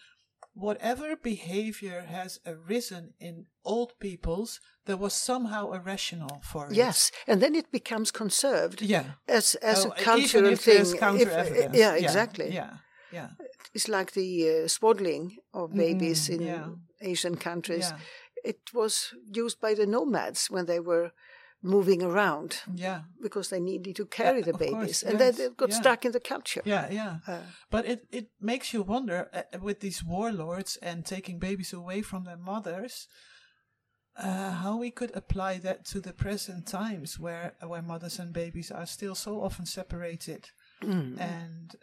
[0.60, 6.74] whatever behavior has arisen in old peoples, there was somehow a rationale for it.
[6.76, 9.06] Yes, and then it becomes conserved Yeah.
[9.28, 10.76] as as Oh, a cultural thing.
[10.76, 12.50] there's If- yeah, exactly.
[12.54, 12.74] Yeah.
[13.12, 13.30] Yeah.
[13.74, 14.30] It's like the
[14.64, 16.68] uh, swaddling of babies Mm, in yeah.
[17.12, 17.90] Asian countries.
[17.90, 18.00] Yeah.
[18.52, 19.14] It was
[19.44, 21.12] used by the nomads when they were
[21.62, 23.02] moving around Yeah.
[23.22, 25.76] because they needed to carry the of course, babies, and then yes, they got yeah.
[25.82, 26.62] stuck in the culture.
[26.66, 27.20] Yeah, yeah.
[27.28, 32.02] Uh, But it, it makes you wonder uh, with these warlords and taking babies away
[32.02, 33.08] from their mothers,
[34.16, 38.72] uh, how we could apply that to the present times where where mothers and babies
[38.72, 40.50] are still so often separated.
[40.82, 41.76] mm, And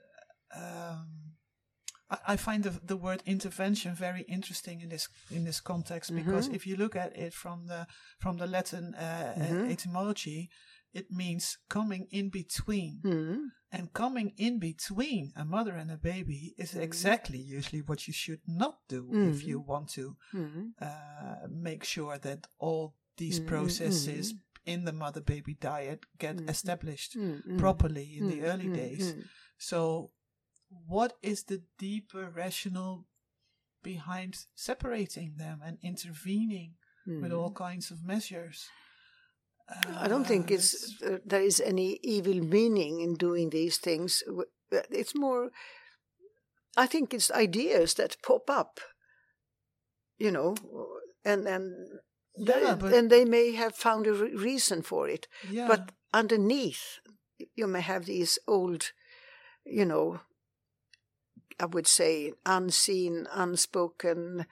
[0.55, 1.26] um,
[2.11, 6.49] I, I find the, the word intervention very interesting in this in this context because
[6.55, 7.87] if you look at it from the
[8.19, 10.49] from the Latin uh, uh, etymology,
[10.93, 13.01] it means coming in between.
[13.05, 13.39] mm,
[13.73, 18.41] And coming in between a mother and a baby is exactly usually what you should
[18.47, 24.35] not do if you want to mm, uh, make sure that all these Mm, processes
[24.65, 27.17] in the mother baby dyad get established
[27.59, 29.15] properly in the early days.
[29.59, 30.11] So,
[30.69, 33.07] what is the deeper rationale
[33.83, 36.75] behind separating them and intervening
[37.23, 38.67] with all kinds of measures?
[39.71, 40.05] Mm.
[40.05, 44.23] I don't think Uh, it's uh, there is any evil meaning in doing these things.
[44.27, 44.43] Uh,
[44.91, 45.51] It's more.
[46.77, 48.81] I think it's ideas that pop up,
[50.19, 50.55] you know,
[51.25, 52.01] and and
[52.39, 57.01] Yeah, they- and they may have found a re- reason for it, yeah, but underneath,
[57.55, 58.93] you may have these old,
[59.65, 60.21] you know,
[61.61, 64.47] I would say unseen, unspoken.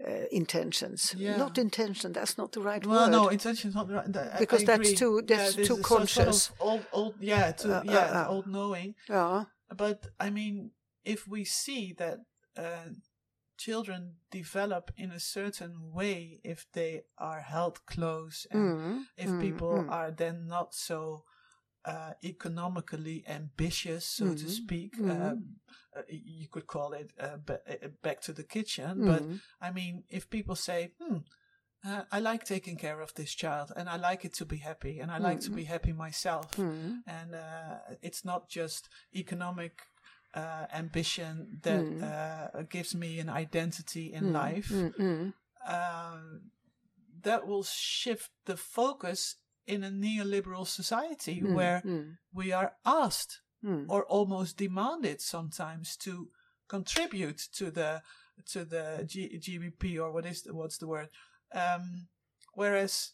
[0.00, 1.36] Uh, intentions, Yeah.
[1.36, 2.12] not intention.
[2.12, 3.10] That's not the right well, word.
[3.10, 4.16] no, intention's not the right.
[4.16, 6.50] I- I Because that's too- that's this too is a sort of conscious.
[6.60, 8.28] old, old, yeah, too, Uh, uh, yeah, uh.
[8.30, 8.94] old knowing.
[9.08, 9.46] yeah.
[9.76, 10.70] But I mean,
[11.04, 12.18] if we see that
[12.56, 12.90] uh,
[13.56, 19.40] children develop in a certain way, if they are held close, and Mm, if mm,
[19.40, 19.90] people mm.
[19.90, 21.24] are then not so
[21.88, 25.10] uh, economically ambitious, so to Mhm, speak, mhm.
[25.10, 25.56] um,
[25.96, 29.04] uh, you could call it uh, ba- uh, back to the kitchen.
[29.06, 29.40] But Mm.
[29.60, 31.18] I mean, if people say, hmm,
[31.88, 35.00] uh, I like taking care of this child and I like it to be happy
[35.00, 36.58] and I like to be happy myself.
[36.58, 37.02] Mm.
[37.06, 39.72] And uh, it's not just economic
[40.34, 42.02] uh, ambition that Mm.
[42.02, 44.70] uh, gives me an identity in Mm, life.
[44.70, 45.32] mm, mm.
[45.66, 46.50] Um,
[47.22, 49.36] that will shift the focus
[49.68, 53.84] in a neoliberal society Mm, where mm, we are asked mm.
[53.88, 56.12] or almost demanded sometimes to
[56.68, 58.02] contribute to the
[58.52, 61.08] to the G- GDP or what is the, what's the word?
[61.52, 62.08] Um,
[62.54, 63.12] whereas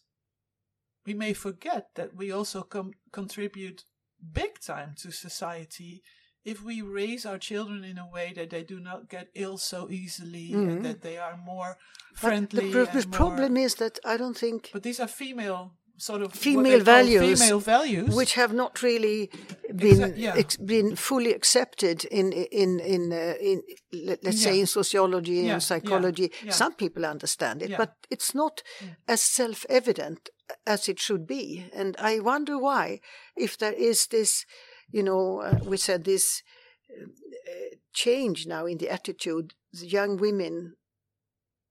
[1.06, 3.84] we may forget that we also com- contribute
[4.32, 6.02] big time to society
[6.44, 9.88] if we raise our children in a way that they do not get ill so
[9.90, 10.68] easily Mhm.
[10.70, 11.76] and that they are more
[12.12, 12.66] But friendly.
[12.66, 16.22] the, pro- the more- problem is that I don't think but these are female sort
[16.22, 19.30] of Female values, female values, which have not really
[19.76, 20.34] been Exa- yeah.
[20.36, 23.62] ex- been fully accepted in in in uh, in
[23.92, 26.30] let, us say in sociology Yeah, yeah, and psychology.
[26.44, 26.52] yeah.
[26.52, 27.78] Some people understand it, Yeah.
[27.78, 28.62] but it's not
[29.06, 30.30] as self-evident
[30.66, 31.70] as it should be.
[31.72, 33.00] And I wonder why,
[33.36, 34.44] if there is this,
[34.90, 36.42] you know, uh, we said this
[36.90, 39.54] uh, change now in the attitude.
[39.72, 40.74] The young women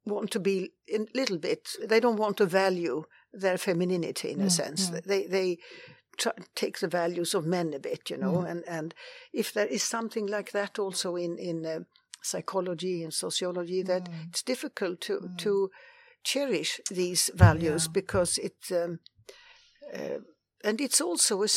[0.05, 1.69] want to be a little bit.
[1.89, 3.03] They don't want to value
[3.41, 4.89] their femininity in a Mm, sense.
[4.89, 5.03] mm.
[5.03, 5.57] They they
[6.17, 8.41] try, take the values of men a bit, you know.
[8.43, 8.49] Mm.
[8.51, 8.93] And and
[9.31, 11.79] if there is something like that also in in uh,
[12.21, 15.69] psychology and sociology, that it's difficult to to
[16.23, 18.71] cherish these values because it.
[18.71, 18.99] Um,
[19.93, 20.19] uh,
[20.65, 21.47] and it's also a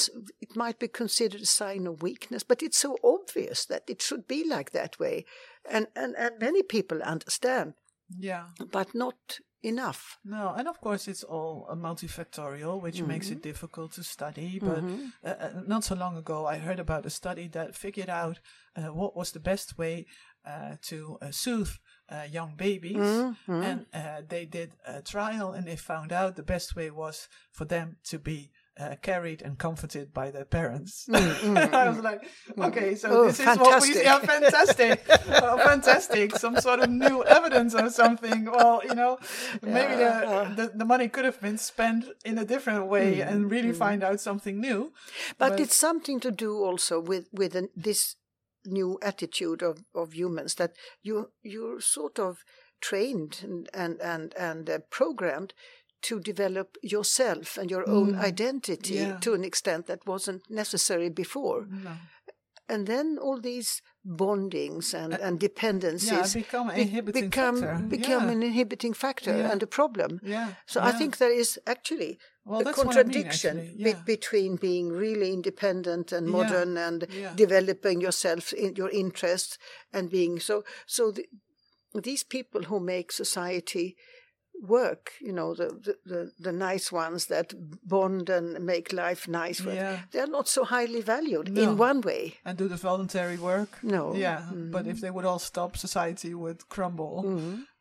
[0.41, 4.27] it might be considered a sign of weakness, but it's so obvious that it should
[4.27, 5.25] be like that way,
[5.71, 7.75] and and and many people understand,
[8.19, 8.47] Yeah.
[8.73, 10.19] but not enough.
[10.25, 13.37] No, and of course it's all uh, multifactorial, which makes Mm-hmm.
[13.39, 14.59] it difficult to study.
[14.61, 14.83] But
[15.25, 18.41] uh, uh, not so long ago, I heard about a study that figured out
[18.77, 20.07] uh, what was the best way
[20.47, 21.73] uh, to uh, soothe
[22.09, 23.63] uh, young babies, Mm-hmm.
[23.63, 27.67] and uh, they did a trial, and they found out the best way was for
[27.67, 28.51] them to be.
[28.79, 31.07] Uh, carried and comforted by their parents.
[31.09, 32.03] Mm, mm, I was mm.
[32.03, 32.29] like,
[32.59, 34.03] okay, so Oh, this is what we see.
[34.03, 38.45] yeah, fantastic, oh, fantastic, some sort of new evidence or something.
[38.45, 39.19] Well, you know,
[39.63, 43.73] maybe the, the the money could have been spent in a different way and really
[43.73, 44.93] find out something new.
[45.39, 48.17] But, it's something to do also with with an, this
[48.67, 50.73] new attitude of, of humans that
[51.03, 52.45] you you're sort of
[52.81, 55.55] trained and and and, and uh, programmed
[56.09, 59.07] to develop yourself and your own identity Mm.
[59.07, 59.19] Yeah.
[59.25, 61.67] to an extent that wasn't necessary before.
[61.87, 61.93] No.
[62.69, 63.71] And then all these
[64.05, 67.87] bondings and, and dependencies Uh, yeah, become an be- inhibiting become, factor.
[67.97, 68.33] become Yeah.
[68.37, 70.21] an inhibiting factor and a problem.
[70.23, 70.49] Yeah.
[70.67, 73.55] So I think there is actually Well, a what I mean, contradiction
[73.87, 76.99] be- between being really independent and modern and
[77.37, 79.59] developing yourself in your interests
[79.93, 81.25] and being so so the,
[82.09, 83.97] these people who make society
[84.63, 87.53] work you know the, the the the nice ones that
[87.89, 89.99] bond and make life nice Yeah.
[90.13, 91.63] they're not so highly valued No.
[91.63, 93.69] in one way and do the voluntary work.
[93.83, 94.15] No.
[94.15, 94.71] Yeah, Mm-hmm.
[94.71, 97.25] but if they would all stop, society would crumble.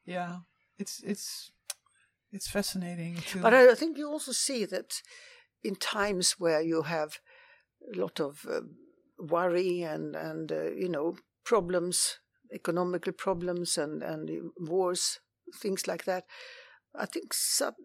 [0.06, 0.40] Yeah,
[0.78, 1.52] it's it's
[2.32, 3.40] it's fascinating to.
[3.42, 5.02] But I think you also see that
[5.64, 7.20] in times where you have
[7.94, 8.62] a lot of uh,
[9.18, 12.20] worry and and uh, you know problems,
[12.54, 14.30] economical problems and and
[14.70, 15.20] wars,
[15.62, 16.24] things like that.
[16.98, 17.34] I think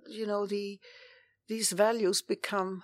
[0.09, 0.81] you know the
[1.49, 2.83] these values become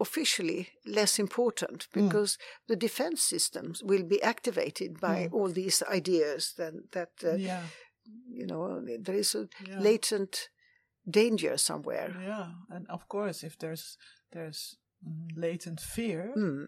[0.00, 2.38] officially less important because
[2.68, 7.66] the defense systems will be activated by all these ideas that that uh, yeah,
[8.28, 9.80] you know there is a Yeah.
[9.80, 10.50] latent
[11.10, 13.98] danger somewhere yeah, and of course, if there's
[14.30, 16.64] there's mm, latent fear, Hmm.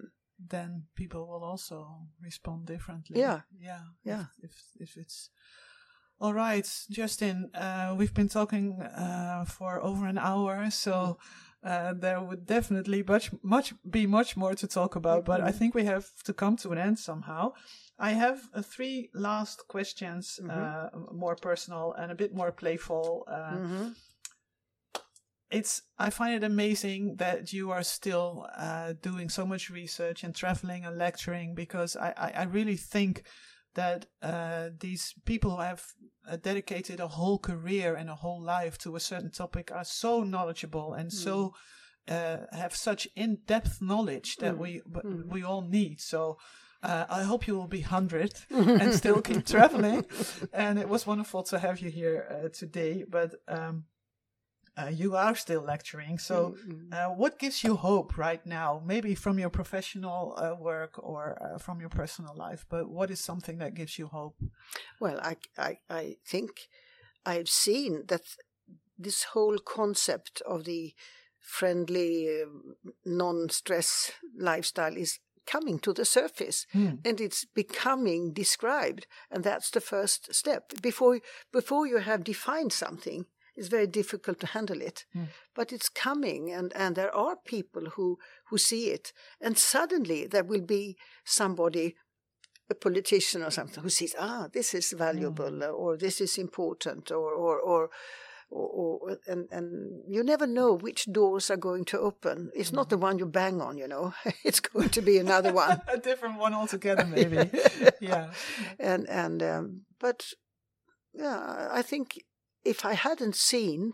[0.49, 3.21] then people will also respond differently.
[3.21, 3.41] Yeah.
[3.61, 4.25] yeah, Yeah.
[4.43, 5.31] If if, if it's
[6.21, 11.19] all right, Kerstin, uh, we've been talking uh, for over an hour, so.
[11.63, 15.75] Uh, there would definitely much, much be much more to talk about, but I think
[15.75, 17.53] we have to come to an end somehow.
[17.99, 23.27] I have uh, three last questions, uh, more personal and a bit more playful.
[23.31, 23.89] Uh, Mm-hmm.
[25.51, 30.35] it's I find it amazing that you are still uh, doing so much research and
[30.35, 33.25] traveling and lecturing because I, I, I really think
[33.75, 35.85] that uh, these people who have
[36.29, 40.23] uh, dedicated a whole career and a whole life to a certain topic are so
[40.23, 41.55] knowledgeable and so
[42.09, 46.01] uh, have such in-depth knowledge that we but we all need.
[46.01, 46.39] So.
[46.83, 50.07] Uh, I hope you will be 100 and still keep traveling.
[50.51, 53.05] And it was wonderful to have you here uh, today.
[53.07, 53.85] But um,
[54.77, 56.19] uh, you are still lecturing.
[56.19, 56.57] So,
[56.93, 58.83] uh, what gives you hope right now?
[58.85, 63.21] Maybe from your professional uh, work or uh, from your personal life, but what is
[63.21, 64.37] something that gives you hope?
[65.01, 66.51] well I, I i think
[67.27, 68.23] i've seen that
[68.99, 70.95] this whole concept of the
[71.39, 72.75] friendly um,
[73.05, 76.67] non-stress lifestyle is coming to the surface
[77.05, 81.21] and it's becoming described and that's the first step before
[81.53, 83.25] before you have defined something
[83.57, 85.05] it's very difficult to handle it
[85.55, 88.19] but it's coming and and there are people who
[88.49, 91.97] who see it and suddenly there will be somebody
[92.71, 97.11] a politician or something who sees ah this is valuable uh, or this is important
[97.11, 97.91] or or or
[98.51, 102.51] or, or and and you never know which doors are going to open.
[102.55, 104.13] It's not the one you bang on, you know.
[104.45, 105.81] it's going to be another one.
[105.89, 107.49] A different one altogether, maybe.
[108.01, 108.33] yeah.
[108.79, 110.27] and and um, but
[111.15, 112.23] yeah, I think
[112.65, 113.93] if I hadn't seen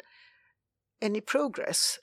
[1.00, 1.98] any progress,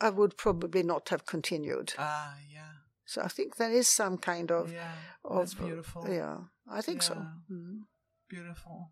[0.00, 1.94] I would probably not have continued.
[1.98, 2.72] Ah, yeah.
[3.04, 4.92] So I think there is some kind of Yeah.
[5.24, 6.08] of That's beautiful.
[6.08, 6.38] Yeah,
[6.68, 7.14] I think so.
[7.14, 7.56] Yeah.
[7.56, 7.80] Mm.
[8.28, 8.90] Beautiful.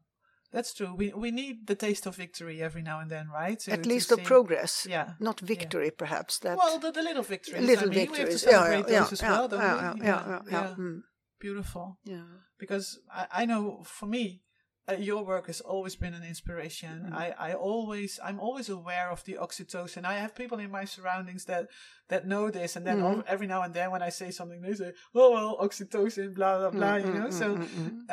[0.52, 0.94] That's true.
[0.94, 3.68] We we need the taste of victory every now and then, right?
[3.68, 4.86] At least of progress.
[4.88, 5.14] Yeah.
[5.18, 6.38] Not victory, perhaps.
[6.38, 7.66] That Well, the, the little victories.
[7.66, 8.42] little I mean, We have victories.
[8.42, 10.00] to Yeah, celebrate yeah, those as yeah, well, don't yeah, we?
[10.00, 10.74] yeah, yeah, yeah, yeah.
[10.78, 11.02] Mm.
[11.40, 11.98] Beautiful.
[12.04, 12.24] yeah.
[12.58, 14.42] because I, I know for me
[14.88, 17.14] uh, your work has always been an inspiration Mm.
[17.24, 21.44] I, I always i'm always aware of the oxytocin i have people in my surroundings
[21.46, 21.64] that
[22.08, 24.74] that know this and then all- every now and then when i say something they
[24.74, 27.46] say oh well oxytocin blah blah blah you know so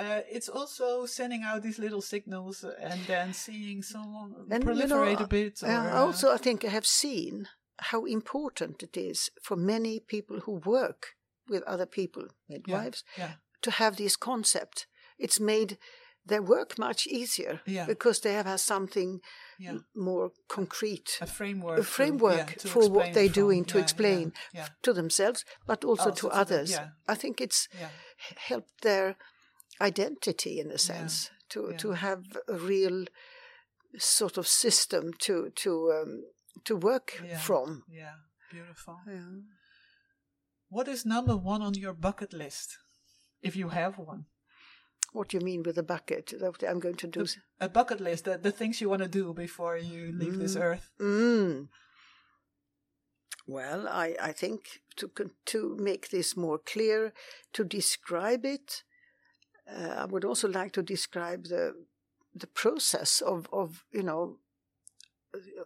[0.02, 4.85] uh, it's also sending out these little signals and then seeing someone And, you know,
[4.85, 7.48] proliferate a bit or, uh, also, I think I have seen
[7.89, 11.02] how important it is for many people who work
[11.49, 13.23] with other people, midwives, Yeah.
[13.26, 13.34] yeah.
[13.65, 14.88] to have this concept.
[15.18, 15.77] It's made
[16.26, 17.85] their work much easier Yeah.
[17.88, 19.19] because they have had something
[19.60, 19.77] Yeah.
[19.95, 21.80] more concrete, A framework.
[21.80, 23.41] a to- framework yeah, to for what they're from.
[23.43, 24.34] doing to explain
[24.84, 26.69] to themselves, but also, Also to to the- others.
[26.72, 26.89] yeah.
[27.07, 27.68] I think it's
[28.49, 29.15] helped their
[29.80, 33.06] identity in a sense to to have a real
[33.98, 36.23] sort of system to to um,
[36.64, 37.11] to work
[37.45, 37.84] from.
[37.89, 38.15] Yeah.
[38.52, 38.99] Beautiful.
[39.07, 39.41] Yeah.
[40.69, 42.77] What is number one on your bucket list,
[43.41, 44.26] if you have one?
[45.12, 46.34] What do you mean with a bucket?
[46.68, 47.26] I'm going to do.
[47.60, 50.90] a bucket list, the, the things you want to do before you leave this earth.
[51.00, 51.68] Mm.
[53.48, 55.10] Well, I, I think to
[55.46, 57.12] to make this more clear,
[57.54, 58.84] to describe it,
[59.70, 61.74] uh, I would also like to describe the
[62.34, 64.38] the process of, of you know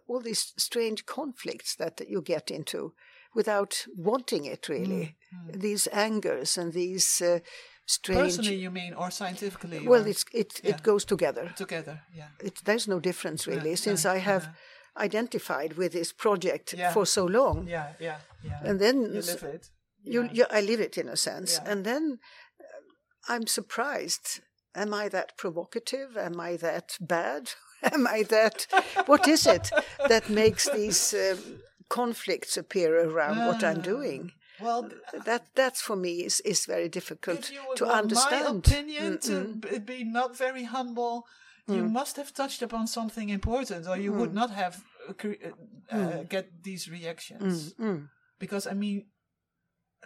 [0.08, 2.92] all these strange conflicts that you get into
[3.34, 5.16] without wanting it really.
[5.34, 7.40] Mm, These angers and these uh,
[7.86, 8.22] strange.
[8.22, 9.86] Personally, you mean, or scientifically?
[9.86, 10.70] well, or it's it yeah.
[10.74, 11.52] it goes together.
[11.56, 12.02] together.
[12.14, 12.28] Yeah.
[12.40, 14.48] It, there's no difference really, Yeah, since yeah, I have
[14.96, 17.66] identified with this project for so long.
[17.68, 17.92] Yeah.
[18.00, 18.18] Yeah.
[18.44, 18.60] Yeah.
[18.64, 19.70] And then you live it.
[20.02, 20.30] you, Yeah.
[20.32, 21.58] you, I live it in a sense.
[21.64, 22.18] And then
[22.60, 24.40] uh, I'm surprised.
[24.74, 26.16] Am I that provocative?
[26.16, 27.50] Am I that bad?
[27.92, 28.66] Am I that?
[29.06, 29.70] what is it
[30.08, 33.82] that makes these um, conflicts appear around what I'm Ah.
[33.94, 34.32] doing?
[34.60, 34.88] Well,
[35.24, 38.44] That that's for me is, is very difficult if you to understand.
[38.44, 39.60] my opinion to Mm-mm.
[39.60, 41.26] b- be not very humble,
[41.68, 41.90] you Mm.
[41.92, 45.12] must have touched upon something important, or you would not have uh,
[45.92, 47.74] uh, uh, get these reactions.
[47.78, 48.08] Mm, mm,
[48.38, 49.06] Because I mean,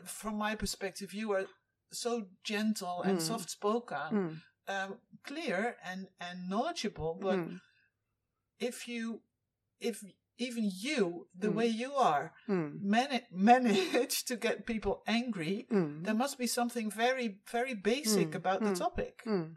[0.05, 1.47] from my perspective, you are
[1.93, 3.21] so gentle and Mm.
[3.21, 4.37] soft spoken, mm,
[4.69, 7.15] um, clear and and knowledgeable.
[7.21, 7.61] But mm,
[8.59, 9.21] if you,
[9.81, 10.03] if
[10.41, 11.55] even you, the Mm.
[11.55, 16.91] way you are, mm, man- manage to get people angry, mm, there must be something
[16.91, 19.23] very, very basic Mm, about the mm, topic.
[19.27, 19.57] mm.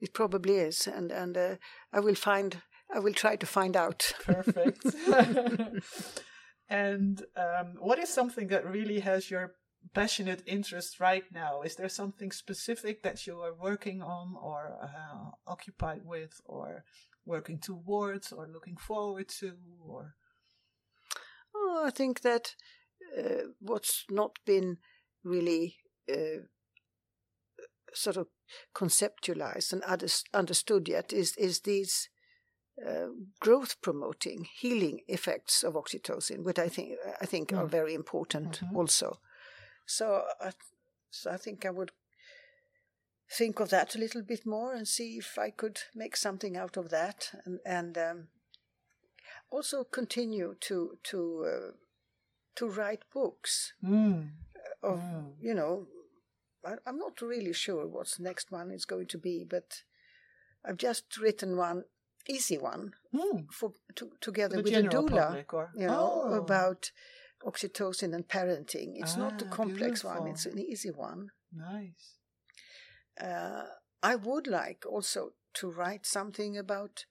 [0.00, 1.56] It probably is, and and uh,
[1.92, 2.60] I will find.
[2.94, 4.12] I will try to find out.
[4.24, 4.84] Perfect.
[6.68, 9.54] and um, what is something that really has your
[9.94, 11.62] passionate interest right now?
[11.62, 16.84] Is there something specific that you are working on or uh, occupied with or
[17.26, 20.14] working towards or looking forward to or
[21.54, 22.54] Oh, I think that
[23.18, 24.78] uh, what's not been
[25.24, 25.76] really
[26.10, 26.44] uh,
[27.94, 28.28] sort of
[28.74, 29.82] conceptualized and
[30.34, 32.08] understood yet is is these
[32.86, 33.08] uh,
[33.40, 37.70] growth promoting healing effects of oxytocin, which I think I think are Mm.
[37.70, 38.76] very important Mhm.
[38.76, 39.20] also.
[39.86, 40.52] So, I,
[41.10, 41.92] so I think I would
[43.30, 46.76] think of that a little bit more and see if I could make something out
[46.76, 48.28] of that, and and um,
[49.50, 51.72] also continue to to uh,
[52.56, 54.30] to write books Mm.
[54.82, 55.34] of Mm.
[55.40, 55.86] you know
[56.64, 59.82] I, I'm not really sure what's the next one is going to be, but
[60.64, 61.84] I've just written one
[62.28, 63.46] easy one Mm.
[63.52, 66.34] for to, together the with a doula, or you know, Oh.
[66.34, 66.90] about
[67.44, 68.94] oxytocin and parenting.
[68.96, 71.30] It's not a Ah, complex one; it's an easy one.
[71.52, 72.15] nice
[73.20, 73.64] uh,
[74.02, 77.06] I would like also to write something about,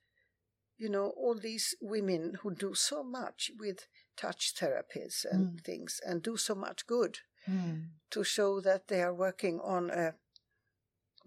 [0.78, 5.64] you know, all these women who do so much with touch therapies and Mm.
[5.64, 7.90] things and do so much good Mm.
[8.10, 10.14] to show that they are working on a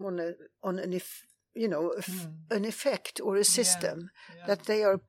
[0.00, 2.34] on a on an if you know a Mm.
[2.50, 4.46] an effect or a system Yeah.
[4.46, 5.00] that they are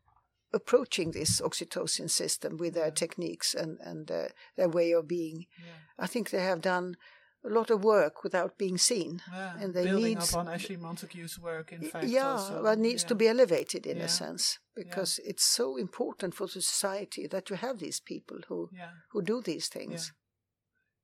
[0.54, 2.94] approaching this oxytocin system with their Yeah.
[2.96, 5.48] techniques and and uh, their way of being.
[5.58, 5.78] yeah.
[5.98, 6.98] I think they have done
[7.44, 9.22] a lot of work without being seen.
[9.32, 12.06] Yeah, and they building need- upon Ashley Montagu's work, in fact.
[12.08, 12.62] yeah, also.
[12.64, 14.06] but needs to be elevated in Yeah.
[14.06, 18.70] a sense because it's so important for the society that you have these people who
[18.72, 20.12] Yeah, who do these things.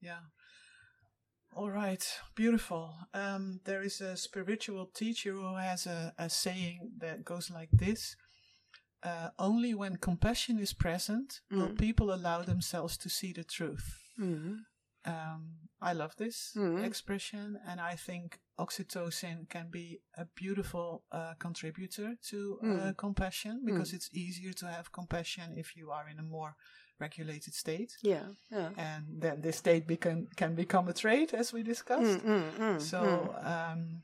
[0.01, 0.19] yeah.
[1.55, 2.05] All right,
[2.35, 2.93] beautiful.
[3.14, 8.15] Um, there is a spiritual teacher who has a, a saying that goes like this
[9.03, 11.77] uh, Only when compassion is present will Mm.
[11.77, 13.88] people allow themselves to see the truth.
[14.19, 14.57] Mhm.
[15.07, 15.41] Um,
[15.81, 16.84] I love this Mhm.
[16.85, 22.97] expression, and I think oxytocin can be a beautiful uh, contributor to uh, Mm.
[22.97, 26.55] compassion because it's easier to have compassion if you are in a more
[26.99, 28.69] regulated state, Yeah, yeah.
[28.75, 32.19] and then this state become, can become a trait, as we discussed.
[32.25, 33.45] Mm, mm, mm, So mm.
[33.45, 34.01] um,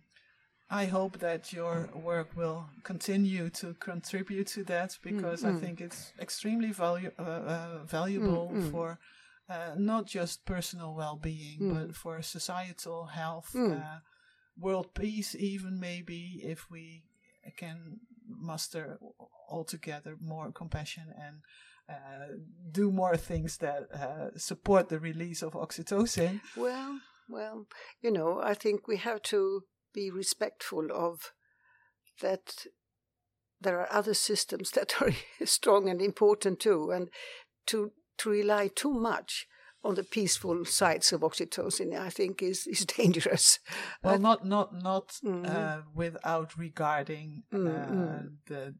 [0.69, 5.59] I hope that your work will continue to contribute to that because I mm.
[5.59, 8.71] think it's extremely valu- uh, uh, valuable Mm, mm.
[8.71, 8.99] for
[9.49, 11.73] uh, not just personal well-being Mm.
[11.73, 13.81] but for societal health, Mm.
[13.81, 13.99] uh,
[14.57, 17.03] world peace, even maybe if we
[17.57, 18.99] can muster
[19.49, 21.41] altogether more compassion and
[21.89, 22.27] uh,
[22.71, 26.39] do more things that uh, support the release of oxytocin.
[26.55, 27.67] Well, well,
[28.01, 31.33] you know, I think we have to be respectful of
[32.21, 32.65] that
[33.59, 35.11] there are other systems that are
[35.45, 37.09] strong and important too, and
[37.67, 39.47] to to rely too much
[39.83, 43.59] on the peaceful sides of oxytocin, I think is is dangerous.
[44.03, 45.45] Well, not not not mm-hmm.
[45.45, 48.27] uh, without regarding uh, mm-hmm.
[48.47, 48.75] the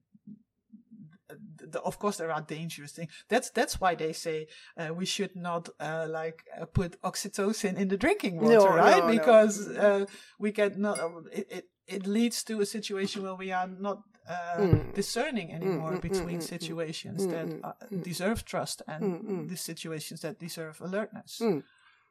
[1.72, 4.48] the, of course there are dangerous things that's that's why they say
[4.78, 9.04] uh, we should not uh, like uh, put oxytocin in the drinking water no, right
[9.04, 10.06] no, because no.
[10.38, 11.00] we get not
[11.32, 14.94] it, it, it leads to a situation where we are not uh, mm.
[14.94, 20.22] discerning anymore mm, mm, between mm, mm, situations that uh, deserve trust and the situations
[20.22, 21.41] that deserve alertness.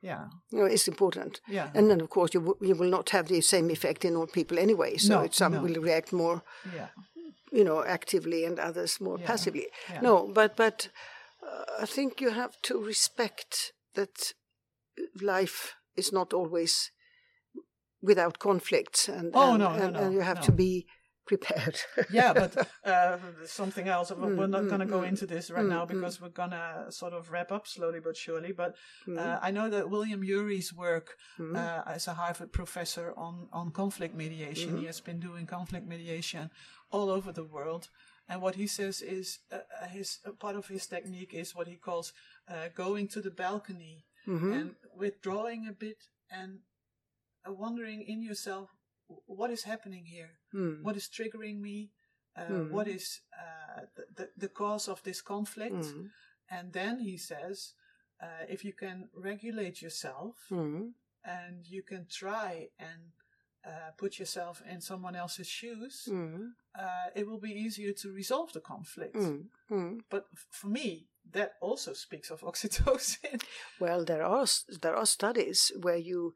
[0.02, 1.40] Yeah, no, it's important.
[1.46, 4.16] Yeah, and then of course you w- you will not have the same effect in
[4.16, 4.96] all people anyway.
[4.96, 5.62] So no, some no.
[5.62, 6.42] will react more,
[6.74, 6.88] yeah.
[7.52, 9.26] you know, actively and others more yeah.
[9.26, 9.66] passively.
[9.88, 10.00] Yeah.
[10.00, 10.88] No, but but
[11.40, 14.34] uh, I think you have to respect that
[15.20, 16.90] life is not always
[18.02, 20.86] without conflicts, and oh and, no, and, no, no, and you have to be
[21.32, 21.78] prepared.
[22.10, 24.10] yeah, but uh, something else.
[24.10, 25.88] Mm, we're not mm, going to go mm, into this right mm, now mm.
[25.88, 28.52] because we're going to sort of wrap up slowly but surely.
[28.52, 28.76] But
[29.16, 34.14] uh, I know that William Ury's work uh, as a Harvard professor on, on conflict
[34.14, 34.86] mediation, he mm-hmm.
[34.86, 36.50] has been doing conflict mediation
[36.90, 37.88] all over the world.
[38.28, 41.76] And what he says is uh, uh, his part of his technique is what he
[41.76, 42.12] calls
[42.48, 44.52] uh, going to the balcony mm-hmm.
[44.52, 45.98] and withdrawing a bit
[46.30, 46.60] and
[47.46, 48.70] wondering in yourself
[49.26, 50.30] what is happening here?
[50.54, 50.82] Mm.
[50.82, 51.90] What is triggering me?
[52.36, 52.70] Uh, mm.
[52.70, 53.82] What is uh,
[54.16, 55.74] the, the, cause of this conflict?
[55.74, 56.08] Mm.
[56.50, 57.74] And then he says,
[58.22, 60.88] uh, if you can regulate yourself hmm.
[61.24, 63.12] and you can try and
[63.66, 66.48] uh, put yourself in someone else's shoes, hmm.
[66.78, 69.16] uh, it will be easier to resolve the conflict.
[69.68, 69.98] Hmm.
[70.08, 73.42] But for me, that also speaks of oxytocin.
[73.80, 74.46] Well, there are
[74.80, 76.34] there are studies where you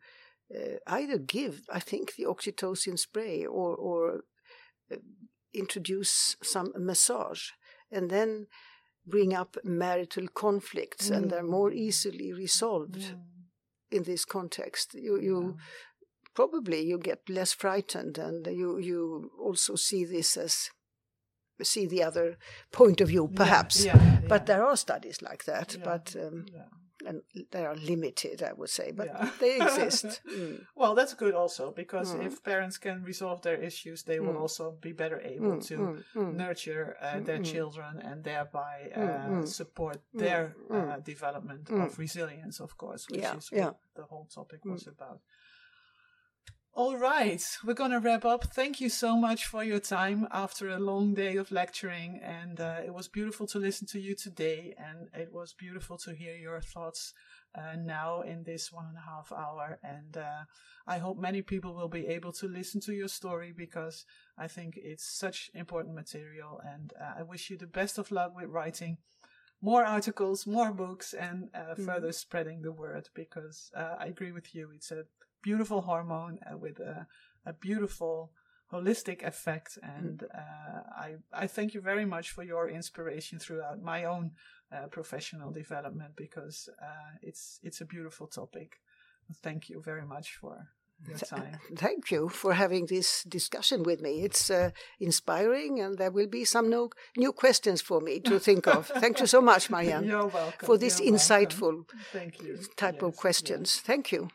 [0.55, 4.21] uh, either give, I think, the oxytocin spray or, or
[4.93, 4.97] uh,
[5.53, 7.51] introduce some massage
[7.91, 8.47] and then
[9.07, 11.17] bring up marital conflicts mm.
[11.17, 11.77] and they're more mm.
[11.77, 13.19] easily resolved mm.
[13.91, 14.95] in this context.
[14.95, 15.63] You, you yeah.
[16.35, 20.71] probably you get less frightened and you, you also see this as
[21.63, 22.37] see the other
[22.71, 26.45] point of view perhaps yeah, yeah, but there are studies like that but um,
[27.51, 29.31] they are limited, I would say, but yeah.
[29.41, 30.21] they exist.
[30.31, 30.65] mm.
[30.75, 32.27] Well, that's good also because mm.
[32.27, 34.41] if parents can resolve their issues, they will mm.
[34.41, 39.99] also be better able mm, to mm, nurture uh, their children and thereby uh, support
[40.15, 43.37] their uh, development of resilience, of course, which yeah.
[43.37, 43.71] is what yeah.
[43.95, 45.21] the whole topic was about.
[46.77, 48.53] All right, we're going to wrap up.
[48.53, 52.21] Thank you so much for your time after a long day of lecturing.
[52.23, 54.75] And uh, it was beautiful to listen to you today.
[54.77, 57.15] And it was beautiful to hear your thoughts
[57.55, 59.79] uh, now in this one and a half hour.
[59.83, 60.45] And uh,
[60.87, 64.05] I hope many people will be able to listen to your story because
[64.37, 66.61] I think it's such important material.
[66.63, 68.99] And uh, I wish you the best of luck with writing
[69.63, 71.87] more articles, more books, and mm.
[71.87, 74.69] further spreading the word because uh, I agree with you.
[74.75, 75.05] It's a
[75.43, 77.07] beautiful hormone uh, with a,
[77.45, 78.33] a, beautiful
[78.73, 79.79] holistic effect.
[79.83, 84.33] And uh, I, I thank you very much for your inspiration throughout my own
[84.73, 88.81] uh, professional development because uh, it's it's a beautiful topic.
[89.43, 90.69] Thank you very much for
[91.07, 91.59] your time.
[91.77, 94.23] Thank you for having this discussion with me.
[94.23, 98.67] It's uh, inspiring, and there will be some no, new questions for me to think
[98.67, 98.87] of.
[99.01, 100.05] Thank you so much, Marianne.
[100.05, 100.67] You're welcome.
[100.67, 102.59] For this You're insightful Thank you.
[102.77, 103.75] type yes, of questions.
[103.77, 103.81] Yes.
[103.81, 104.29] Thank you.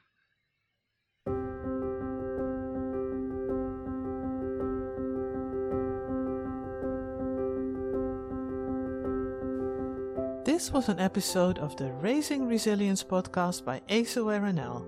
[10.62, 14.86] This was an episode of the Raising Resilience podcast by AceAware NL.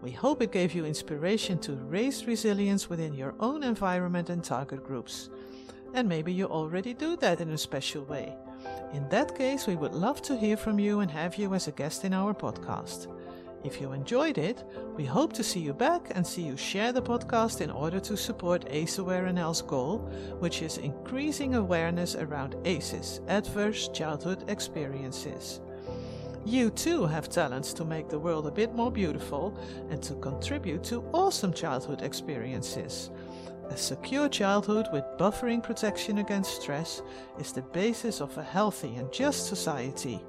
[0.00, 4.82] We hope it gave you inspiration to raise resilience within your own environment and target
[4.82, 5.28] groups.
[5.92, 8.34] And maybe you already do that in a special way.
[8.94, 11.72] In that case, we would love to hear from you and have you as a
[11.72, 13.06] guest in our podcast.
[13.62, 14.64] If you enjoyed it,
[14.96, 18.16] we hope to see you back and see you share the podcast in order to
[18.16, 19.98] support AceAware NL's goal,
[20.38, 25.60] which is increasing awareness around ACEs, adverse childhood experiences.
[26.46, 29.54] You too have talents to make the world a bit more beautiful
[29.90, 33.10] and to contribute to awesome childhood experiences.
[33.68, 37.02] A secure childhood with buffering protection against stress
[37.38, 40.24] is the basis of a healthy and just society.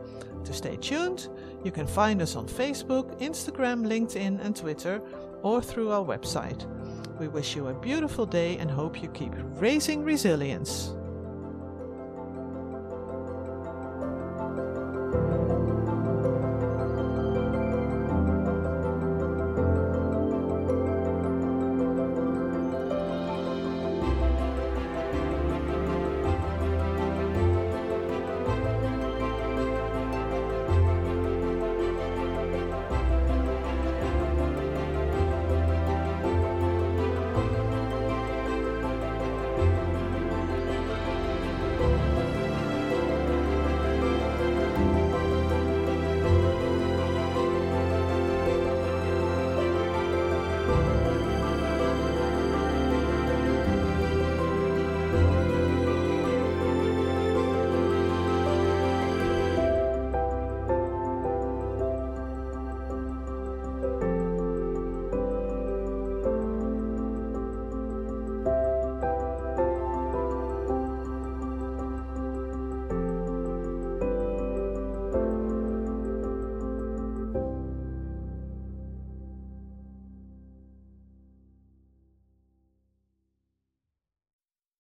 [0.44, 1.30] To stay tuned,
[1.64, 5.02] you can find us on Facebook, Instagram, LinkedIn, and Twitter,
[5.44, 6.66] or through our website.
[7.20, 10.94] We wish you a beautiful day and hope you keep raising resilience.